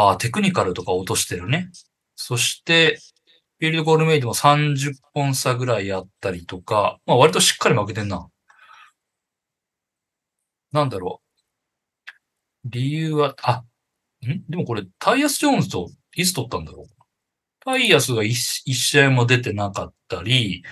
[0.00, 1.70] ああ、テクニカルとか落としてるね。
[2.14, 2.98] そして、
[3.58, 8.28] フィールドゴールメイドも30本差ぐらいあったりとか、まあ割としっかり負けてんな。
[10.70, 11.20] なんだろ
[12.64, 12.68] う。
[12.70, 13.64] 理由は、あ、
[14.24, 14.44] ん？
[14.48, 16.86] でもこれ、タイヤス・ジョーンズといつ取ったんだろう？
[17.64, 20.62] タイヤスが一一試合も出てなかったり、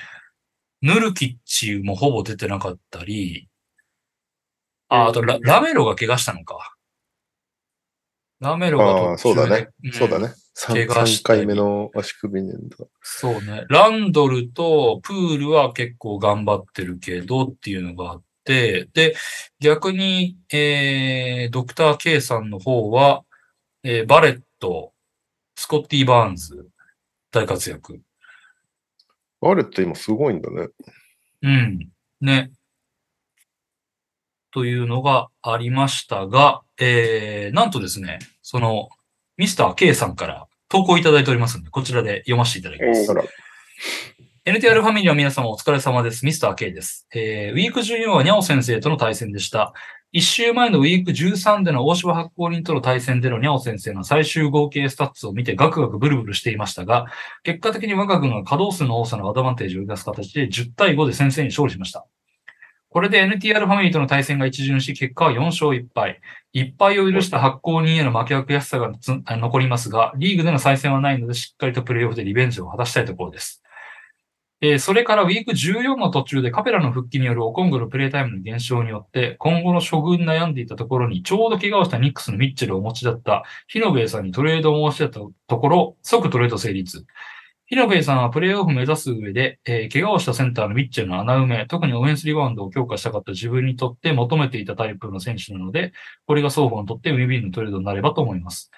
[0.83, 3.49] ヌルキッチもほぼ出てなかったり、
[4.89, 6.76] あ、あとララメロが怪我したのか。
[8.41, 9.69] ラメロがああ、そうだね。
[9.89, 10.35] んそうだね。
[10.67, 12.89] 怪 3, 我したり回目の足首粘土。
[13.03, 13.65] そうね。
[13.69, 19.15] ランドルとプールは結構頑張ってるけどっていうのがあって、で、
[19.61, 23.25] 逆に、えー、ドクター K さんの方は、
[23.83, 24.93] えーバレット、
[25.57, 26.69] スコッティ・バーンズ、
[27.31, 28.01] 大活躍。
[29.41, 30.69] バレット今すごいんだね。
[31.43, 31.89] うん。
[32.21, 32.51] ね。
[34.57, 38.89] というのがありましたが、えー、なんとですね、その、
[39.37, 43.13] ミスター K さんから投稿いただいておりますので、こちらで読ませていただきます
[44.47, 46.25] NTR ファミリーの皆様お疲れ様です。
[46.25, 47.07] ミスター K です。
[47.15, 49.75] えー、ウィーク14はニャオ先生との対戦でした。
[50.11, 57.09] 一週前のウィーク13での大柴発行人との対戦でのニャオ先生の最終合計スタッツを見てガクガクブルブルしていましたが、
[57.43, 62.07] 結果的に我が軍が稼働数の多さのアドバンテージを生かす形で10対5で先生に勝利しました。
[62.97, 66.19] これで NTR ファミリーとの対戦が一巡し、結果は4勝1敗。
[66.55, 68.91] 1敗を許した発行人への負けは悔しさが
[69.37, 73.63] 残りますが、リーグでの再戦はないので、しっかりとプレイオフでリベンジを果たしたいところです。
[74.63, 87.05] えーそれからウィーク14の途中でカペラの復帰によるオコングのプレイタイムの減少によって、今後の処遇に悩んでいたところに、ちょうど怪我をしたニックスのミッチェルをお持ちだったヒノベイさんにトレードを申し出たところ、即トレード成立。
[87.69, 95.93] ヒノベイさんはプレイオフ目指す上で、えー怪我をしたセンターのミッチェルの穴埋め、特にオフェンスリバウンドを強化したかった自分にとって求めていたタイプの選手なので、
[96.27, 98.71] これが双方にとってウィンウィンのトレードになればと思います。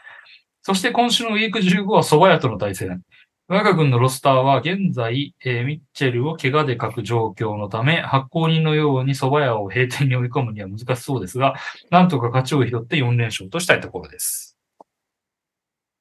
[0.62, 3.02] そして今週のウィーク15は蕎麦屋との対戦。
[3.48, 11.54] 我が軍のロスターは現在、えーミッチェルを怪我で欠く状況のため、発行人のように蕎麦屋を閉店に追い込むには難しそうですが、
[11.90, 14.56] なんとか勝ちを拾って4連勝としたいところです。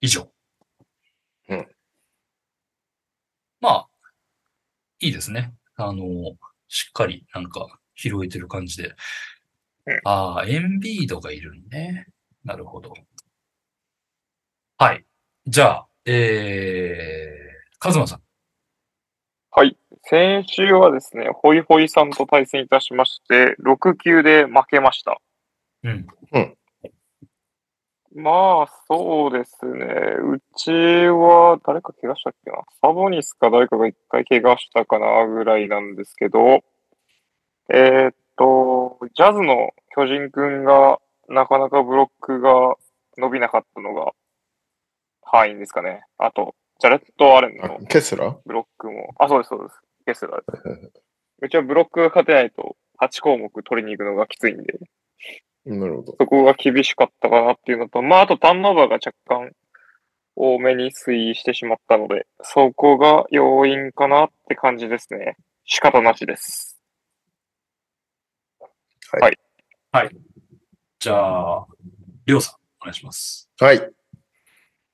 [0.02, 0.32] 以上。
[1.50, 1.68] うん。
[3.60, 3.88] まあ、
[5.00, 5.54] いいですね。
[5.76, 6.04] あの、
[6.68, 8.96] しっかりなんか拾えてる感じで
[9.86, 10.02] うん。
[10.04, 12.08] ああ、エンビードがいるのね。
[12.44, 12.94] なるほど。
[14.78, 15.06] はい。
[15.48, 18.22] じゃあ、えー、カズマさん。
[19.52, 19.78] はい。
[20.04, 25.20] 先週はですね、ホイホイさんと対戦いたしまして、6球で負けました。
[25.84, 26.08] うん。
[28.20, 29.86] まあ、そうですね。
[29.86, 32.64] うちは、誰か怪我したっけな？
[32.82, 36.62] サボニスか誰かが一回怪我したかなぐらいなんですけど、
[37.70, 41.00] えーっと、ジャズの巨人くんが、
[41.30, 42.76] なかなかブロックが
[43.20, 44.14] 伸びなかったのが、
[45.22, 46.04] 範囲ですかね。
[46.18, 48.36] あと、ジャレット・アレンあのケスラ？
[48.46, 49.80] ブロックも、あ、そうです、そうです。
[50.08, 50.92] ケスラーです。
[51.42, 54.80] うちはブロックが勝てないと8項目取りに行くのがきついんで、
[55.68, 56.16] なるほど。
[56.20, 59.52] そこが厳しかったかなっていうのと、まあ、あとターンオーバーが若干
[60.36, 65.36] 多めに推移してしまったので、そこが要因かなって感じですね。
[65.66, 66.80] 仕方なしです。
[71.00, 71.66] じゃあ、
[72.26, 73.50] りょうさん、お願いします。
[73.60, 73.90] はい。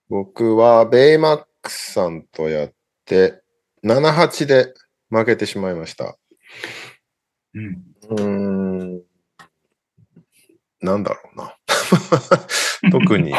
[0.09, 2.73] 僕はベイマックスさんとやっ
[3.05, 3.41] て、
[3.83, 4.73] 7-8で
[5.09, 6.17] 負けてしまいました。
[7.53, 7.83] うん。
[8.09, 9.12] うーん。
[10.83, 11.57] なんだろうな。
[12.91, 13.33] 特に、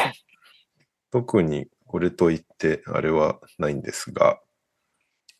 [1.12, 4.40] 特にこれといってあれはないんですが、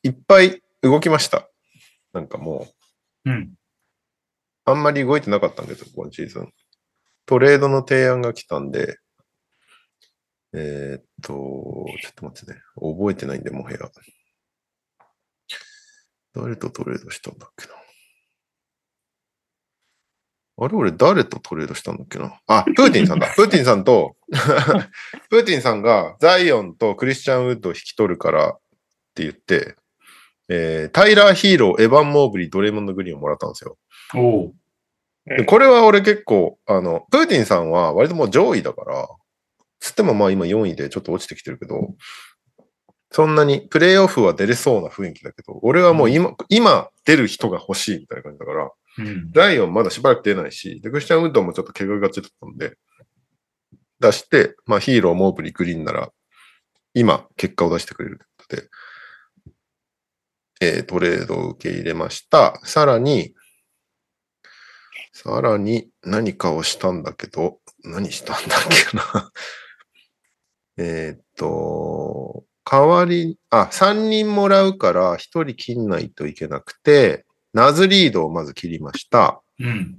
[0.03, 1.49] いっぱい動きました。
[2.13, 2.69] なんかも
[3.25, 3.55] う、うん。
[4.67, 6.53] あんまり動いてなかったんですよ、今シーズン。
[7.27, 8.99] トレードの提案が来たんで、
[10.53, 12.61] えーっと、ちょっと待ってね。
[12.77, 13.79] 覚えてないんで、もはや。
[16.35, 17.84] 誰とトレードしたんだっけな。
[20.57, 22.39] あれ、俺誰とトレードしたんだっけな？
[22.47, 23.27] あ、プーティンさんだ。
[23.35, 24.17] プーティンさんと、
[25.29, 28.59] プーティンさんがザイオンとクリスチャン・ウッドを引き取るからっ
[29.15, 29.75] て言って、
[30.49, 33.77] えータイラー・ヒーロー、エヴァン・モーブリー、ドレイモンド・グリーンをもらったんですよ。
[35.27, 39.09] でこれは俺結構、あの、プーティンさんは割ともう上位だから、
[39.81, 41.95] つってもまあ今4位でちょっと落ちてきてるけど、
[43.11, 49.33] そんなにプレイオフは出れそうな雰囲気だけど、俺はもう今、今出る人が欲しいみたいな感じだから、うん。
[49.33, 52.77] ライオンまだしばらく出ないし、で、クリスチャン・ウッドもちょっと怪我がちだったんで、
[54.01, 56.11] 出して、まあヒーロー、モーブリー、グリーンなら、
[56.95, 58.69] 今、結果を出してくれるということで、
[60.61, 62.61] えートレードを受け入れました。
[62.65, 63.35] さらに、
[65.13, 68.61] さらに何かをしたんだけど、何したんだっ
[68.91, 69.33] けな。
[70.77, 79.41] えっと、代わり、あ、3人もらうから1人切んないといけなくて、ナズリードをまず切りました。
[79.61, 79.97] うん。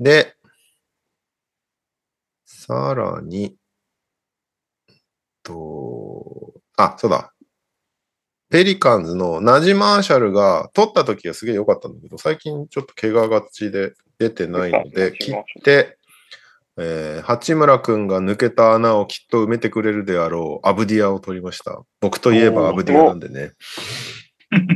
[0.00, 0.34] で、
[2.44, 3.56] さらに、
[5.44, 7.32] と、あ、そうだ。
[8.50, 15.98] ペリカンズのナジ・マーシャルが取った時はすげえ良かったんだけど、最近ちょっと怪我がちで出てないので、切って、
[16.76, 21.82] えー八村くんが抜けた穴をきっと埋めてくれるであろうアブディアを取りました。
[22.00, 23.52] 僕といえばアブディアなんでね。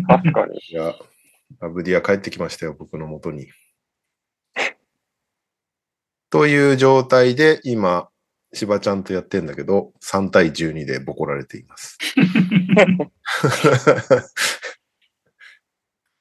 [0.07, 0.59] 確かに。
[0.71, 0.95] いや、
[1.61, 3.49] アブディア帰ってきましたよ、僕の元に。
[6.31, 8.09] という状態で今、
[8.53, 11.99] しばちゃんとやってんだけど、3対12でボコられています。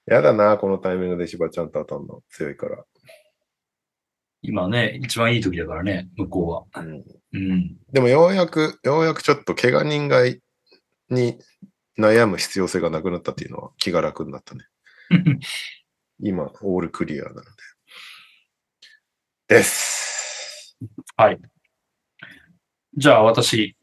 [0.05, 2.23] やだな、このタイミングでしばちゃんと当たんの。
[2.29, 2.85] 強いから。
[4.41, 6.83] 今ね、一番いい時だからね、向こうは。
[6.83, 7.77] うんうん。
[7.91, 10.41] でもようやく、ようやくちょっと怪我人がい
[11.09, 11.37] に
[11.97, 14.65] 悩む必要性がなくなったっていうのは気が楽になったね。
[16.19, 17.47] 今、オールクリアなので。
[19.47, 20.77] です。
[21.15, 21.39] はい。
[22.95, 23.75] じゃあ私、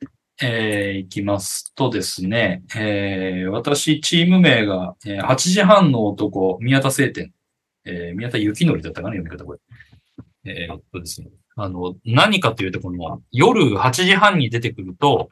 [0.42, 7.32] えー、いきますとですね、えー、私、チーム名が、えー8時半の男、宮田聖天、
[7.84, 9.58] えー、宮田幸則だったかな、読み方これ。
[10.44, 15.30] えーっとですね、あの、何かというと、この、夜8時半に出てくると、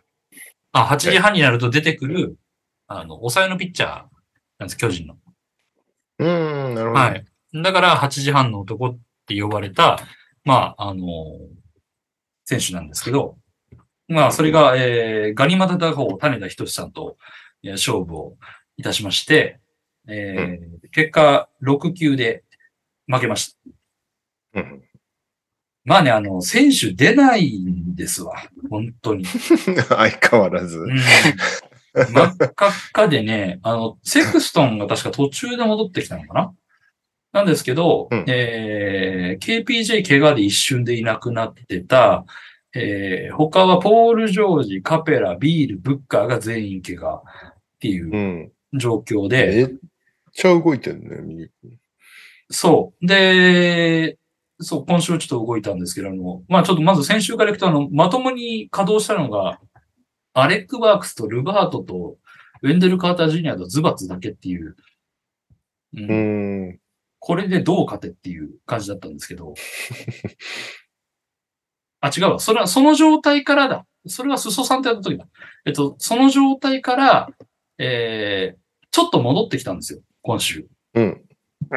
[0.73, 2.37] あ、8時半になると出てくる、
[2.87, 3.91] あの、抑えのピッチャー
[4.59, 5.17] なんです、巨人の。
[6.19, 7.01] うーん、なるほど。
[7.01, 7.25] はい。
[7.55, 9.99] だから、8時半の男って呼ばれた、
[10.45, 11.05] まあ、あの、
[12.45, 13.39] 選手なんですけど、
[14.09, 17.17] まあ、それが、えー、ガニ股打法、種田仁さんと、
[17.65, 18.37] 勝負を
[18.77, 19.61] いたしまして、
[20.09, 22.45] えー結果6球で
[23.07, 23.57] 負けまし
[24.55, 24.61] た。
[24.61, 24.83] うん
[25.85, 28.35] まあね、あの、選手出ないんですわ。
[28.71, 29.25] 本当に。
[29.89, 30.79] 相変わらず。
[30.79, 30.97] うん。
[31.95, 36.55] 真っ赤っかでね、あの、セクストンが確か途中で戻ってきたのかな？
[37.33, 38.25] なんですけど、うん。
[38.29, 42.25] えー、KPJ 怪我で一瞬でいなくなってた、
[42.75, 48.53] えー、他はポール・ジョージ、カペラ、ビール、ブッカーが全員怪我っていううん。
[48.75, 49.69] 状況で、めっ
[50.33, 51.51] ちゃ動いてんね、右。
[52.51, 53.07] そう。
[53.07, 54.17] で、
[54.61, 59.61] そう、今週ちょっと動いたんですけれども、まあちょっとまず先週からいくと、あの、まともに稼働したのが、
[60.35, 62.17] アレック・バークスとルバートと、
[62.63, 64.77] ウェンデル・カーター・ジュニアとズバツだけっていう、
[65.95, 66.15] うんう
[66.73, 66.79] ん。
[67.19, 69.55] これでどう勝てっていう感じだったんですけど。
[72.01, 72.41] あ、違うわ。
[72.41, 73.87] それは、その状態からだ。
[74.07, 75.29] それは裾さんってやった時だ。
[75.65, 77.31] えっと、その状態から、
[77.79, 78.59] えー、
[78.91, 80.01] ちょっと戻ってきたんですよ。
[80.23, 80.67] 今週。
[80.95, 81.05] うん。
[81.05, 81.23] うん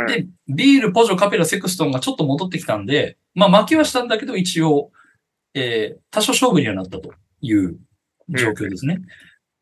[0.08, 4.92] で、ビール、ポジョ、カペラ、セクストンがちょっと戻ってきたんで、まあ負けはしたんだけど、一応、
[5.54, 7.78] えー、多少勝負にはなったという
[8.30, 9.02] 状況ですね。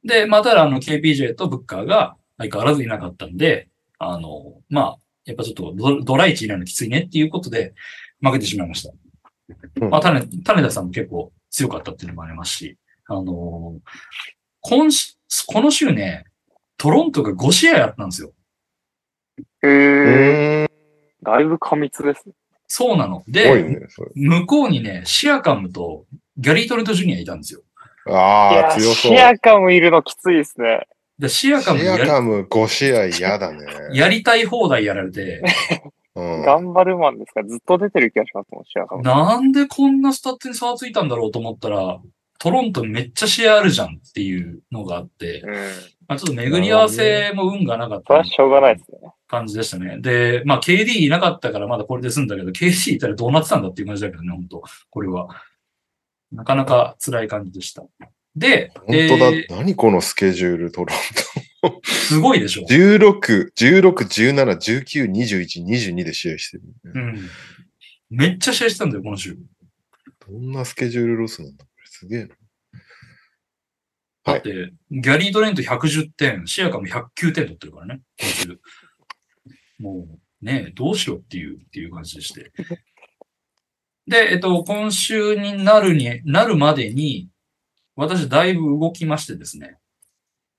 [0.03, 3.69] で、まあただ、あの、KPJ とブッカーが相変わらずいなかったんで、
[3.99, 7.73] あの、まあ、やっぱちょっとドドライチになるのきついねっていうことで、
[8.21, 8.93] 負けてしまいました。
[9.81, 12.77] うんまあ、種、種田さんも結構強かったっていうのもありますし、
[13.07, 13.79] あの
[14.61, 15.17] 今し、
[15.47, 16.25] この週ね、
[16.77, 18.31] トロントが5試合あったんですよ。
[19.63, 20.67] へうえ、ん。
[21.23, 22.33] だいぶ過密ですね。
[22.67, 23.23] そうなの。
[23.25, 23.79] すで、ね。
[24.15, 26.05] 向こうにね、シアカムと
[26.37, 27.61] ギャリー・トレント・ジュニアいたんですよ。
[28.07, 29.15] いああ、や、強そう。
[29.15, 30.87] シアカムいるのきついですね。
[31.19, 33.65] で、シアカムシアカム5試合嫌だね。
[33.93, 35.41] やりたい放題やられて、
[36.15, 36.41] うん。
[36.43, 39.03] 頑張るマンですから、ずっと出てる気がしますもん、シアカム。
[39.03, 41.99] なんでこんなスタッツに差がついたんだろうと思ったら、
[42.39, 45.53] トロントにめっちゃ試合あるじゃんっていうのがあって、うん。
[46.07, 48.97] まあ、ちょっと巡り合わせも運がなかったそれはしょうがないですね。
[49.27, 49.99] 感じでしたね。
[50.01, 55.29] で、まあ KD いなかったからまだこれで済んだけど、KD いたらどうなってたんだっていう感じだけどね、本当これは。
[56.33, 57.83] なかなか辛い感じでした。
[58.35, 60.97] で、本当だ、えー何このスケジュール、トロン
[61.83, 62.73] すごいでしょト。
[62.73, 67.29] 16、16、17、19、21、22で試合してる、ねうん。
[68.09, 69.37] めっちゃ試合してたんだよ、今週。
[70.27, 71.63] どんなスケジュールロスなんだ？
[71.63, 72.35] これすげえな。
[74.25, 78.59] はいだって、ギャリー・ドレント110点、シアカも109点取ってるからね、今週。
[79.79, 80.07] も
[80.41, 82.51] う、ねどうしろっていう、っていう感じでして。
[84.07, 87.29] で、えっと、今週になるに、なるまでに、
[87.95, 89.77] 私だいぶ動きましてですね。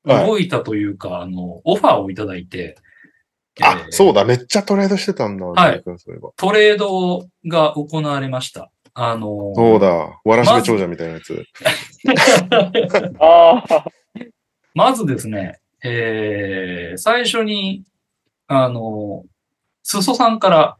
[0.04, 2.76] はい動いたというか、あの、オファーをいただいて、
[3.62, 4.20] あ、そうだ。
[4.20, 5.46] だ、めっちゃトレードしてたんだ。
[5.46, 8.70] はい君そういえばトレードが行われました。
[8.94, 11.44] あの、そうだ、わらしべ長者みたいなやつ。
[13.18, 13.84] ああ、
[14.74, 17.84] まずですね、えー、最初に、
[18.46, 19.24] あの、
[19.82, 20.78] すそさんから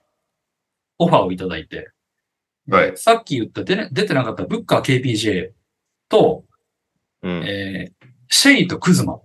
[0.99, 1.91] オファーをいただいて、
[2.69, 5.51] はいさっき言った出,、ね、出てなかったブッカー KPJ
[6.09, 6.45] と、
[7.23, 7.43] うん。
[7.45, 9.23] えー、シェイとクズマっ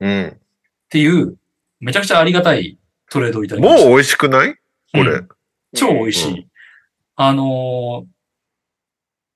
[0.00, 0.40] うん。
[0.88, 1.36] ていう、
[1.80, 2.78] めちゃくちゃありがたい
[3.10, 3.84] トレードをいただきました。
[3.88, 4.54] もう美味しくない？
[4.54, 4.58] こ
[4.98, 5.02] れ。
[5.02, 5.28] うん
[5.74, 6.40] 超美味しい。
[6.40, 6.48] う
[7.16, 8.06] あの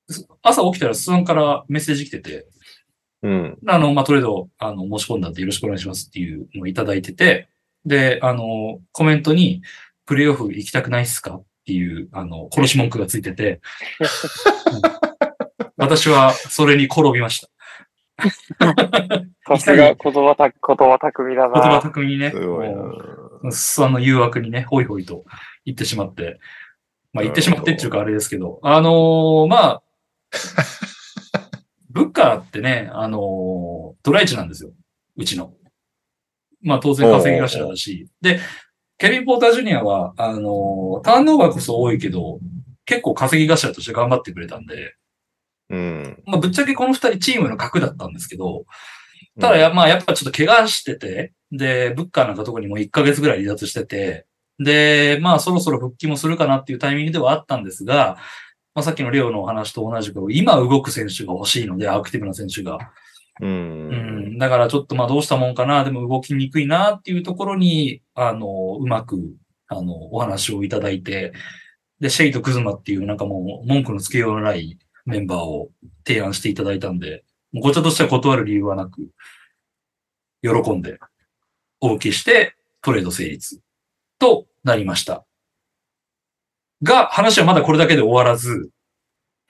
[0.08, 2.46] ーす朝起きたらすさんからメッセージ来てて、
[3.22, 3.58] うん。
[3.66, 7.48] あの、まあ、トレード、あの、申し込んだんでよろしくお願いしますっていうのをいただいてて、
[7.84, 9.62] で、あの、コメントに、
[10.06, 11.36] プレイオフ行きたくないっすか？
[11.36, 13.60] っていう、あの、殺し文句がついてて、
[14.72, 14.76] う
[15.06, 15.10] ん
[15.76, 17.48] 私はそれに転びました。
[19.48, 21.80] さすが言葉た、言葉巧みだ言葉な。
[21.80, 22.74] 巧みにね、すごいな。
[22.74, 22.92] も
[23.44, 25.24] うその誘惑にね、ホイホイと
[25.64, 26.38] 言ってしまって、
[27.14, 29.82] まあ言ってしまってっていうかあれですけど、あのーまあ、
[31.88, 33.20] ブッカーってね、あのー
[34.02, 34.72] ドライチなんですよ。
[35.16, 35.54] うちの。
[36.60, 38.06] まあ当然稼ぎ頭だし。
[38.20, 38.38] で、
[39.00, 42.38] ケビン・ポーター・ジュニアは、あのーターンオーバーこそ多いけど、
[42.84, 44.94] 結構稼ぎ頭として頑張ってくれたんで、
[45.70, 46.22] うん。
[46.26, 48.66] まあぶっちゃけこの二人チームの核だったんですけど、
[49.40, 54.26] ただや、まあやっぱちょっと怪我してて、で、ブッカーなんか特にもう1ヶ月ぐらい離脱してて、
[54.58, 58.18] で、まあそろそろ復帰もするかなっていうタイミングではあったんですが、
[58.74, 62.78] まあさっきのレオのお話と同じく、今動く選手が欲しいので、アクティブな選手が。
[63.40, 63.46] う。
[63.46, 64.34] うん。
[64.34, 69.18] ん、だからちょっとまあどうしたもんかな、でも動きにくいなっていうところに、あの、うまく、
[69.68, 71.32] あの、お話をいただいて、
[72.00, 75.70] で、シェイとクズマっていうなんかもう文句のつけようのないメンバーを
[76.06, 79.10] 提案していただいたんで、もうこちらとしては断る理由はなく、
[80.42, 80.98] 喜んで、
[81.80, 83.60] お受けして、トレード成立。
[84.18, 85.24] となりました。
[86.82, 88.70] が、話はまだこれだけで終わらず、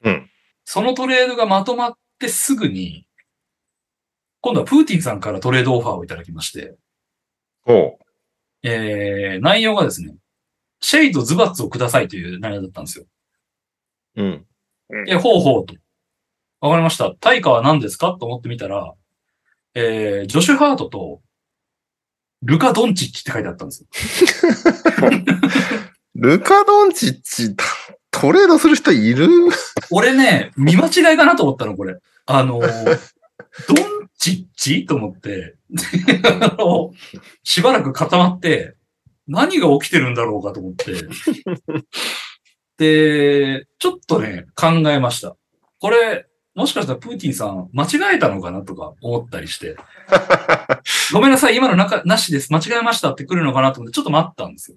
[0.03, 0.31] うん。
[0.65, 3.07] そのトレードがまとまってすぐに、
[4.41, 6.77] 今度はプーティンさんからトレードオファーをいただきまして、
[7.63, 7.99] ほ
[8.63, 10.15] えー、内容がですね、
[10.81, 13.05] シェイとズバッツをくださいという内容だったんですよ。
[14.17, 14.23] う。
[14.23, 14.47] うん。
[15.09, 15.75] え、ほうほうと。
[16.61, 17.15] わかりました。
[17.21, 18.95] 対価は何ですかと思ってみたら、
[19.75, 21.21] えー、ジョシュ・ハートと、
[22.43, 23.89] ルカ・ドンチッチって書いてあったんですよ。
[26.17, 27.55] ルカ・ドンチッチ、
[28.11, 29.29] トレードする人いる？
[29.91, 31.97] 俺ね、見間違いかなと思ったの、これ。
[32.27, 32.85] あのー、
[33.69, 33.75] ド
[34.21, 35.57] ンチッチと思って、
[36.41, 36.93] あ の
[37.43, 38.77] しばらく固まって、
[39.27, 40.93] 何が起きてるんだろうかと思って。
[42.79, 45.37] で、ちょっとね、考えました。
[45.79, 49.77] これ、もしかしたらプーティンさん間違えたのかなとか思ったりして。
[51.13, 52.53] ごめんなさい、今の中、なしです。
[52.53, 54.77] 間違えましたって来るのかなと思って、ちょっと待ったんですよ。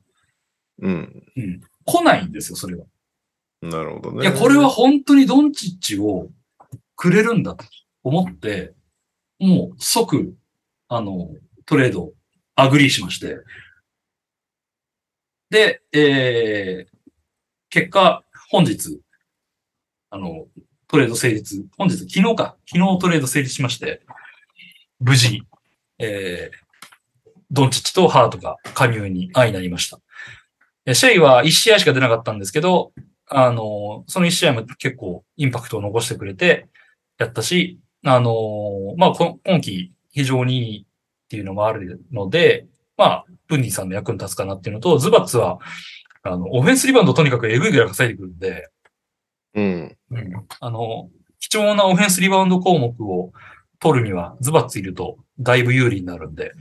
[0.82, 1.24] うん。
[1.36, 1.62] うん。
[1.86, 2.86] 来ないんですよ、それは。
[3.62, 4.22] なるほどね。
[4.22, 6.30] いや、これは本当にドンチッチを
[6.96, 7.66] くれるんだと
[8.04, 8.74] 思って、
[9.44, 10.34] もう即、
[10.88, 11.30] あの、
[11.66, 12.14] トレード、
[12.56, 13.40] アグリーしまして。
[15.50, 16.98] で、えー、
[17.70, 19.02] 結果、本日、
[20.12, 20.46] あの、
[20.88, 24.02] トレード成立、本日、昨日か、昨日トレード成立しまして、
[25.02, 25.44] 無事、
[26.00, 30.00] えー、ドンチッチとハートが加入に相なりました。
[30.94, 32.94] シェイは1試合しか出なかったんですけど、
[33.28, 36.70] あの、その1試合も結構インパクトを残してくれて
[37.18, 40.86] やったし、あの、まあ、こ今季非常にいいっ
[41.30, 42.68] ていうのもあるので、
[42.98, 45.60] まあ、プンニーさんの役に立つかなっていうのと、ズバッツは、
[46.24, 48.70] あの、オフェンスリバウンドとにかくエグいぐらい稼いでくるんで、
[49.56, 49.98] うん。
[50.12, 51.10] うん、あの、
[51.40, 53.32] 貴重なオフェンスリバウンド項目を
[53.80, 56.54] 取るには、ズバッツいるとだいぶ有利になるんで、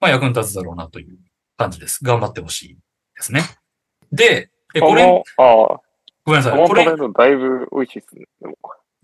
[0.00, 1.16] まあ役に立つだろうなという
[1.56, 2.04] 感じです。
[2.04, 2.78] 頑張ってほしい
[3.16, 3.42] ですね。
[4.12, 5.80] で、えこれ、ああ、
[6.24, 6.68] ごめんなさい。
[6.68, 8.26] これ、だいぶ美味しいですね。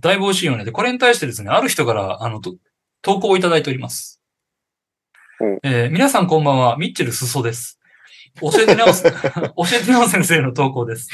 [0.02, 0.64] だいぶ美味しいよね。
[0.64, 2.56] で、これに対してですね、ある人から、あの、と
[3.02, 4.20] 投稿をいただいております
[5.40, 5.58] うん。
[5.62, 7.78] えー皆さんこんばんは、ミッチェル・スソです。
[8.40, 11.08] 教えてなお、 教えてなお先生の投稿です。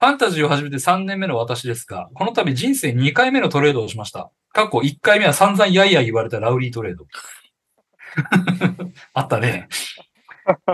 [0.00, 4.30] ファンタジーを始めて3年目の私ですが、この度人生2回目のトレードをしました。
[4.52, 7.06] 過去1回目は散々やいやい言われたラウリートレード。
[9.14, 9.68] あったね。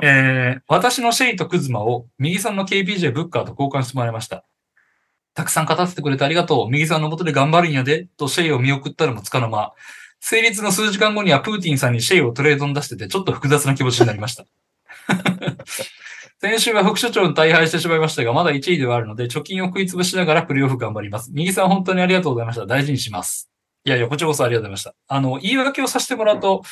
[0.03, 4.45] えー私のシェイとクズマを右さんの KPJ ブッカーと交換してもらいました。
[5.39, 6.69] たくさん勝たせてくれてありがとう。
[6.69, 8.09] 右さんのもとで頑張るんやで。
[8.17, 9.73] とシェイを見送ったのもつかの間。
[10.19, 14.47] 成立の数時間後にはプーティンさんにシェイをトレードに出してて、ちょっと複雑な気持ちになりました。
[16.43, 21.31] 先週は副所長に大敗してしまいましたが、まだ1位ではあるので、貯金を食いつぶしながらプレイオフ頑張ります。
[21.33, 22.67] 右さん本当にありがとうございました。
[22.67, 23.49] 大事にします。
[23.85, 24.95] いやいや、こちらこそありがとうございました。
[25.07, 26.63] あの、言い訳をさせてもらうと、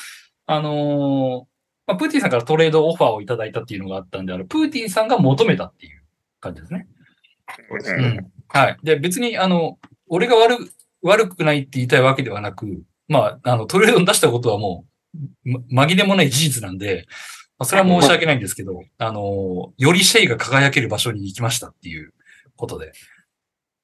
[0.47, 1.45] あのー
[1.87, 6.03] まあ、プーティンさんからトレードオファーをいただいたっていうのがあったんで、あの、プーティンさんが求めたっていう
[6.41, 6.89] 感じですね。
[7.71, 8.33] ううんん。
[8.49, 8.77] はい。
[8.83, 9.79] で、別に、あの、
[10.09, 14.85] 俺が悪く、悪くないって言いたいわけではなく、まあ、あの、トレードに出したことはも
[15.45, 17.07] う、ま、紛れもない事実なんで、
[17.59, 22.13] まあ、それは申し訳ないんですけど、あの、よりシェイが輝ける場所に行きましたっていう
[22.57, 22.93] ことで、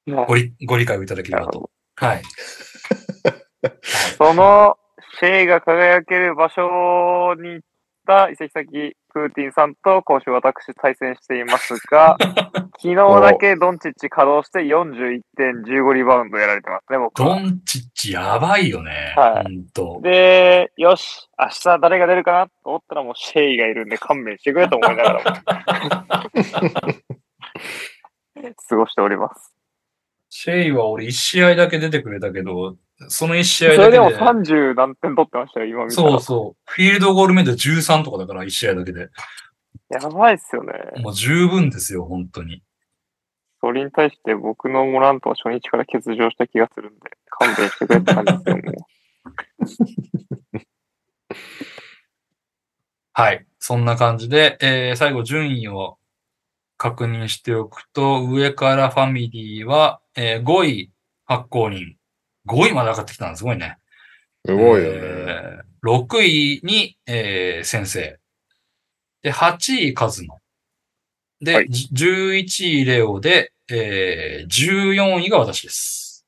[0.05, 1.69] まあご理、ご理解をいただければと。
[1.95, 2.21] はい。
[4.17, 4.77] その、
[5.19, 7.67] シェイが輝ける場所に行っ
[8.05, 12.17] た移籍先、プーティンさんと今週私対戦していますが、
[12.81, 17.27] 昨日だけドンチッチ稼働して41点15リバウンドやられてますね、僕は。
[17.27, 19.13] ドンチッチやばいよね。
[19.15, 20.01] はいほんと。
[20.03, 25.23] で、よし、明日誰が出るかなと思ったらもうシェイがいるんで勘弁してくれと思いながらも
[28.67, 29.53] 過ごしております。
[30.29, 32.75] シェイは俺一試合だけ出てくれたけど、
[33.09, 34.31] その一試それでも合だけで。
[34.31, 36.09] 30何点取ってましたよ、今見たら。
[36.09, 36.71] そうそう。
[36.71, 39.09] フィールドゴールメイト13とかだから、一試合だけで。
[39.89, 40.73] やばいっすよね。
[41.01, 42.63] もう十分ですよ、本当に。
[43.61, 48.87] それに対して僕のモラントは初日から欠場した気がするんで、勘弁してくれって感じですよ、も
[53.13, 53.45] はい。
[53.59, 55.97] そんな感じで、えー、最後順位を
[56.77, 60.91] 確認しておくと、上からファミリーは、えー、5位
[61.25, 61.95] 発行人。
[62.47, 63.77] 5位まで上がってきたのすごいね。
[64.45, 64.99] すごいよね。
[64.99, 68.17] えー6位に、えー先生。
[69.21, 70.35] で、8位カズマ。
[71.41, 76.25] で、はいじ11位レオで、えー14位が私です。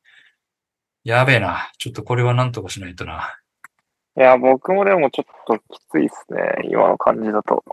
[1.05, 1.71] やべえな。
[1.77, 3.39] ちょっとこれはなんとかしないとな。
[4.17, 4.19] う。
[4.19, 7.63] いや、僕もでもちょっときついっすね、今の感じだと。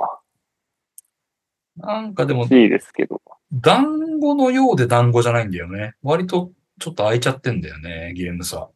[1.76, 3.20] なんかでも、いいですけど。
[3.52, 5.94] 団子のようで団子じゃないんだよね。
[6.02, 6.52] 割と
[6.82, 8.68] ちょっと空いちゃってんだよね、ゲームさ。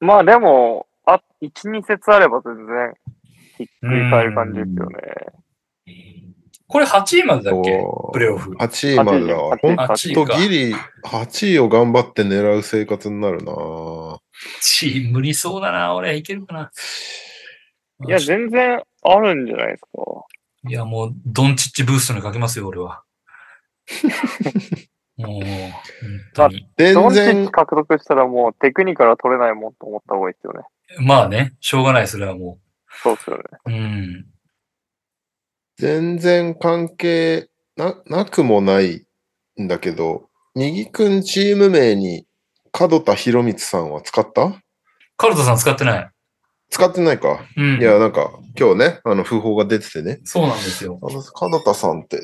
[0.00, 2.94] まあでも、あ、1、2節あれば全然
[3.58, 4.98] ひっくり返る感じですよね。
[6.66, 7.80] これ8位までだっけ？
[8.12, 8.50] プレイオフ。
[8.54, 9.56] 8位までだわ。
[9.56, 10.32] 8位ほん8位か。
[10.34, 10.74] とギリ
[11.04, 13.52] 8位を頑張って狙う生活になるな
[14.60, 15.94] チーム無理そうだな。
[15.94, 16.72] 俺、いけるかな。
[18.04, 19.88] いや、全然あるんじゃないですか。
[20.68, 23.04] いや、もう、ドンチッチブーストにかけますよ、俺は。
[25.22, 25.72] もう、本
[26.34, 26.68] 当に。
[26.76, 30.60] 全然チ、獲得したらもうテクニカルは取れないもんと思った方がいいですよね。
[31.06, 32.58] まあね、しょうがない、それはも
[33.02, 33.42] そうですよね。
[33.66, 33.70] う。
[33.70, 34.26] うん。
[35.78, 39.06] 全然関係ななくもない
[39.60, 42.26] んだけど、右くんチーム名に
[42.78, 44.62] 門田博光さんは使った？
[45.16, 46.10] カルトさん使ってない。
[46.70, 47.44] 使ってないか。
[47.56, 47.80] うん。
[47.80, 50.98] いや、なんか、今日ね、あの、訃報が出ててね、そうなんですよ。
[51.02, 52.18] あの、門田さんって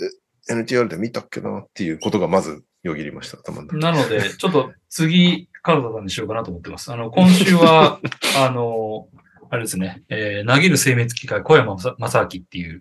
[0.51, 6.93] NTR で見たっけなっていうことがまずよぎりました、頭の中なので、ちょっと次、カルトさんにしようかなと思ってます。
[6.93, 8.01] あの、今週は、
[8.39, 9.09] あの、
[9.51, 12.81] あれですね、えー投げる精密機械、小山正明っていう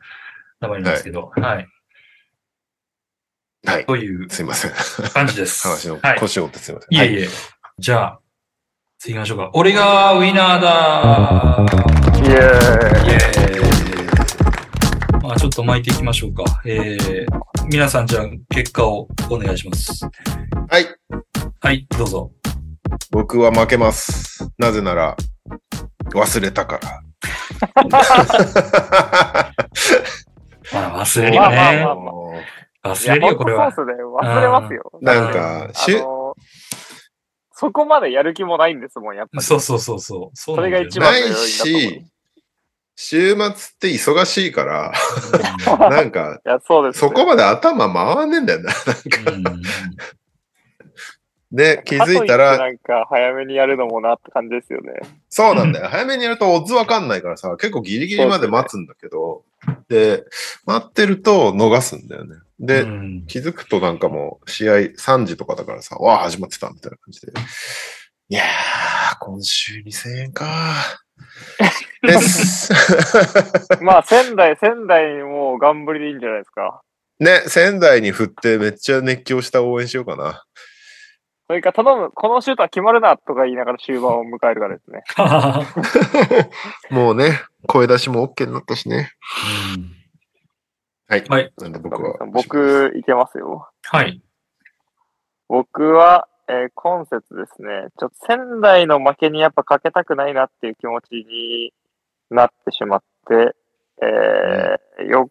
[0.59, 1.67] 名前なんですけど、はい。
[3.65, 3.85] はい。
[3.85, 4.71] というすいません。
[5.09, 5.65] 感じです。
[5.67, 6.19] 話のはい。
[6.19, 6.95] 腰を折ってすいません。
[6.95, 7.27] いえいえ。
[7.79, 8.19] じゃあ、
[8.99, 9.49] 次行きましょうか。
[9.53, 11.65] 俺がウィナーだ
[12.17, 16.43] イエーイイエーイまあちょっと巻いていきましょうか。
[16.65, 17.25] えー、
[17.69, 20.05] 皆さんじゃあ結果をお願いします。
[20.69, 20.85] はい。
[21.59, 22.31] はい、どうぞ。
[23.11, 24.49] 僕は負けます。
[24.57, 25.17] なぜなら、
[26.13, 27.03] 忘れたから。
[30.71, 31.85] まあ忘れるよまあまあね
[32.85, 33.73] 忘れるよ、これは。
[33.73, 34.03] そうっすね。
[34.03, 34.99] 忘れますよ。
[35.01, 36.35] なんかあの
[37.51, 39.43] そこまでやる気もないんですもん、やっぱり。
[39.43, 40.37] そうそうそうそう。
[40.37, 41.81] そそれが一番ない要因だと思う。
[41.81, 42.05] し、
[42.99, 44.91] 週末って忙しいから、
[45.89, 48.73] なんか、いや、そうです、そこまで頭回んねえんだよな。
[49.29, 49.61] うんうんうん
[51.49, 54.91] で、気づいたら、なんか早めにやるのもなって感じですよね。
[55.29, 55.87] そうなんだよ。
[55.87, 59.45] 早めにやるとオッズわかんないからさ、結構ギリギリまで待つんだけど、
[59.87, 60.25] で、
[60.65, 62.35] 待ってると逃すんだよね。
[62.59, 67.31] で、うん気づくとなんかもう試合3時とかだからさ、わあ、始まってたみたいな感じで。
[68.27, 71.06] いやー、今週2000円か。
[72.01, 72.73] です。
[73.81, 76.81] まあ、仙台、仙台にもうガンブリでいいんじゃないですか。
[77.19, 80.43] ね、仙台に振ってめっちゃ熱狂した応援しようかな。
[81.47, 85.03] それか、頼む、このシュートは決まるなとか言いながら終盤を迎えるからですね。
[86.91, 89.11] もうね、声出しも OK になったしね。
[91.07, 91.23] はい。
[91.29, 91.53] はい。
[91.57, 92.17] なんで僕は。
[92.33, 93.69] 僕、いけますよ。
[93.85, 94.21] はい。
[95.47, 101.73] 僕は、えー今節ですね、ちょっと仙台の負けにやっぱかけたくないなっていう気持ちに
[102.29, 103.55] なってしまって、
[104.01, 105.29] えーよ、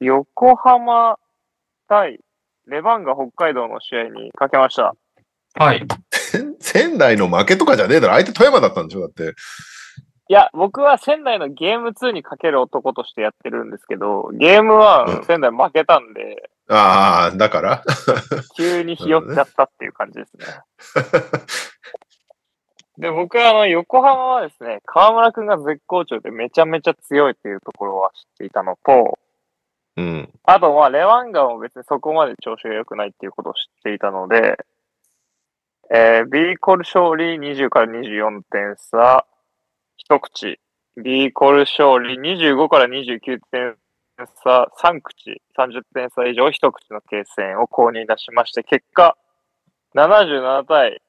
[0.00, 1.18] 横浜
[1.88, 2.20] 対
[2.66, 4.94] レバンガ北海道の試合にかけました。
[5.54, 5.86] はい。
[6.12, 8.14] 仙 仙台の負けとかじゃねえだろ。
[8.14, 9.34] 相手富山だったんでしょだって。
[10.30, 17.82] いや、僕は仙台のゲーム2にかける男としてやってるんですけど、ゲーム1仙台負けたんで、ああ、だから？
[18.56, 20.46] 急にひよっちゃったっていう感じですね。
[22.98, 29.18] で、僕はあの、横浜はですね、河村くんが絶好調でめちゃめちゃ強いっていうところは知っていたのと、
[29.96, 30.32] うん。
[30.44, 34.58] あと、まあ、レワンガも別にそこまで調子が良くないっていうことを知っていたので、
[35.90, 39.26] えー、B コル勝利20から24点差、
[39.96, 40.60] 一口。
[40.96, 43.76] B コル勝利25から29点
[44.26, 49.16] 差、3口、30点差以上一口の計線を購入出しまして、結果、
[49.94, 51.00] 77対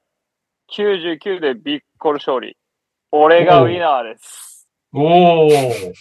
[0.72, 2.56] 99で B コル勝利。
[3.12, 4.68] 俺がウィナーです。
[4.94, 5.94] おー。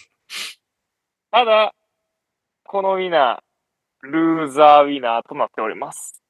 [1.31, 1.73] ただ、
[2.63, 6.21] このウィナー、ルーザーウィナーとなっております。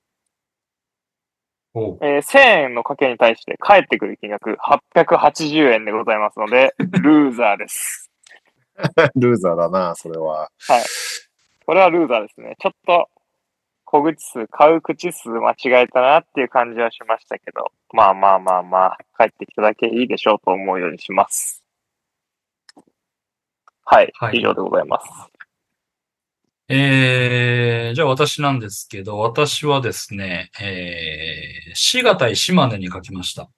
[2.01, 4.57] えー1000円の賭けに対して返ってくる金額
[4.95, 8.09] 880円でございますので、 ルーザーです。
[9.15, 10.49] ルーザーだな、それは。
[11.65, 12.56] これはルーザーですね。
[12.60, 13.10] ちょっと、
[13.85, 21.64] 小口数、買う口数間違えたなっていう感じはしましたけど、まあまあまあまあ、帰ってきただけいいでしょうと思うようにします。
[23.84, 25.07] はい、はい以上でございます。
[26.72, 33.49] えー、じゃあ私なんですけど、私はですね、えー、滋賀対島根に書きました。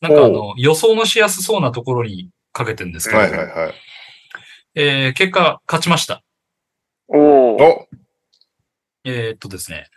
[0.00, 3.74] なんかあの、予想のしやすそうなところにかけてるんですけど、はいはいはい。
[4.76, 6.22] えー、結果、勝ちました。
[7.08, 7.18] おー。
[7.62, 7.88] お
[9.04, 9.90] えーっとですね、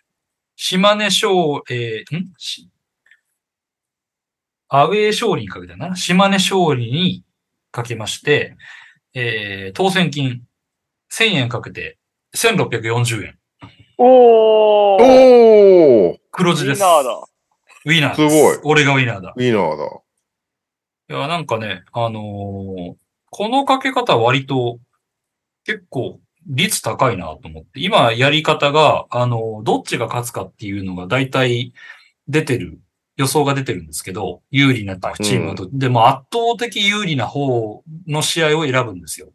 [0.57, 1.29] 島根勝、
[1.69, 2.33] えー、ん？
[2.37, 2.69] し
[4.67, 5.95] アウェー勝利にかけたな？
[5.95, 7.23] 島根勝利に
[7.71, 8.57] かけまして、
[9.13, 10.41] えー、当選金
[11.13, 11.97] 1000円かけて
[12.35, 13.39] 1640円。
[13.97, 15.01] おー。
[15.01, 16.81] おー黒字です。
[16.81, 17.27] ウィナーだ。
[17.85, 18.35] ウィナーです。
[18.35, 19.33] すごい俺がウィナーだ。
[19.35, 20.01] ウィナーだ。
[21.09, 22.95] いや、なんかね、あのー
[23.31, 24.79] このかけ方は割と
[25.63, 27.79] 結構率高いなと思って。
[27.79, 31.73] 今やり方が、あの、どっちが勝つかっていうのが大体
[32.27, 32.79] 出てる、
[33.17, 39.29] 予想が出てるんですけど、有利なチームと、でも圧倒的有利な方の試合を選ぶんですよ。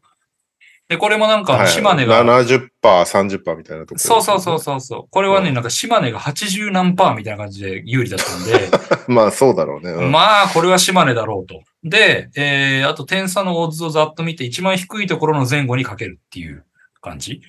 [0.89, 3.99] で、これもなんか、はい島根が、70%、30%みたいなところ。
[3.99, 5.05] そうそうそうそうそう。
[5.11, 8.69] これはね、うんなんか島根が80何パーみたいな感じで有利だったんで、
[9.09, 9.91] まあそうだろうね。
[9.91, 11.63] うんまあ、これは島根だろうと。
[11.83, 16.65] で、えー、あと点差のオッズをざっと見て、一番低いところの前後にかけるっていう
[17.01, 17.33] 感じ。
[17.33, 17.41] うん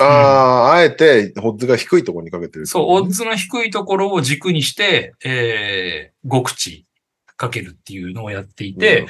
[0.00, 2.66] ああ、あえて、ホッズが低いところにかけてる。
[2.66, 6.86] そう、オッズの低いところを軸にして、えー、5口
[7.36, 9.06] かけるっていうのをやっていて、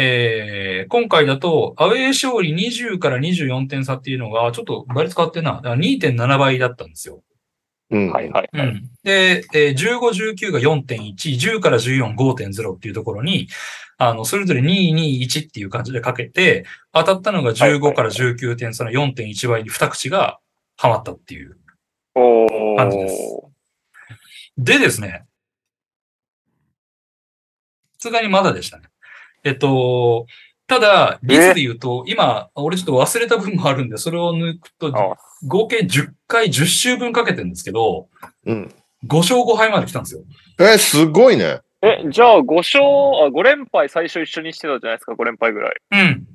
[0.00, 5.56] えー、今回だと、アウェー勝利20から24点差っていうのが、ちょっと倍率変わってんな。
[5.56, 7.24] だから2.7倍だったんですよ。
[7.90, 8.12] うん。
[8.12, 8.48] はいはい。
[8.52, 8.88] うん。
[9.02, 13.48] で、えー15、19が4.1、10から14、5.0っていうところに、
[13.96, 20.38] あの、それぞれ2、2、1っていう感じでかけて、当たったのが15から19点差の4.1倍に2口が
[20.76, 21.58] ハマったっていう。
[22.14, 23.16] お感じです
[24.58, 25.24] でですね、
[27.98, 28.84] さすがにまだでしたね。
[29.44, 30.26] えっと、
[30.66, 35.16] ただ、率で言うと、今、俺ちょっと忘れた分もあるんで、それを抜くと、あ
[35.46, 38.08] 合計10回、10周分かけてるんですけど、
[38.44, 38.74] うん。
[39.06, 40.22] 5勝5敗まで来たんですよ。
[40.60, 41.60] え、すごいね。
[41.80, 45.74] え、じゃあ5勝、あ、5連敗最初一緒にしてたじゃないですか、5連敗ぐらい。
[45.92, 46.26] うん。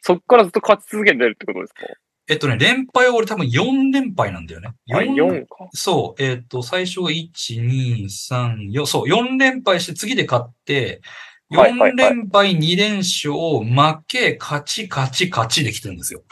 [0.00, 1.86] そっからずっと勝ち続けてるってことですか？
[2.28, 4.68] えっとね、連敗は俺多分4連敗なんだよね。
[4.92, 5.68] あ、四4か。
[5.72, 7.30] そう、えっと、最初が1、
[7.62, 11.00] 2、3、4、そう、4連敗して次で勝って、
[11.50, 16.22] 4はいはいはい連敗2連勝、負け、勝ち、勝ち、勝ちできてるんですよ。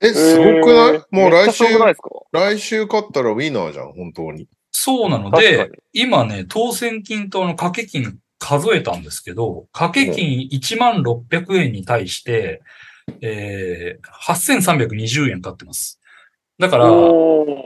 [0.00, 1.64] え、すごくない、えーもう来週
[2.32, 4.48] 来週勝ったらウィナーじゃん、本当に。
[4.72, 12.62] そうなのでに、今ね、当選金とあの掛け金数えたんですけど、掛け金1万600円に対して、
[13.20, 16.00] えー、8320円買ってます。
[16.58, 16.86] だから、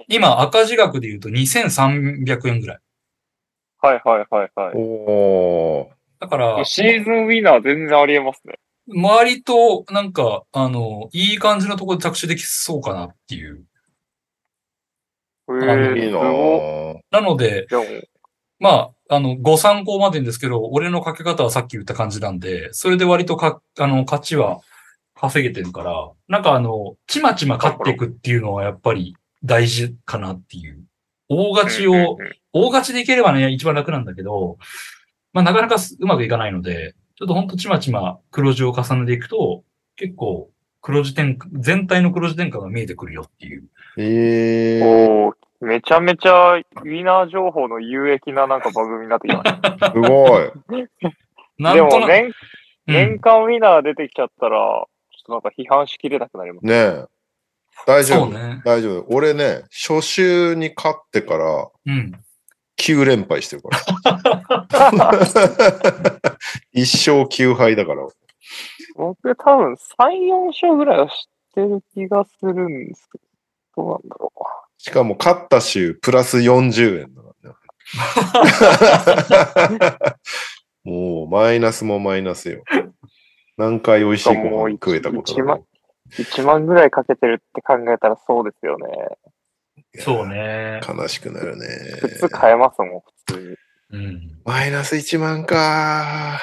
[0.08, 2.78] 今赤字額で言うと2300円ぐらい。
[3.80, 4.72] はいはいはいはい。
[4.74, 5.93] おー。
[6.24, 8.54] だから、シーズンウィナー全然ありえますね。
[9.02, 13.62] 割と、なんか、あの、いい感じのところで着手できそうかなっていう。
[15.48, 17.84] えのー、いいなので、でも、
[18.58, 24.60] まあ、あの、ご参考までんですけど、俺のかけ方はさっき言った感じなんで、それで割とか、あの、勝ちは
[25.14, 30.84] 稼げてるから、なんかあの、ちまちま勝っていくっていうのはやっぱり大事かなっていう。
[31.28, 32.16] 大勝ちを
[32.54, 34.58] 大勝ちでいければね、一番楽なんだけど、
[35.34, 39.64] まあなかなかすうまくいかないので、ちょっとほんとちまちま黒字を重ねていくと、
[39.96, 40.50] 結構
[40.80, 43.64] 黒字転換、全体の黒字転換が見えてくるよっていう。
[43.98, 49.90] えー、おーめちゃめちゃウィナー情報の有益ななんか番組になってきました。
[49.92, 50.52] すごい。
[51.58, 52.32] でも年、うん
[52.86, 54.86] 年間ウィナー出てきちゃったら、ちょっ
[55.24, 56.66] となんか批判しきれなくなります。
[56.66, 57.04] ねえ。
[57.86, 58.60] 大丈夫、ね。
[58.64, 59.06] 大丈夫。
[59.08, 62.12] 俺ね、初週に勝ってからうん。
[62.84, 63.78] 9連敗してるから。
[66.72, 68.06] 一勝9敗だから。
[68.96, 69.76] 僕多分3、
[70.28, 71.14] 4勝ぐらいは知っ
[71.54, 73.18] てる気がするんですけ
[73.76, 74.32] ど、どうなんだろ
[74.78, 77.50] しかも勝った週プラス40円だから
[79.90, 79.96] ね。
[80.84, 82.62] もうマイナスもマイナスよ。
[83.56, 85.64] 何回美味しいご飯食えたことだろう。
[86.20, 88.86] 1万ぐらいかけてるって考えたらそうですよね。
[89.98, 90.80] そうね。
[90.86, 91.66] 悲しくなるね。
[92.00, 93.56] 普通買えますもん、普通
[93.90, 93.98] に。
[93.98, 94.38] うん。
[94.44, 96.40] マイナス1万か。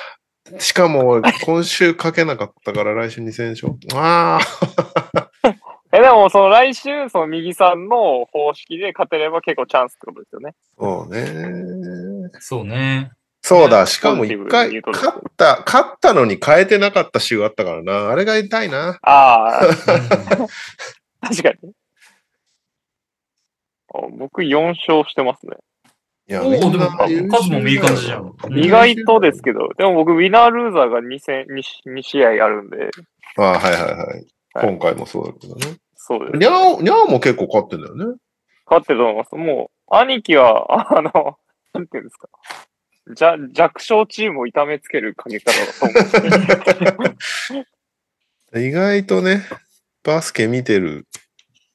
[0.59, 3.73] しかも、今週かけなかったから来週2000勝。
[3.93, 5.29] ああ。
[5.93, 10.55] え、でも、その来週、その右さんの方式で勝てれば結構チャンスってことですよね。
[10.79, 12.29] そうね。
[12.39, 13.11] そうね。
[13.41, 18.09] そうだ、しかも一回勝った、勝ったのに変えてなかった週あったからな。
[18.09, 18.99] あれが痛いな。
[19.01, 20.47] ああ、うん
[21.27, 21.73] 確かに。
[23.93, 25.57] あ僕4勝してますね。
[26.27, 26.71] いや、でも
[27.29, 32.89] 数もいい感じじゃんうん意外とですけど、でも僕、ウィナールーザーが2戦、2, 2試合あるんで、
[33.37, 33.95] ああ、はいはいはい。
[33.95, 35.77] はい今回もそうだけどね。
[35.95, 36.37] そうです。
[36.37, 38.17] にゃお、にゃおも結構勝ってんだよね。
[38.65, 39.35] 勝ってると思います。
[39.35, 41.37] もう、兄貴は、あの、
[41.73, 42.27] なんていうんですか。
[43.15, 47.09] じゃ、弱小チームを痛めつけるかけ方だと思
[48.53, 48.59] う。
[48.59, 49.43] 意外とね、
[50.03, 51.07] バスケ見てる、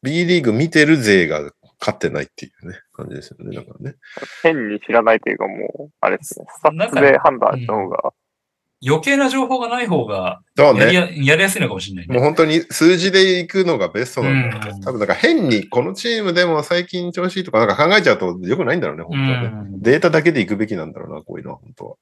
[0.02, 1.50] B リーグ見てる勢が
[1.86, 3.54] 勝ってないっていうね、感じですよね。
[3.54, 3.96] だからね。
[4.42, 6.46] 変に知らないというか、もう、あれですね。
[6.48, 8.12] スタッツで判断した方が、
[8.84, 10.80] 余計な情報がない方がそうね。
[10.80, 12.14] やりややりやすいのかもしれないね。
[12.14, 14.70] もう本当に数字で行くのがベストなんだよね。
[14.74, 19.46] うん多分なんか変にこのチームでも最近調子いいとかなんか考えちゃうと良くないんだろうね、本当はね。
[19.46, 21.96] うんデータだけで行くべきなんだろうな、こういうのは、本当は。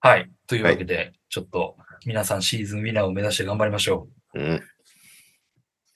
[0.00, 0.30] はい。
[0.46, 1.76] というわけで、ちょっと
[2.06, 4.60] 皆さんシーズンウィナーを目指して頑張りましょうん。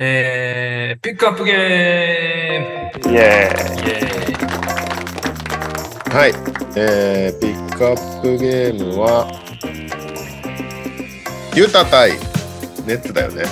[0.07, 3.87] えー、ピックアップゲームイエーイ。
[3.87, 4.33] イエー
[6.11, 6.33] イはい。
[6.77, 9.27] えー、ピックアップゲームは、
[11.57, 12.11] ユタ対
[12.87, 13.45] ネッツだよね。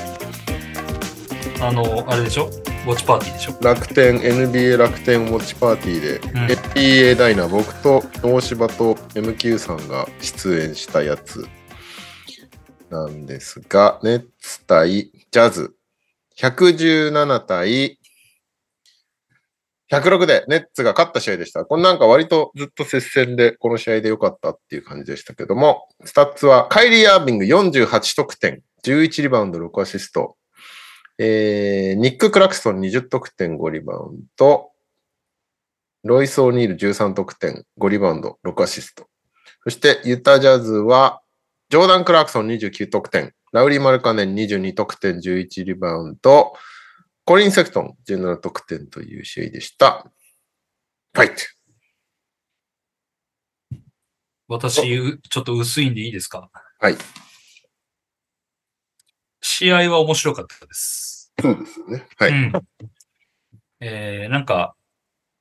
[1.63, 2.51] あの、あれでしょ？
[2.85, 3.57] ウォッチパーティーでしょ？
[3.63, 11.47] 楽天、NBA 楽天ウォッチパーティーで、ん NBA ダイナ、僕と大柴と MQ さんが出演したやつ
[12.91, 15.73] なんですが、ネッツ対ジャズ、
[16.39, 17.99] 117対
[19.93, 21.67] 106でネッツが勝った試合でした。
[21.67, 30.37] これなんか割とずっと接戦でこの試合で良かったっていう感じでしたけども、スタッツはカイリー・アービング48得点、11リバウンド6アシスト、
[31.19, 34.71] えー、ニック・クラクストン20得点5リバウンド、
[36.05, 39.07] ロイス・オニール13得点5リバウンド6アシスト。
[39.65, 41.22] そしてユタジャズは
[41.73, 46.53] ジョーダン・クラクソン29得点、ラウリー・マルカネン22得点11リバウンド、
[47.25, 50.07] コリン・セクトン17得点という試合でした。
[51.15, 51.35] ファイト。
[54.49, 56.51] 私、うちょっと薄いんでいいですか？
[56.79, 56.97] はい。
[59.41, 61.33] 試合は面白かったです。
[61.41, 62.07] そうですよね。
[62.19, 62.33] はい。
[62.33, 62.53] うん。
[63.81, 64.77] えー、なんか、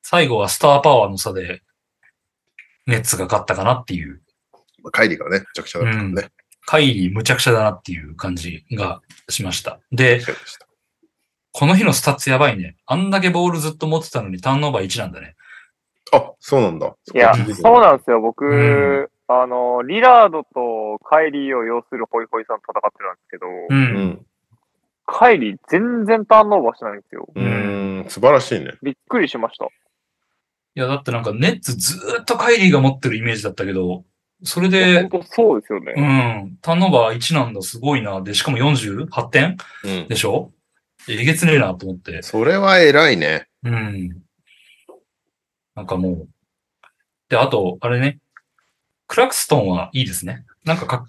[0.02, 1.62] 最後はスターパワーの差で、
[2.86, 4.22] ネッツが勝ったかなっていう、
[4.92, 6.30] カイリーがね、めちゃくちゃだったんで、ね
[6.66, 9.80] カイリーむちゃくちゃだなっていう感じがしました。
[9.92, 10.22] で。
[11.54, 12.78] この日のスタッツやばいね。
[12.86, 15.36] あんだけボールずっと持ってたのにターンオーバー1なんだね。
[16.14, 16.96] あ、そうなんだ。
[17.14, 18.22] いや、そそうなんですよ。
[18.22, 18.56] 僕、う
[19.04, 23.68] んあの、リラードとカイリーを擁するホイホイさんと戦ってるんですけど、う。
[23.70, 24.26] うんん。
[25.06, 27.28] カイリー全然ターンオーバーしてないんですよ。
[27.34, 28.74] うーん、素晴らしいね。
[28.84, 29.66] びっくりしました。
[29.66, 29.70] い
[30.76, 34.04] や、だってなんかネッツずーっとカイリーが持ってるイメージだったけど、
[34.44, 35.94] それで、本当そうですよね。
[35.96, 38.22] うん、ターンオーバー1なんだ、すごいな。
[38.22, 39.58] で、しかも48点？
[39.84, 40.08] うん。
[40.08, 40.52] でしょ？
[41.08, 42.22] えげつねえなと思って。
[42.22, 43.48] それは偉いね。
[43.64, 44.10] うん。
[45.76, 46.28] なんかもう。
[47.30, 48.20] で、あと、あれね。
[49.08, 50.46] クラクストンはいいですね。
[50.64, 51.06] なんかか、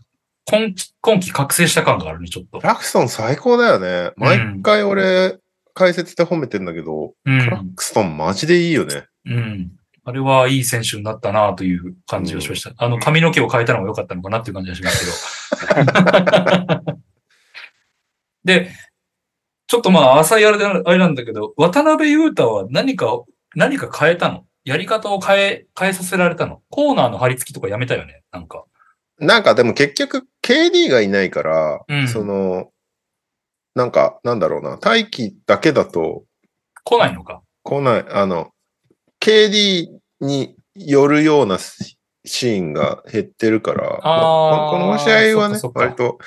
[0.46, 2.66] 今季、今季覚醒した感があるね、ちょっとク。
[2.66, 4.12] ラクソン最高だよね。
[4.16, 5.38] 毎回俺、
[5.74, 7.72] 解説で褒めてんだけど、うクラん。
[7.74, 9.06] クソンマジでいいよね。
[9.26, 9.72] うん。
[10.04, 12.72] あれはいい選手になったなという感じがしました。
[12.76, 16.82] あの、髪の毛を変えたのが良かったのかなっていう感じがしますけど。
[18.44, 18.70] で、
[19.68, 23.22] ちょっとまあ、浅いあれであれなんだけど、渡辺裕太は何か、
[23.54, 24.44] 何か変えたの？
[24.64, 26.62] やり方を変え、変えさせられたの？
[26.68, 28.22] コーナーの張り付きとかやめたよね？
[28.32, 28.64] なんか。
[29.18, 32.70] なんかでも結局 KD がいないから、うんその、
[33.76, 36.24] なんか、なんだろうな、大気だけだと
[36.84, 37.42] 来ないのか？
[37.62, 38.50] 来ない、あの、
[39.22, 39.86] KD
[40.20, 46.18] によるようなシーンが減ってるから、まあこの試合はね割と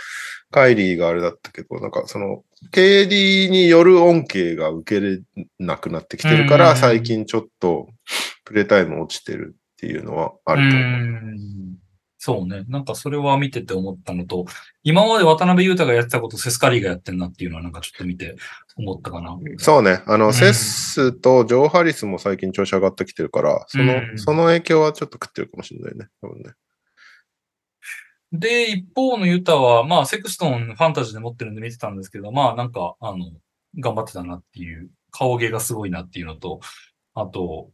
[0.50, 5.22] カイリーがあれだったけど、なんかその、KD による恩恵が受けれ
[5.60, 7.90] なくなってきてるから、うん最近ちょっと
[8.46, 10.88] プレータイム落ちてるっていうのはあうると思う。
[10.88, 11.75] ん。
[12.26, 12.66] そうね。
[12.70, 14.46] なんかそれは見てて思ったのと、
[14.82, 18.36] 今まで渡辺裕太がやってたことセスカリーがやってんなっていうのはなんかちょっと見て
[18.76, 19.38] 思ったかな。
[19.60, 20.02] そうね。
[20.08, 26.08] あの、うんセッスとジョー・ハリスも最近調子上がってきてるから、その、うんその影響はちょっと食ってるかもしれないね。
[26.20, 26.54] 多分ね。
[28.32, 33.18] で、一方のユタは、まあ、セクストンファンタジーで持ってるんで見てたんですけど、まあ、なんか、あの、
[33.80, 36.60] 頑張ってたなっていう、顔芸がすごいなっていうのと、
[37.14, 37.70] あと、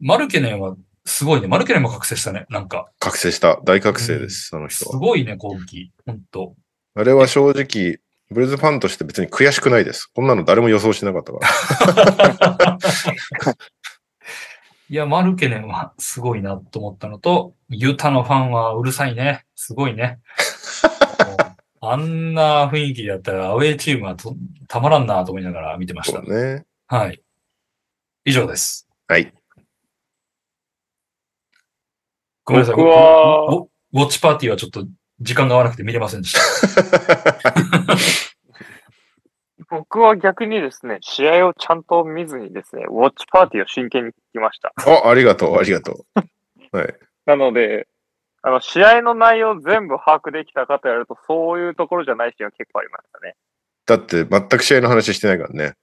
[0.00, 0.74] マルケネンは
[1.06, 1.48] すごいね。
[1.48, 2.46] マルケネンも覚醒したね。
[2.48, 3.60] なんか、覚醒した。
[3.64, 4.98] 大覚醒です、そのす人は。
[4.98, 5.92] ごいね、攻撃。
[6.06, 6.54] ほんと。
[6.94, 7.98] あれは正直、
[8.30, 10.06] ブルーズファンとして別に悔しくないです。
[10.06, 12.78] こんなの誰も予想しなかったから。
[14.88, 19.44] いや、マルケネンはすごいなと思ったのと、ユタのファンはうるさいね。
[19.54, 20.20] すごいね。
[21.80, 24.34] あんな雰囲気でやったら、アウェイチームはと
[24.68, 26.22] たまらんなと思いながら見てました。
[26.22, 26.64] ね。
[26.86, 27.20] はい。
[28.24, 28.88] 以上です。
[29.06, 29.32] はい。
[32.44, 32.76] ごめんなさい。
[32.76, 34.86] 僕はウォウォッチパーティーはちょっと
[35.20, 36.40] 時間が合わなくて見れませんでした。
[39.70, 44.72] 僕は逆にですね、試合をちゃんと見ずにですね、ウォッチパーティーを真剣に聞きました。
[44.76, 46.04] あ、ありがとう、ありがと
[46.72, 46.76] う。
[46.76, 46.94] はい。
[47.26, 47.88] なので、
[48.42, 53.36] あの、試合の内容全部把握できたかとやると、そういうところじゃないシーンは結構ありましたね。
[53.86, 55.74] だって全く試合の話してないからね。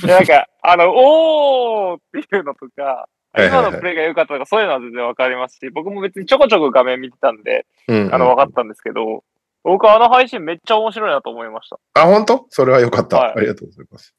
[0.00, 3.08] でなんか、あの、おーっていうのとか、
[3.46, 8.14] 今のプレーが良かったとか、そういうのは全然わかりますし、僕も別にちょこちょこ画面見てたんで、うん、うん。
[8.14, 9.24] あの、分かったんですけど、
[9.64, 11.78] 僕はあの配信めっちゃ面白いなと思いました。
[11.94, 12.46] あ、本当？
[12.48, 14.14] それはよかった、はいありがとうございます。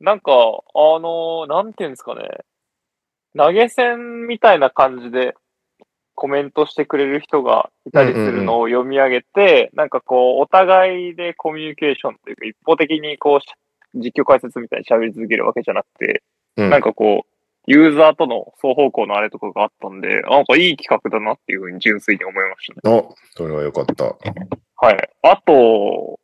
[0.00, 2.28] なんか、あのなんていうんですかね、
[3.36, 5.34] 投げ銭みたいな感じで、
[6.14, 16.24] コメントしてくれる人がいたりするのを読み上げて、なんかこう、お互いでコミュニケーションというか、一方的にこう、実況解説みたいに喋り続けるわけじゃなくて、
[16.56, 17.37] うんなんかこう、
[17.68, 22.96] ユーザーとの双方向のあれとかがあったんで、なんかいい企画だなっていうふうに純粋に思いましたね。
[22.96, 24.04] お、それはよかった。
[24.04, 25.10] はい。
[25.22, 26.18] あと、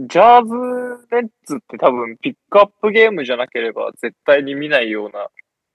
[0.00, 5.28] ジャーズネッツって多分ピックアップゲームじゃなければ絶対に見ないような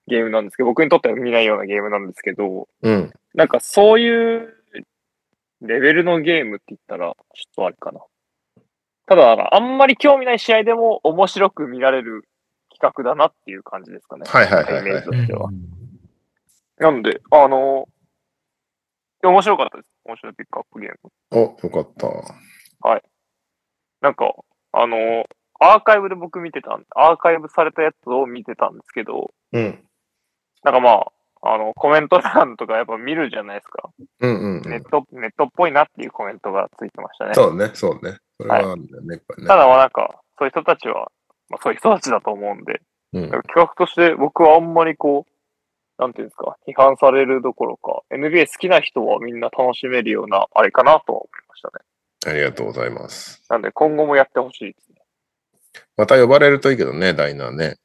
[0.07, 3.13] ゲームなんですけど、僕にとっては見ないようなゲームなんですけど、うん。
[3.33, 4.53] なんかそういう
[5.61, 8.01] レベルのゲームって言ったら、ちょっとあれかな。
[9.05, 12.27] ただ、あんまり興味ない試合でも面白く見られる
[12.79, 14.23] 企画だなっていう感じですかね。
[14.27, 15.49] はいはいはいはいイメージとしては。
[15.49, 15.77] うん
[16.79, 17.87] なんで、あの、
[19.23, 19.89] 面白かったです。
[20.05, 21.11] 面白いピックアップゲーム。
[21.31, 22.07] お、よかった。
[24.01, 24.31] なんか、
[24.71, 25.25] あの、
[25.59, 29.83] アーカイブで僕見てたん、アーカイブされたやつを見てたんですけど、うん。
[30.63, 33.89] なんかまあ、あの、コメント欄とかやっぱ見るじゃないですか。
[34.19, 34.69] うんうん、うん。
[34.69, 37.33] ネット、ネットっぽいなっていうコメントがついてましたね。
[37.33, 38.17] そうね、そうね。
[38.39, 39.57] それはあるんだよね、やっぱりねた。
[39.57, 41.11] だまあなんか、そういう人たちは、
[41.49, 42.81] まあそういう人たちだと思うんで、
[43.13, 51.73] うん企画として僕はあんまりこう、なんていうんですか、批判されるどころか、NBA 好きな人はみんな楽しめるような、あれかなとは思いましたね。
[52.25, 53.43] ありがとうございます。
[53.49, 55.01] なんで今後もやってほしいですね。
[55.95, 57.77] また呼ばれるといいけどね、ダイナーね。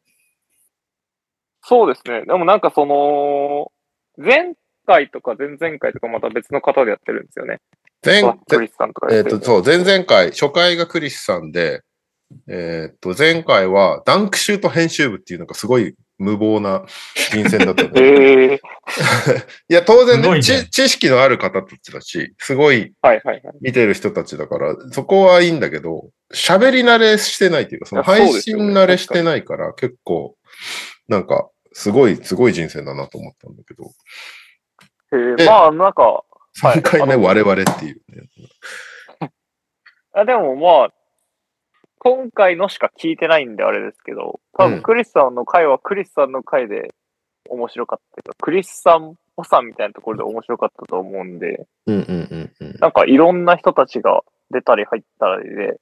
[1.63, 2.25] そうですね。
[2.27, 3.73] でもなんかその、
[4.19, 4.55] 前
[4.87, 7.61] 回とか前々回とかまた別の方でやってるんですよね。
[8.05, 11.83] 前クリスさんとかえっ、と、そう、前々回、初回がクリスさんで、
[12.49, 16.85] えっ、と、前回はダンクシュート編集部っていうのがすごい無謀な
[17.15, 18.01] 人選だったんで。
[18.01, 18.61] ええ
[19.69, 20.43] いや、当然ねね。
[20.43, 23.55] 知知識のある方たちだし、すごいはいはいはい。
[23.61, 30.37] 見てる人たちだから、そこはいいんだけど、喋り慣れしてないというか、その配信慣れしてないから、結構、
[31.09, 36.23] なんか、すごい、すごい人生だなと思ったんだけど、でえーまあなんか、は
[36.77, 36.81] い。
[36.81, 38.29] 3回目我々っていうね。
[40.15, 40.93] あでもまあ、
[42.05, 46.93] 今回のしか聞いてないんであれですけど、多うん分クリスさんの回はクリスさんの回で
[47.49, 52.77] 面白かったけど、クリスさんっぽさみたいなところで面白かったと思うんで、うんうんうんうん。
[52.81, 55.79] なんかいろんな人たちが出たり入ったりで、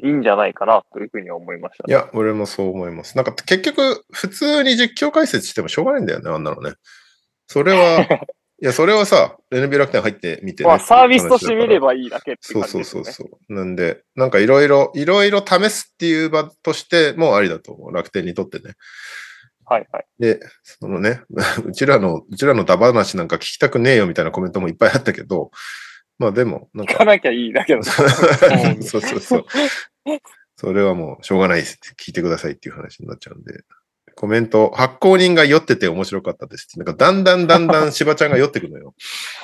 [0.00, 3.16] いいんじゃないかなというふうに思いました、いや、俺もそう思います。
[3.16, 6.74] なんか結局、普通に実況解説してもしょうがないんだよね、あんなのね。
[7.48, 8.06] それは、
[8.60, 10.68] いや、それはさ、NB 楽天入ってみて、ね。
[10.68, 13.28] まあサービスとして見ればいいだけってそう感じそうですよね。
[13.30, 13.54] そうそう。
[13.54, 17.94] なんで、なんかいろいろ、いろいろ試すっていう場としてもありだと思う。
[17.94, 18.74] 楽天にとってね。
[19.64, 20.06] はいはい。
[20.18, 21.22] で、そのね、
[21.64, 25.52] うちらの、うちらのダ話なんか聞きたくねえよみたいなコメントもいっぱいあったけど、
[26.18, 27.84] まあでも、なんか、聞かなきゃいいだけの。
[27.86, 28.02] そ
[28.98, 29.46] うそうそう。
[30.56, 33.62] それはもうしょうがないです聞いてくださいっていう話になっちゃうんで。
[34.18, 36.76] コメント、発行人が酔ってて面白かったです。
[36.76, 38.92] なんかだんだんだんだん芝ちゃんが酔ってくるのよ。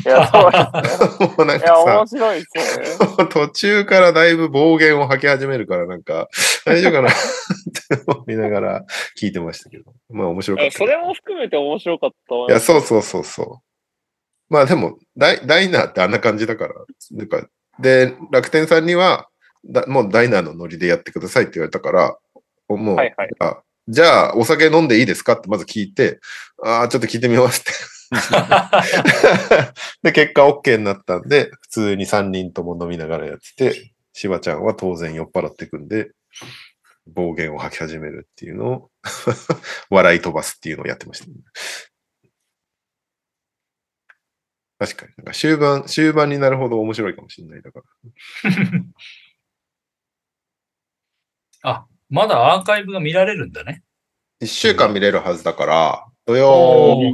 [0.04, 0.50] いや、そう
[0.82, 1.26] ですね。
[1.38, 2.86] もうなんいや、面か白いですよね。
[2.86, 6.28] さ、 途中からだいぶ暴言を吐き始めるからなんか、
[6.64, 7.10] 大丈夫かな？
[7.14, 8.84] って思いながら
[9.16, 9.92] 聞いてましたけど。
[10.10, 10.72] まあ面白かった。
[10.72, 12.58] それも含めて面白かったと思いや。
[12.58, 14.52] そうそうそうそう。
[14.52, 16.74] まあでも、ダイダイナーってあんな感じだから。
[17.12, 17.46] なんか
[17.78, 19.28] で、楽天さんには、
[19.64, 22.18] だもうダイナーのノリでやってくださいって言われたから、
[22.68, 25.34] もう、はいはいあじゃあ、お酒飲んでいいですか？
[25.34, 26.20] ってまず聞いて、
[26.64, 27.72] ああ、ちょっと聞いてみますって。
[30.02, 36.10] で、結果 OK になったんで、普通に3人とも飲みながらやってて、しばちゃんは当然酔っ払ってくんで、
[37.06, 38.90] 暴言を吐き始めるっていうのを、
[39.90, 41.26] 笑い飛ばすっていうのをやってました、
[44.78, 45.12] 確かに。
[45.18, 47.62] なんか終盤、終盤になるほど面白いかもしれない。
[47.62, 48.50] だから。
[51.62, 53.82] あ、まだアーカイブが見られるんだね。
[54.40, 57.12] 1週間見れるはずだから、土お曜。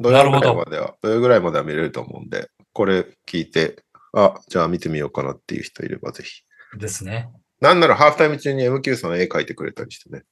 [0.00, 3.84] 土曜ぐらいまでは、土曜ぐらいまでは見れると思うんで、これ聞いて、
[4.14, 6.42] あ、じゃあ見てみようかなっていう人いればぜひ。
[6.78, 7.28] ですね。
[7.60, 10.22] なんならハーフタイム中に MQ さん絵描いてくれたりしてね、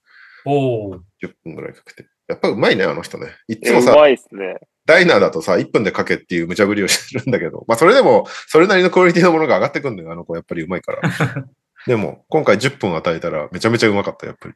[0.47, 0.99] おー。
[1.23, 2.09] 10分ぐらいかけて。
[2.29, 3.29] やっぱうまいね、あの人ね。
[3.47, 4.57] いつもさ、まいですね。
[4.87, 11.03] ダイナーだとさ、1分で書けっていう無茶ぶりをしてるんだけど、まあそれでも、それなりのクオリティのものが上がってくんだよ、あの子やっぱりうまいから。
[11.87, 14.55] でも、今回10分与えたらめちゃめちゃうまかった、やっぱり。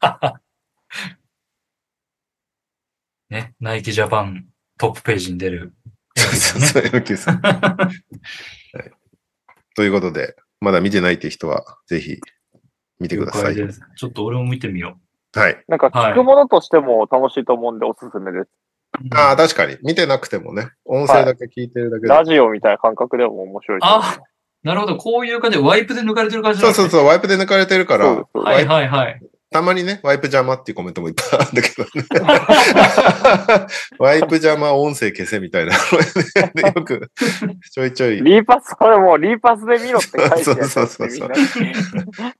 [3.30, 4.46] ね、ナイキジャパン
[4.78, 5.74] トップページに出る。
[6.16, 7.40] そうそう、MQ さん。
[7.42, 8.92] はい。
[9.74, 12.20] ということで、まだ見てないっていう人は、ぜひ
[13.00, 13.56] 見てください。
[13.56, 14.98] ちょっと俺も見てみよ
[15.34, 15.64] はい。
[15.68, 18.50] なんか聞くものとしても楽しいと思うんでおすすめです。
[19.02, 19.16] う。
[19.16, 19.76] ああ、確かに。
[19.82, 22.08] 見てなくてもね、音声だけ聞いてるだけで。
[22.08, 24.20] ラジオみたいな感覚でも面白いと思います。
[24.64, 29.20] なるほど、こういう感じでワイプで抜かれてる感じそうそうそう、ワイプで抜かれてるから、はいはいはい。
[29.54, 31.88] たまにね、ワイプ邪魔っていうコメントもいっぱいあるんだけどね。
[34.00, 35.74] ワイプ邪魔音声消せみたいな
[36.74, 37.08] よく
[37.70, 38.20] ちょいちょい。
[38.20, 41.30] リーパス、これもうリーパスで見ろって書いてあるそうそうそうそう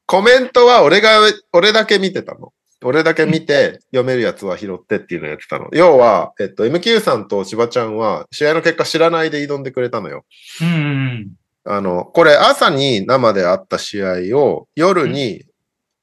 [0.06, 1.20] コメントは俺が、
[1.52, 2.52] 俺だけ見てたの。
[2.82, 5.68] 俺だけ見て、読めるやつは拾ってっていうのをやってたの。
[5.72, 10.24] 要は、えっと、MQ さんと芝ちゃんは、試合の結果知らないで挑んでくれたのよ。
[10.60, 11.28] うんうん。
[11.64, 15.44] あの、これ朝に生であった試合を夜に、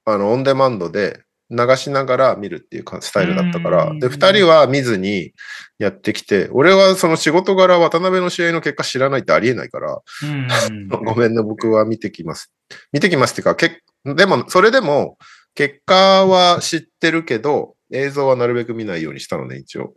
[0.05, 5.33] あの、オンデマンドで流しながら見るっていうかスタイルだったからう、んで、二人は見ずに
[5.77, 12.51] やってきて、俺はその仕事柄渡辺の試合の結果知らないってありえないから、うん ごめんね、僕は見てきます。
[12.91, 15.17] 見てきますっていうか、けでも、それでも、
[15.53, 19.93] 結果は知ってるけど、映像はなるべく見ないようにしたのね、一応。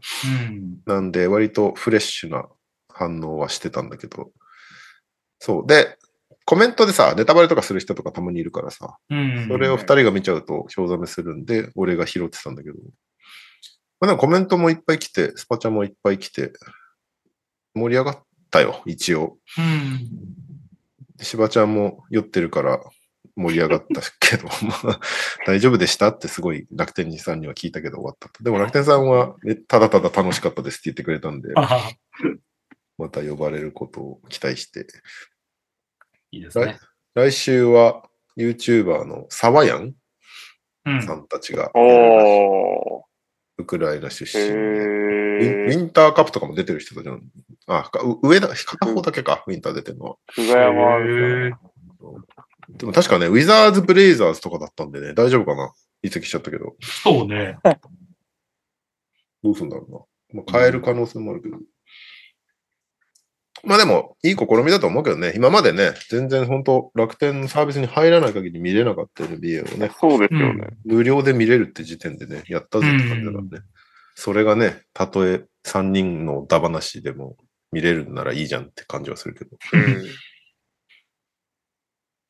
[0.48, 0.78] うん。
[0.84, 2.46] なんで、割とフレッシュな
[2.92, 4.32] 反応はしてたんだけど。
[5.44, 5.66] そう。
[5.66, 5.98] で、
[6.46, 9.46] コメントでさ、ネタバレとかする人とかたまにいるからさ、うん。
[9.46, 12.76] それを二人が見ちゃうと興ざめするんで、俺が拾ってたんだけど。
[14.00, 16.54] まあでもコメントもいっぱい来て、スパチャもいっぱい来て、
[17.74, 19.36] 盛り上がったよ、一応。
[19.58, 21.22] うん。
[21.22, 22.80] しばちゃんも酔ってるから
[23.36, 24.48] 盛り上がったけど、
[24.84, 25.00] まあ、
[25.46, 28.42] 大丈夫でしたってすごい楽天さんには聞いたけど終わったと。
[28.42, 31.52] でも楽天さんは、えただただ楽しかったですって言ってくれたんで、
[32.96, 34.86] また呼ばれることを期待して。
[36.34, 36.78] いいですね。
[37.14, 38.02] 来週は
[38.36, 39.94] YouTuber のサワヤン
[40.86, 41.14] うんさ。
[41.14, 41.70] んたちが。
[43.56, 44.56] ウクライナ出へ身で、
[45.38, 45.68] ウィンウー。
[45.68, 47.20] ィンターカップとかも出てる人たちなの。
[47.68, 47.88] あ、
[48.22, 50.16] 上だ、片方だけか、ウィンター出てるのは。
[52.68, 56.74] でも確かね、ウィザーズ・ブレイザーズとかだったんでね、大丈夫かな移籍しちゃったけど。
[56.80, 57.58] そうね。
[59.42, 60.42] どうすんだろうな。
[60.42, 61.58] まあ、変える可能性もあるけど。
[63.66, 65.32] まあでも、いい試みだと思うけどね。
[65.36, 70.68] 今までね、全然本当楽天のサービスに入らない限り見れなかった NBA をね、そうですよね。
[70.84, 73.48] 無料で見れるって時点でね、やったぜって感じだからね。
[74.14, 77.36] それがね、たとえ3人のダ話でも
[77.72, 79.56] 見れるならいいじゃんって感じはするけど。
[79.72, 80.04] うん。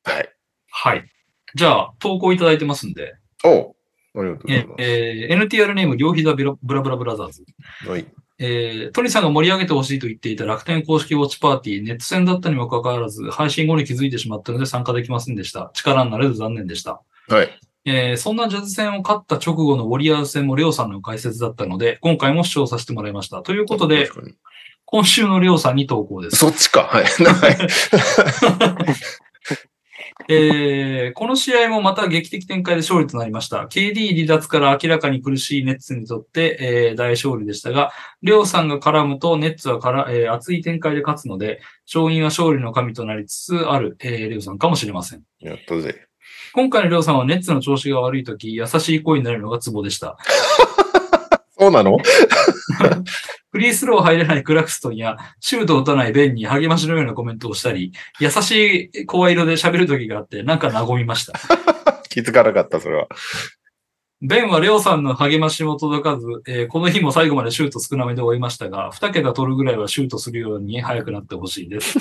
[0.03, 0.29] はい。
[0.71, 1.05] はい。
[1.53, 3.75] じゃあ、投稿いただいてますんで、おう
[4.17, 4.83] ありがとうござえいます。
[4.83, 7.45] えー NTR ネーム両膝ブラブラブラザーズ。
[7.87, 8.05] はい。
[8.37, 15.71] えートニさんが盛り上げてほしいと言っていた楽天公式ウォッチパーティー、ネット戦だったにもかかわらず、配信後に気づいてしまったので参加できませんでした。
[15.73, 17.01] 力になれず残念でした。
[17.29, 17.59] はい。
[17.85, 23.41] えーそんなジャズ戦を勝った直後のウォリアーズ戦もレオさんの解説だったので、今回も視聴させてもらいました。
[23.41, 24.09] ということで、
[24.85, 26.37] 今週のレオさんに投稿です。
[26.37, 26.83] そっちか。
[26.83, 27.05] はい。
[30.27, 30.37] はい。
[30.37, 33.67] えーこの試合もまた劇的展開で勝利となりました。
[33.69, 37.91] KD 離脱から明らかに苦しいネッツにとって、えー大勝利でしたが、
[38.21, 41.61] レオさんが絡むとネッツはから、えー熱い展開で勝つので、
[41.91, 45.21] 勝因は勝利の神となりつつある、えーレオさんかもしれません。
[45.39, 46.07] やったぜ。
[46.53, 50.17] 今回のレオさんはネッツの調子が悪いとき、優しい声になるのがツボでした。
[51.57, 51.97] そうなの？
[53.51, 61.33] フリースロー入れないクラクストンや、シュートを打たないベンに励ましのようなコメントをしたり、優しい声色で喋る時があって、なんか和みました。
[62.09, 63.07] 気づかなかった、それは。
[64.21, 71.97] ベンはレオさんの励ましも届かず、えーこの日も最後までシュート少なめで終えましたが、2桁取るぐらいはシュートするように早くなってほしいです。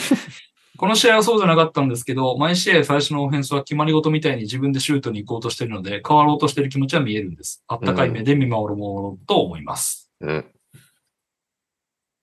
[0.77, 7.63] この試合はそうじゃなかったんですけど、毎試合最初のオフェンスは決まり事みたいに自分でシュートに行こうとしてるので、変わろうとしてる気持ちは見えるんです。
[7.69, 10.11] あったかい目で見守るものと思います。
[10.21, 10.45] うん。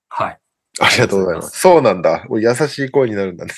[0.10, 0.38] はい。
[0.80, 1.60] ありがとうございます。
[1.60, 2.26] そうなんだ。
[2.30, 3.54] 優しい声になるんだね。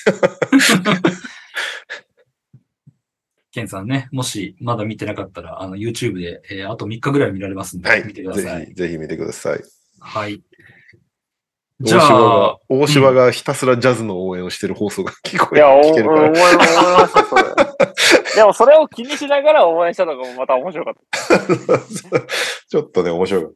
[3.50, 8.04] ケンさんね、もしまだ見てなかったら、あの、YouTube で、えーあと3日ぐらい見られますんで、はい。
[8.04, 8.42] 見てください。
[8.42, 9.60] ぜひ、ぜひ見てください。
[10.00, 10.42] はい。
[11.82, 16.56] 大じゃ柴あが、、大柴がひたすらジャズの応援をしてる放送が聞こえいや、お聞けるから思い思い。
[16.56, 16.64] ま
[17.08, 17.42] した、それ。
[18.36, 21.78] でも、それを気にしながら応援したのがまた面白かった。
[22.68, 23.52] ちょっとね、面白かっ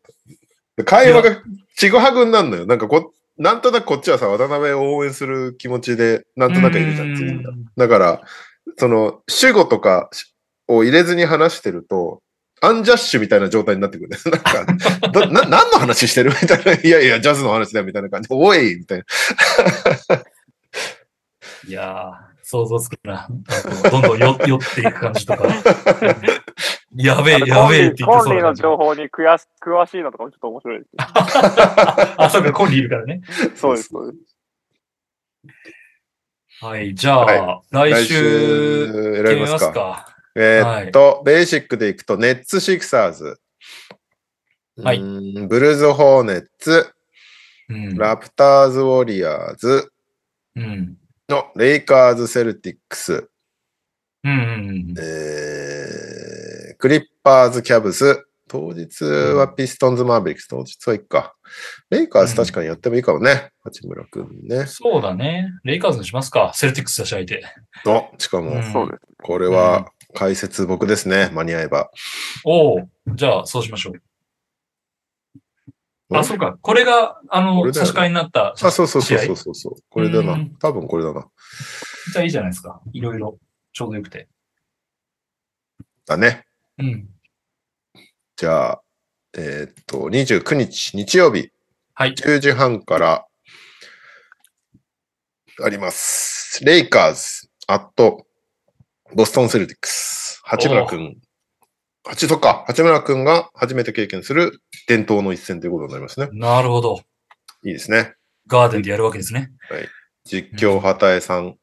[0.79, 0.85] た。
[0.85, 1.43] 会話が
[1.77, 2.67] ちぐはぐになるのよ。
[2.67, 7.31] なんかこ、なんとなくこっちはさ、渡辺を応援する気持ちで、なんとなくいるじゃん、次
[7.77, 8.21] だから、
[8.77, 10.11] その、主語とか
[10.67, 12.21] を入れずに話してると、
[12.61, 14.17] アンジャッシュみたいな状態になってくるね。
[14.31, 16.31] なんか、どな、何の話してる？
[16.43, 16.73] みたいな。
[16.75, 18.29] いやいや、ジャズの話だよ、みたいな感じ。
[18.31, 19.05] おいみたいな。
[21.67, 22.13] いやー、
[22.43, 23.29] 想像つくな。
[23.91, 25.45] どんどんよ 酔っていく感じとか。
[26.97, 28.55] やべえ、やべえって言ってコンリーの。
[28.55, 31.05] 情報に詳し詳しいのとかもちょっと面白いですね。
[32.17, 33.21] あ、そうか、コンリーいるからね。
[33.55, 34.39] そうです、そうです。
[36.61, 40.18] はい、じゃあ、は来来週、週選びますか。
[40.39, 40.81] か。
[40.81, 43.41] えーっと、ベーシックでいくと、ネッツ・シクサーズ。
[44.83, 46.95] はいブルズ・ホーネッツ、
[47.69, 47.97] うん。
[47.97, 49.91] ラプターズ・ウォリアーズ
[50.55, 50.97] うん。
[51.29, 53.29] のレイカーズ・セルティックス、
[54.23, 54.95] うんうんうん。
[54.99, 58.25] えークリッパーズ、キャブス。
[58.47, 60.49] 当日はピストンズ、マーベリックス。
[60.49, 61.35] 当日はいいか。
[61.91, 63.51] レイカーズ確かにやってもいいかもね。
[63.65, 64.65] 八村くんね。
[64.67, 65.51] そうだね。
[65.65, 66.53] レイカーズにしますか。
[66.55, 67.43] セルティックスだし相手。
[67.85, 68.99] お、しかも、うん。
[69.23, 71.31] これは解説僕ですね。
[71.33, 71.91] 間に合えば。
[72.45, 74.03] おおじゃあ、そうしましょう。
[76.17, 76.57] あ、そうか。
[76.63, 78.53] これが、あの、ね差し替えになった。
[78.53, 79.73] あ、そうそうそうそうそうそう。
[79.91, 80.57] これだなうん。
[80.59, 81.29] 多分これだな。
[82.13, 82.81] じゃあいいじゃないですか。
[82.93, 83.39] いろいろ、
[83.73, 84.29] ちょうどよくて。
[86.07, 86.47] だね。
[86.79, 87.09] うん。
[88.37, 88.83] じゃあ、
[89.37, 91.51] えーっと、29日、日曜日、
[91.93, 92.15] はい。
[92.15, 93.27] 10時半から、
[95.63, 96.65] あります。
[96.65, 98.28] レイカーズ、アット、
[99.15, 100.41] ボストンセルティックス。
[100.45, 101.17] 八村くん。
[102.05, 102.65] 八、そっか。
[102.67, 106.29] 八村くんが初めて経験する伝統の一戦ということになりますね。
[106.33, 107.01] なるほど。
[107.65, 108.15] いいですね。
[108.47, 109.51] ガーデンでやるわけですね。
[110.25, 111.57] 実況、畑江さん、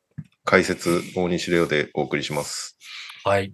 [0.43, 2.77] 解説、大西レオでお送りします。
[3.23, 3.53] はい。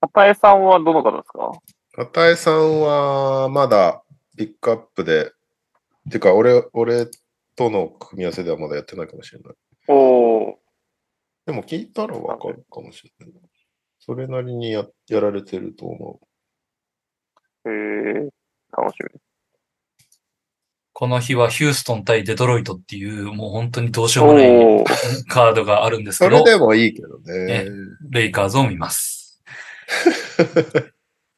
[0.00, 1.52] 片江さんはどの方ですか？
[1.96, 4.02] 畑江さんは、まだ
[4.36, 5.32] ピックアップで、
[6.10, 7.06] てか、俺、俺
[7.56, 9.54] との組み合わせではまだやってないかもしれない。
[9.88, 10.54] おー。
[11.50, 13.34] でも聞いたらわかるかもしれない。
[13.98, 16.20] それなりにややられてると思
[17.64, 18.30] えー、
[18.70, 19.20] 楽しみ。
[20.92, 24.84] この日はヒューストン対デトロイトっていう、もう本当にどうしようもない。
[25.26, 26.28] カードがあるんですう。
[26.28, 27.66] けど、それでもいいけどねね。
[28.10, 29.42] レイカーズを見ます。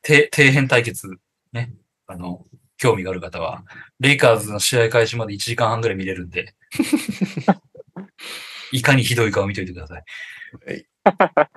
[0.05, 1.09] 底底辺対決、
[1.55, 1.73] ね。
[2.07, 2.45] あの、
[2.77, 3.65] 興味がある方は、
[3.99, 6.55] レイカーズの試合開始まで1時間半ぐらい見れるんで、
[8.73, 10.05] いかにひどいかを見といてください。
[10.67, 10.87] はい。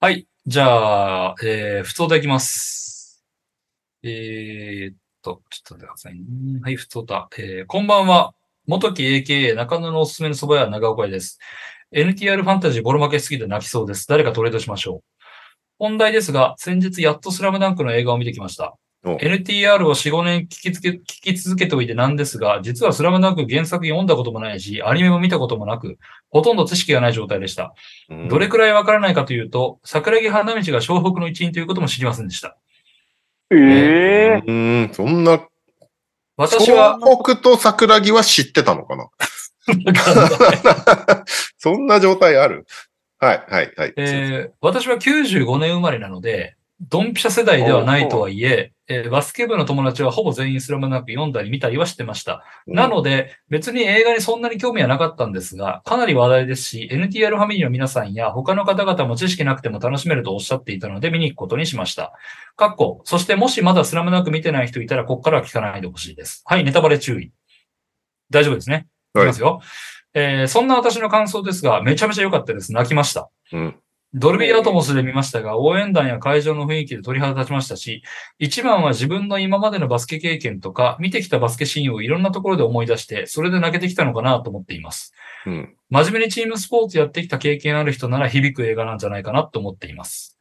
[0.00, 0.26] はい。
[0.46, 3.24] じゃあ、えー、普通でいきます。
[4.02, 6.60] えーっと、ちょっと待ってくださいね。
[6.62, 7.28] はい、普通だ。
[7.36, 8.34] えー、こんばんは。
[8.66, 11.38] 元木 AKA 中野のおすすめの蕎麦屋長岡屋です。
[11.92, 14.06] NTR ファンタジーボロ負けしすぎて泣きそうです。
[14.08, 15.24] 誰かトレードしましょう。
[15.78, 18.76] 本題ですが、先日やっとスラムダンクの映画を見てきました。
[19.04, 19.16] お。
[19.16, 25.98] NTR を4、5年聞きつけ、聞き続けておいてなんですが、実はスラムダンク原作読んだこともないし、アニメも見たこともなく、
[26.28, 27.74] ほとんど知識がない状態でした。
[28.10, 28.28] うん。
[28.28, 32.56] どれくらいわからないかというと、桜木花道が湘北の一員ということも知りませんでした。
[33.52, 35.40] ええうん、そんな、
[36.36, 39.08] 私は、東北と桜木は知ってたのかな？
[41.58, 42.66] そんな状態ある？
[43.18, 43.92] はい、はい、はい。
[43.96, 46.54] えー私は95年生まれなので、
[46.88, 52.42] ドンピシャ世代ではないとはいえ、えーバスケ部の友達はほぼ全員スラムダンク読んだり見たりはしてました。
[52.66, 62.12] うんなので、別に映画にそんなに興味はなかったんですが、かなり話題ですし、NTR ファミリーの皆さんや他の方々も知識なくても楽しめるとおっしゃっていたので見に行くことにしました。
[62.56, 66.42] かっこ、そしてもしまだスラムダンク見てない人いたら、ここからは聞かないでほしいです。
[66.46, 67.30] はい、ネタバレ注意。
[68.30, 68.86] 大丈夫ですね？
[69.14, 69.60] いはいきますよ。
[70.14, 72.72] えーそんな私の感想ですが、めちゃめちゃ良かったです。
[72.72, 73.30] 泣きました。
[73.52, 73.76] うん。
[74.12, 78.02] ドルビーアトモスで見ましたが、応援団や会場の雰囲気で鳥肌立ちましたし、
[78.38, 85.14] 一番は自分の今までのバスケ経験とか、見てきたバスケシーンをいろんなところで思い出して、それで泣けてきたのかなと思っています。
[85.46, 85.74] うん。
[85.90, 90.38] 真面目にチームスポーツやってきた経験ある人なら響く映画なんじゃないかなと思っています。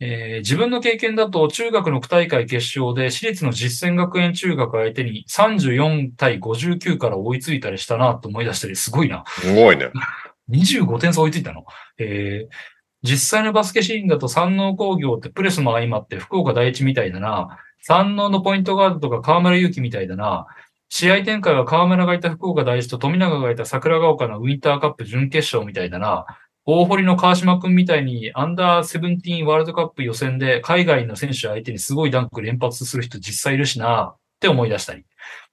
[0.00, 9.24] えー自分の経験だと中学の区大会決勝で私立の実践学園中学相手に34対59から追いついたりしたなと思い出したり、すごいな。
[9.26, 9.90] すごいね。
[10.50, 11.64] 25点差追いついたの。
[11.98, 12.75] えー
[13.06, 17.58] 実際のバスケシーンだと山王工業ってプレスも相まって福岡第一みたいだな。
[17.80, 20.46] 山王のポイントガードとか河村勇輝みたいだな。
[20.88, 26.26] 試合展開は河村がいた福岡第一と富永がいた桜ヶ丘のウィンターカップ準決勝みたいだな。
[26.64, 35.04] 大堀の川島くんみたいにアンダーセブンティーンワールドカップ予選で海外の選手相手にすごいダンク連発する人実際いるしなって思い出したり。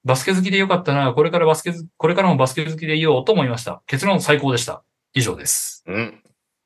[0.04, 1.12] バスケ好きでよかったな。
[1.12, 3.82] これからバスケ、これからもバスケ好きでいようと思いました。
[3.86, 4.82] 結論最高でした。
[5.14, 5.84] 以上です。
[5.86, 6.23] うん。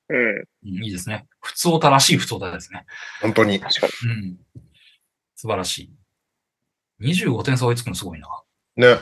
[0.09, 0.17] うん。
[0.17, 1.27] うんいいですね。
[1.41, 2.85] 普通おたらしい普通おたですね。
[3.23, 3.61] 本当に。
[3.61, 4.11] 確かに。
[4.11, 4.37] うん。
[5.37, 5.93] 素晴らしい。
[7.01, 8.29] 25点差追いつくのすごいな。
[8.77, 8.99] ね。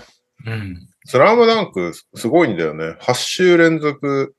[0.46, 0.88] うん。
[1.04, 2.96] スラムダンク、すごいんだよね。
[3.00, 4.34] 8週連続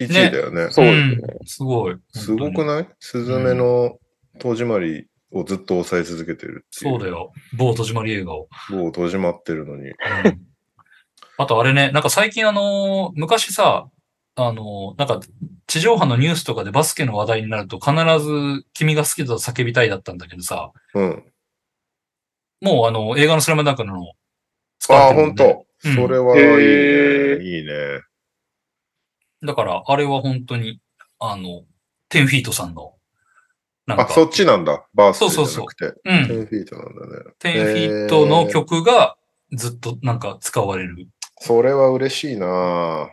[0.00, 0.68] 1位だよね。
[0.70, 1.16] そうですね。
[1.16, 1.96] んすごい。
[2.12, 2.88] すごくいない？
[2.98, 3.98] スズメの
[4.38, 6.92] 戸締まりをずっと抑え続けてるっていう。
[6.92, 7.32] そうだよ。
[7.56, 8.48] 某戸締まり映画を。
[8.70, 9.88] もう戸締まってるのに。
[9.88, 9.94] うん
[11.38, 13.90] あとあれね、なんか最近あのー昔さ、
[14.36, 15.20] あのーなんか
[15.66, 17.92] 地上波のニュースとかでバスケの話題になると必
[18.24, 21.32] ず君が好きだと叫びたいだったんだけどさ、うん。
[22.60, 24.12] もうあの映画のスラムダンクの
[24.78, 25.88] 使ああ、われてるもんね本当。
[25.88, 27.44] うんそれはいいへね。
[27.44, 28.00] いいね。
[29.42, 30.80] だから、あれは本当に、
[31.18, 31.64] あの、
[32.08, 32.94] テンフィートさんの、
[33.86, 34.86] なんあ、か、そっちなんだ。
[34.94, 35.84] バースデーじゃそうそうなくて。
[35.86, 36.42] うテん。
[36.42, 37.32] ンフィートなんだね。
[37.38, 39.16] テンフィートの曲が
[39.52, 41.08] ずっとなんか使われる。
[41.40, 43.10] それは嬉しいな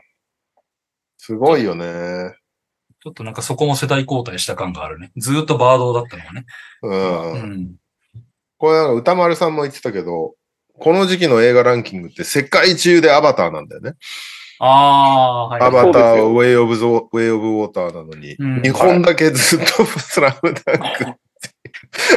[1.25, 2.35] すごいよね。
[3.01, 5.13] ちょっとなんかそこも世代交代した感があるね。
[5.15, 6.45] ずーっとバードだったのがね。
[6.81, 7.31] うん。
[7.31, 7.75] うん。
[8.57, 10.35] これ歌丸さんも言ってたけど、
[10.77, 13.93] この時期の映画ランキングって世界中でアバターなんだよね。
[14.59, 15.61] ああー、はい。
[15.61, 20.77] アバター、そうですよウェイオブゾ、ウェイオブウォーターなのに、うん日本だけずっとスラムダン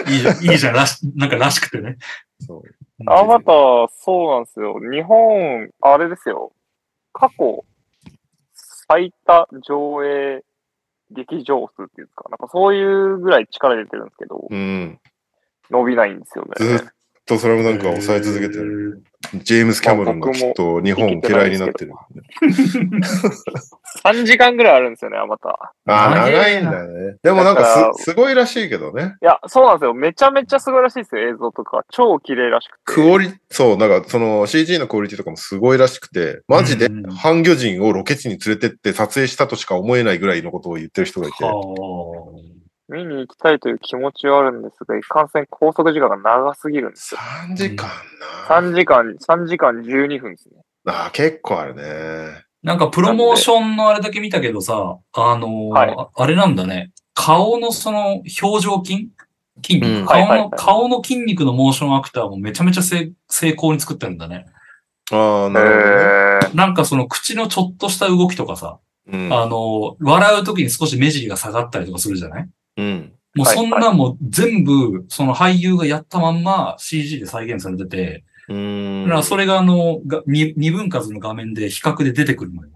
[0.04, 0.10] ク。
[0.10, 1.96] いいじゃん、いいじゃん、らし、なんからしくてね。
[2.44, 2.62] そう
[3.06, 4.80] アバター、そうなんですよ。
[4.80, 6.50] 日本、あれですよ。
[7.12, 7.64] 過去、
[8.88, 10.44] 最多上映
[11.10, 12.28] 劇場数っていうんですか。
[12.30, 15.00] なんかそういうぐらい力入れてるんですけど、うん。
[15.70, 16.52] 伸びないんですよね。
[16.56, 16.88] ずっ
[17.26, 19.02] とスラムダンクは抑え続けてる。
[19.34, 21.92] ジェームス・キャメロンがきっと日本嫌いになってる。
[24.04, 25.92] 3時間ぐらいあるんですよね、アバター。
[25.92, 27.16] ああ、長いんだね。
[27.22, 29.16] でもなんだかす、すごいらしいけどね。
[29.20, 29.94] いや、そうなんですよ。
[29.94, 31.84] めちゃめちゃすごいらしいですよ、映像とか。
[31.90, 32.78] 超綺麗らしくて。
[32.84, 41.44] クオリ、そう、なんかその CG のクオリティとかもすごいらしくて、マジでうん半魚人をロケ地に連れてって撮影したとしか思えないぐらいのことを言ってる人がいて。
[42.88, 47.20] は見に行きたいという気持ちはあるんですが、いかんせん拘束時間が長すぎるんですよ。
[47.50, 47.88] 3時間
[48.48, 48.56] な。
[48.60, 50.56] 3時間、3時間12分ですね。
[50.86, 52.44] ああ、結構あるね。
[52.62, 56.90] なんかプロモーションのあれだけ見たけどさ、あのーはいああれなんだね。
[57.14, 59.08] 顔のその表情筋？
[59.64, 64.46] 筋肉、うん顔の、はいはいはい顔の筋肉のモーションアクターもめちゃめちゃ成成功に作ってるんだね。
[65.12, 69.28] ああ、なるえー、なんかその口のちょっとした動きとかさ、ほどね。
[69.34, 72.48] あのー笑うときに少し目尻が下がったりとかするじゃない？
[72.76, 73.12] うん。
[73.34, 78.56] もうはいそんなんも全部、その俳優がやったまんま CG で再現されてて、うん。
[78.56, 79.04] うん。
[79.04, 82.70] だからそれがあの、が二二分割の画面で比較で出てくるのよ。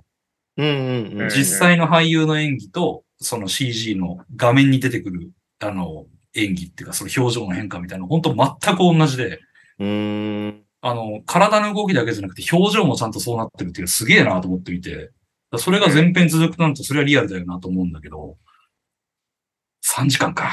[0.56, 1.27] うんうんうん。
[1.27, 9.40] ん実際の俳優の演技と、その CG の画面に出てくる、あの、演技っていうか、その表情の変化みたいな、本当全く同じで、
[9.78, 10.62] うーん。
[10.82, 15.10] あの、体の動きだけじゃなくて、表情もちゃんとそうなってるっていうのすげえなと思っていて、
[15.59, 18.36] それが全編続くとなると、それはリアルだよなと思うんだけど、
[19.96, 20.52] 3時間か。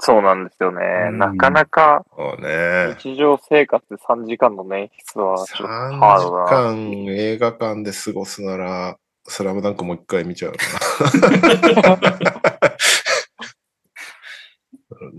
[0.00, 0.78] そうなんですよね。
[1.10, 2.94] うんなかなかそうね。
[2.98, 5.68] 日常生活で3時間の演出はちょっと3
[5.98, 6.72] ハードだな。
[6.72, 8.96] 時間映画館で過ごすなら、
[9.26, 10.58] スラムダンクもう一回見ちゃうな。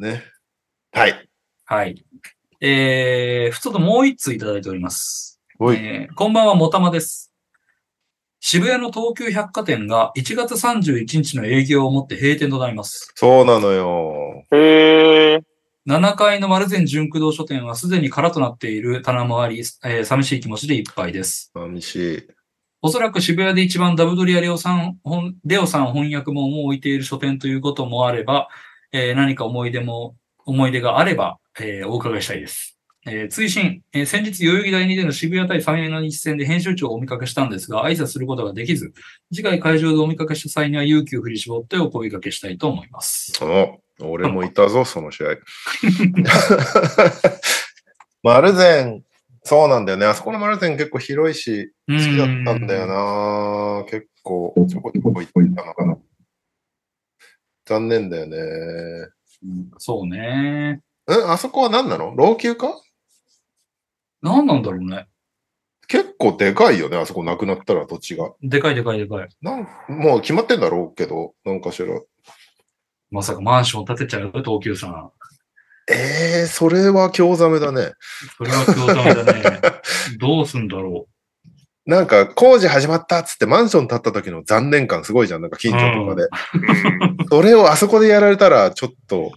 [0.10, 0.24] ね。
[0.92, 1.30] はい。
[1.66, 2.06] はい。
[2.62, 5.42] えー、普通ともう一通いただいております。
[5.60, 5.78] おい。
[5.78, 7.29] えーこんばんは、もたまです。
[8.42, 13.12] 渋谷の東急百貨店が1月31日の営業をもって閉店となります。
[13.16, 14.46] そうなのよ。
[14.52, 15.44] へえ。
[15.88, 21.52] 7階の丸善純駆動書店はすでに空となっている棚もあり、えー寂しい気持ちでいっぱいです。
[21.54, 22.28] 寂しい。
[22.82, 28.48] おそらく渋谷で一番ダブドリアレオさん、本レオさん翻訳本を置いている書店ということもあれば、
[28.94, 32.79] えー何か思い出も、思い出があれば、えーお伺いしたいです。
[33.06, 38.94] えー追伸、えー先日代々木第2での渋谷対三円の日戦で編集長をお見かけしたんですが、挨拶することができず、
[39.34, 43.32] 次回会場でお見かけした際には勇気を振り絞ってお声掛けしたいと思います。
[43.42, 45.38] お、俺もいたぞ、 その試合。
[48.22, 49.04] マルゼン、
[49.44, 50.06] そうなんだよね。
[50.06, 53.86] あそこのマルゼン結構広いし、好好きだったんだよな。
[53.90, 55.98] 結構、ちょこちょこ行ったのかな。
[57.66, 58.38] 残念だよね。
[58.38, 60.72] うんそうね。
[60.74, 60.82] ん
[61.32, 62.14] あそこは何なの？
[62.16, 62.74] 老朽化？
[64.22, 65.08] 何なんだろうね。
[65.88, 68.32] 結構でかいよね、あそこなくなったら土地が。
[68.42, 69.28] でかいでかいでかい。
[69.42, 71.88] なんもう決まってんだろうけど、なんかしら。
[73.10, 74.22] まさかマンション建てちゃう？
[74.24, 75.12] よ、東急さん。
[75.92, 77.94] ええー、それは興ざめだね。
[78.38, 79.62] それは興ざめだね。
[80.20, 81.08] どうすんだろ
[81.88, 86.24] なんか工事始まったっつってマンション建った時の残念感すごいじゃん、なんか近所とかで。
[86.24, 86.30] うん
[87.32, 89.32] それをあそこでやられたらちょっと、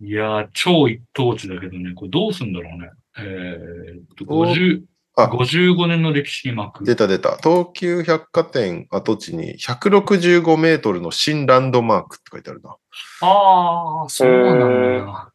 [0.00, 0.04] う。
[0.04, 2.90] いやー、超一等地だけどね、これどうすんだろうね。
[3.18, 4.82] えーっと、50
[5.14, 6.84] あ55年の歴史に巻く。
[6.84, 7.36] 出た出た。
[7.36, 12.76] 東急百貨店跡地に165メートルの新ランドマークって書いてあるな。
[13.20, 14.66] ああ、そうなんだ
[15.04, 15.32] な。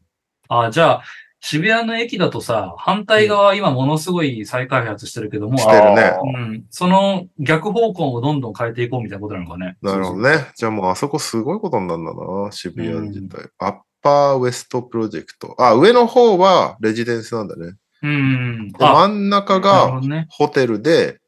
[0.50, 1.04] あーじゃあ、
[1.40, 9.78] 渋谷の駅だとさ、反対側今ものすごい再開発してるけども、してるねうん、その逆方向もどんどん変えていこうみたいなことなのかね。
[9.82, 10.48] なるほどね。
[10.56, 13.50] じゃあもうあそこすごいことになるんだな、渋谷自体。
[13.60, 15.56] アッパーウエストプロジェクト。
[15.60, 17.74] あ、上の方はレジデンスなんだね。
[18.04, 18.72] うん。
[18.72, 20.02] で真ん中が。
[20.30, 21.20] ホテルで、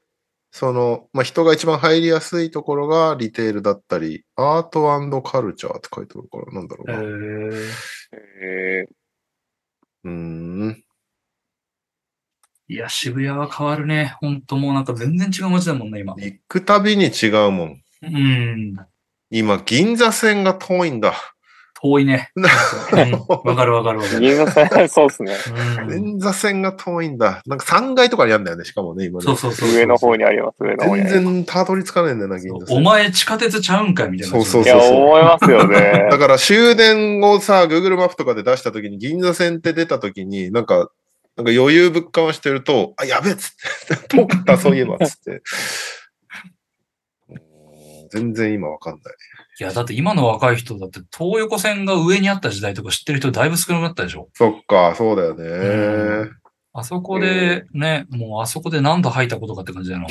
[0.52, 7.02] その、まあ、人が一番入りやすいところがリテールだったり、アートカルチャーって書いてあるから、なんだろうえな。
[8.46, 10.84] へーーん。
[12.68, 14.16] いや、渋谷は変わるね。
[14.20, 16.14] ほんともうなんか全然違う街だもんね、今。
[16.18, 17.82] 行くたびに違うもん。
[18.04, 18.76] うん。
[19.32, 21.14] 今、銀座線が遠いんだ。
[21.82, 22.32] 遠いね。
[22.36, 23.12] うん
[23.48, 24.20] わかるわかるわかる。
[24.20, 25.36] 銀座線、そうですね。
[25.82, 27.42] うん連座線が遠いんだ。
[27.46, 29.26] なんか3階とかにあるんだよね、しかもね、今ね。
[29.26, 29.70] そうそうそう。
[29.74, 31.24] 上の方にあります、上の方に全。
[31.24, 32.78] 然たどり着かないんだよな、銀座線。
[32.78, 34.36] お前地下鉄ちゃうんかいみたいな。
[34.36, 36.18] そうそういや、思いますよね だ。
[36.18, 40.90] から終電をさ、Google マップとかで出したときに、銀座線って出たときに、なんか、
[41.38, 45.32] なんか余裕ぶっかましてると、あ、やべえっつって、 遠かった、そういえばっつって。
[45.32, 45.42] うん
[48.12, 49.04] 全然今わかんない。
[49.60, 54.30] いや、だって今の若い人だって東横線が上にあった時代とか知ってる人だいぶ少なくなったでしょ？
[54.34, 55.44] そっか、そうだよね。
[55.46, 56.32] うん
[56.72, 60.08] あそこでね、もうあそこで何度吐いたことかって感じだよな。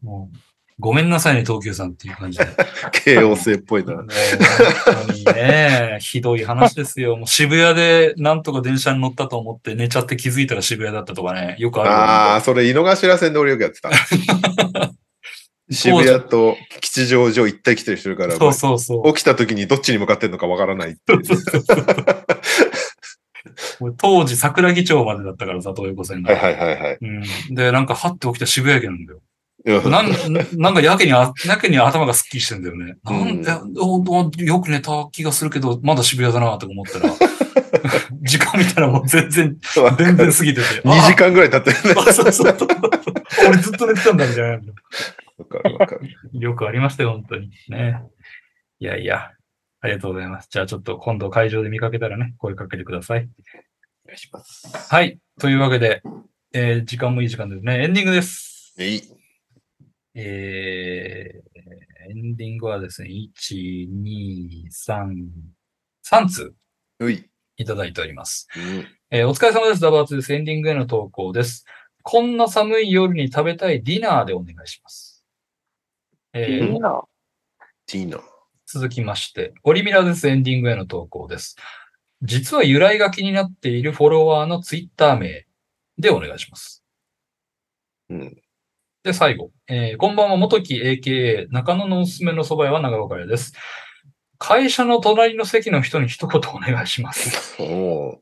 [0.00, 0.36] もう
[0.78, 2.46] ごめんなさいね、東急さんっていう感じで。
[3.04, 3.94] 京王線っぽいな。
[3.94, 7.16] もう本当にね、ひどい話ですよ。
[7.16, 11.90] もう渋谷でなんとか電車に乗ったと思って寝ちゃって気づいたら渋谷だったとかね、よくある。
[11.90, 13.90] ああ、それ井の頭線で俺よくやってた。
[15.70, 19.14] 渋谷と吉祥寺を行ったり来たりしてるから、そうそうそう。
[19.14, 21.16] 起きた時にどっちに向かってんのかわからないってい
[23.98, 26.32] 当時桜木町までだったからさ、東横線が。
[26.32, 26.98] はいはいはいはい。
[27.00, 29.20] うん、で、なんか、はって起きた渋谷駅なんだよ。
[29.66, 30.06] なん、
[30.52, 32.96] なんかやけにあ、 やけに頭がスッキリしてんだよね。
[33.04, 37.12] なんで、ほんとよく寝た気がするけど、まだ渋谷だなとか思ったら、
[38.22, 39.56] 時間見たらもう全然、
[39.98, 40.82] 全然過ぎてて。
[40.84, 42.00] 2時間ぐらい経ってるね。
[42.00, 42.68] あ そうそうそう。
[43.48, 44.58] 俺ずっと寝てたんだみたいな。
[45.38, 46.08] わかるわかる。
[46.32, 47.50] よくありましたよ、本当に。
[47.68, 48.02] ね。
[48.78, 49.32] いやいや、
[49.80, 50.48] ありがとうございます。
[50.50, 53.28] じゃあちょっと今度会場で見かけたらね、声かけてください。
[54.04, 54.68] お願いします。
[54.94, 55.18] はい。
[55.38, 56.02] というわけで、
[56.52, 57.82] えー時間もいい時間ですね。
[57.84, 58.74] エンディングです。
[58.78, 59.02] いい。
[60.14, 65.28] えー、エンディングはですね、1、2、3、
[66.04, 66.54] 3通
[67.00, 67.28] うい。
[67.58, 68.48] いただいております。
[68.56, 69.80] うんえーお疲れ様です。
[69.80, 70.32] ダバーツです。
[70.32, 71.64] エンディングへの投稿です。
[72.02, 75.05] こんな寒い夜に食べたいディナーでお願いします。
[76.38, 77.02] えーいいな。
[77.94, 78.20] いいな。
[78.66, 80.28] 続きまして、オリミラです。
[80.28, 81.56] エンディングへの投稿です。
[82.22, 85.46] 実は由来が気になっているフォロワーのツイッター名
[85.98, 86.84] でお願いします。
[88.10, 88.36] うん。
[89.02, 89.50] で、最後。
[89.68, 93.54] えーこんばんは、元木 AKA 中野のおすすめの蕎麦屋は長岡屋です。
[94.38, 97.56] 会社の隣の席の人に一言お願いします。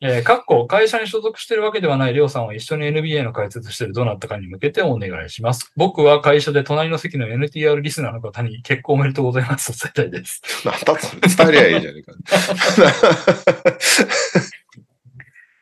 [0.01, 5.73] えー、かっこ、会社に所属しているわけではないりょうさんは一緒に NBA の解説しているどなたかに向けてお願いします。
[5.77, 10.43] 僕は会社で隣の席の NTR リスナーの方に結婚おめでとうございますと伝えたいです。
[10.65, 12.13] なんだそれ伝えりゃいいじゃねえか。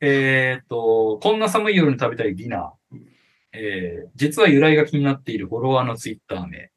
[0.04, 2.96] えーっと、こんな寒い夜に食べたいディナー。
[3.54, 6.70] えー実は由来が気になっているフォロワーのツイッター名。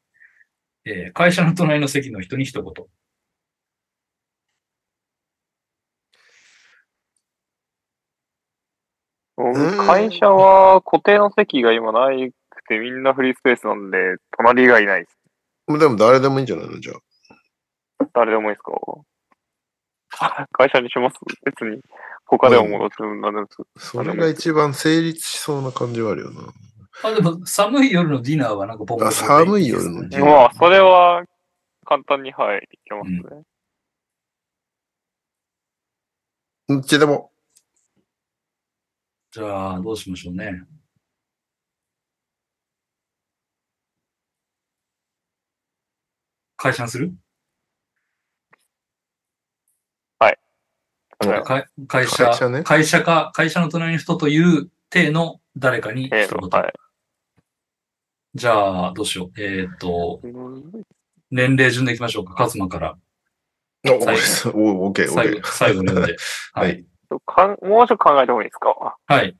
[0.85, 2.85] えー会社の隣の席の人に一言。
[2.85, 2.89] うん
[9.37, 12.35] 会社は固定の席が今ないく
[12.67, 13.97] てみんなフリースペースなんで、
[14.37, 15.79] 隣がいないです。
[15.79, 17.35] でも誰でもいいんじゃないのじゃあ。
[18.13, 20.47] 誰でもいいですか？
[20.53, 21.15] 会社にします？
[21.43, 21.81] 別に。
[22.27, 23.91] 他でも戻すんなんです。
[23.91, 26.41] それが一番成立しそうな感じはあるよな。
[27.03, 31.23] あ、でも寒い夜のディナーはなんかポンポンあ寒い夜のディナーまあ、それは
[31.85, 33.43] 簡単に、はい、いけますね。
[36.69, 37.31] どっちでも。
[39.35, 40.63] じゃあ、どうしましょうね。
[46.55, 47.07] 会社にする？
[47.07, 47.09] う
[51.27, 56.49] んか会社会社ね会社か、会社の隣の人という体の誰かにえ一言。
[56.49, 56.73] ーはい。
[58.35, 59.31] じゃあ、どうしよう。
[59.41, 60.63] えーっと、うん
[61.29, 62.35] 年齢順でいきましょうか。
[62.35, 62.97] カズマから。
[63.85, 63.95] お、お、
[64.85, 66.15] オッケー、オッ最後ケー。、最後読んで。
[66.53, 66.85] は はいい。
[67.25, 68.97] かんもうちょっと考えた方がいいですか？
[69.05, 69.35] はい。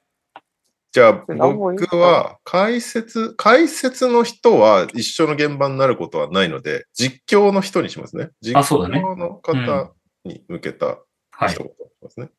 [0.91, 8.29] じゃあ、僕は、解説、解説の人は一緒の現場になることはないので、実況の人にしますね。
[8.41, 10.85] 実あそうだね況の方に向けた
[11.31, 11.57] はい一。
[11.57, 12.29] 言にしますね。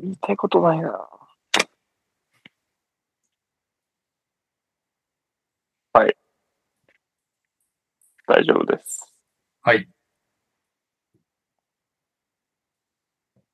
[0.00, 1.08] 言いたいことないな。
[5.94, 6.16] はい。
[8.26, 9.14] 大丈夫です。
[9.62, 9.88] はい。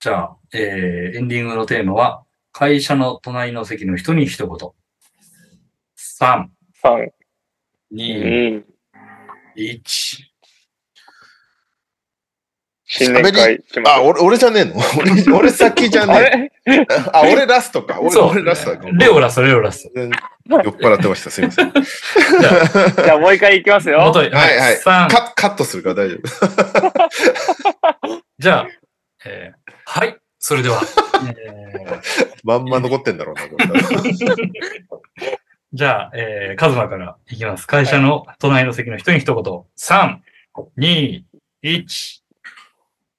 [0.00, 4.70] じゃあ、えー、エンディングのテーマは、会社の隣の席の人に一言。
[6.20, 6.46] 3、
[6.84, 7.08] 3、
[7.92, 8.62] 2、
[9.56, 10.28] 2、1。
[12.90, 14.02] 新年会しましあ。
[14.02, 14.74] 俺、俺じゃねえの？
[14.98, 16.70] 俺、俺先じゃあねえ。
[16.78, 16.86] れ？
[17.12, 18.00] あ、俺ラストか。
[18.00, 18.90] 俺、 そう俺ラストだ。
[18.92, 20.00] レオラスト、レオラスト。
[20.00, 20.10] 酔っ
[20.76, 21.30] 払ってました。
[21.30, 21.72] すいません。
[21.72, 21.82] じゃ
[23.04, 23.98] じゃあもう一回いきますあ、よ。
[23.98, 26.22] はいはい3、カカットするから大丈夫。
[28.38, 28.68] じゃあ、
[29.26, 29.57] えー、
[29.90, 30.18] はい。
[30.38, 30.82] それでは、
[31.26, 31.32] え
[31.80, 32.02] ー
[32.44, 33.64] まんま残ってんだろうな、これ。
[35.72, 37.66] じゃあ、えー、カズマからいきます。
[37.66, 39.42] 会社の隣の席の人に一言。
[39.78, 40.18] 3、
[40.76, 41.24] 2、
[41.62, 42.20] 1。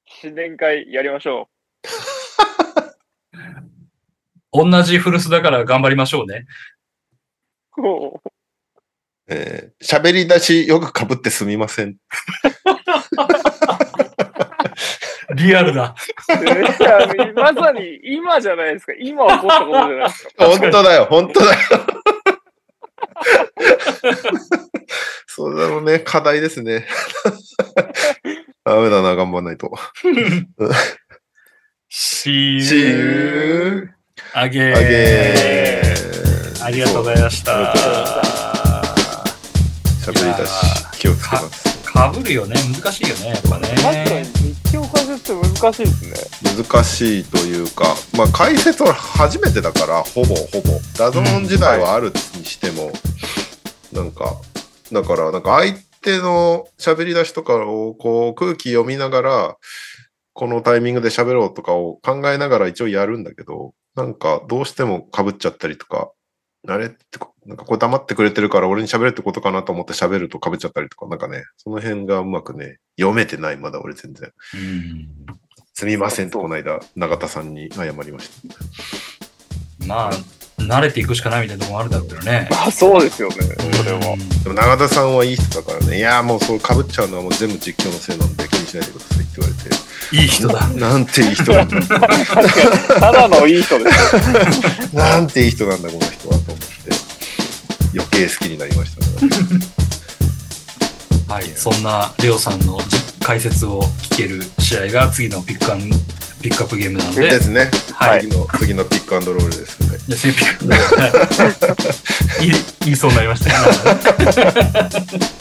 [0.05, 1.49] 新年会やりましょ
[4.53, 6.45] 同じ古巣だから頑張りましょうね。
[7.77, 7.81] う。
[7.81, 8.29] おー
[9.31, 11.97] えー喋り出しよく被ってすみません。
[15.35, 15.95] リアルだ。
[17.35, 18.93] まさに今じゃないですか。
[18.99, 20.29] 今起こったことじゃないですか。
[20.45, 21.59] 本当だよ、本当だよ。
[25.27, 26.87] それもね、課題ですね。
[28.65, 29.71] ダメだな、頑張んないと。
[31.91, 33.89] See you
[34.33, 34.75] again.
[34.75, 35.81] again.
[36.63, 37.73] ありがとうございました。
[40.05, 40.51] 喋り出し、
[40.99, 41.69] 気をつけます。
[41.91, 42.55] かぶるよね。
[42.81, 43.29] 難しいよね。
[43.29, 43.67] やっぱね。
[44.71, 46.63] 実況解説って難しいですね。
[46.63, 50.79] 難しいというか、まあ解説は初めてだから、ほぼほぼ。
[50.95, 52.91] ダゾーン時代はあるにしても、
[53.91, 54.35] なんか、
[54.91, 59.57] だから、なんか相手の喋り出しとかをこう空気読みながら、
[60.33, 66.11] このタイミングで喋ろうとかを考えながら一応やるんだけど、なんかどうしても被っちゃったりとか、
[66.67, 66.97] あれって、
[67.49, 74.31] なんかこれ黙ってくれてるから俺に喋れってことかなと思って喋ると被っちゃったりとか、なんかね、その辺がうまくね、読めてない、まだ俺全然。
[74.53, 75.07] うん
[75.73, 78.29] すみませんってこの間、永田さんに謝りまし
[79.79, 79.87] た。
[79.87, 80.11] まあ、
[80.61, 82.49] 慣れていくしかないみたいなところもあるだろうけどね。
[82.51, 83.35] あ、そうですよね。
[83.37, 84.17] それは。
[84.43, 90.67] でも永田さんはいい人だからね、いや、もうそう被っちゃうのはもう全部実況のせいなんで気にしないでくださいって言われて、いい人だ。
[90.67, 91.81] なんていい人なんだ、
[92.99, 94.91] ただのいい人です。
[94.93, 97.08] なんていい人なんだ、この人はと思って、
[97.93, 99.31] 余計好きになりましたね。
[101.27, 101.45] はい。
[101.55, 102.79] そんなレオさんの
[103.21, 105.89] 解説を聞ける試合が次のピックアン
[106.41, 107.69] ピックアップゲームなので、ですね。
[107.93, 109.97] はい次の、次のピックアンドロールですね。
[110.07, 110.65] じゃあ先ピック
[112.39, 112.51] 言い
[112.85, 113.55] 言いそうになりましたね。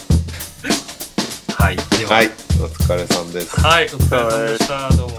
[1.54, 1.76] はい。
[1.76, 2.30] では、はい。
[2.60, 3.60] お疲れさんです。
[3.60, 3.86] はい。
[3.86, 4.90] お疲れ様でした。
[4.96, 5.18] どうも。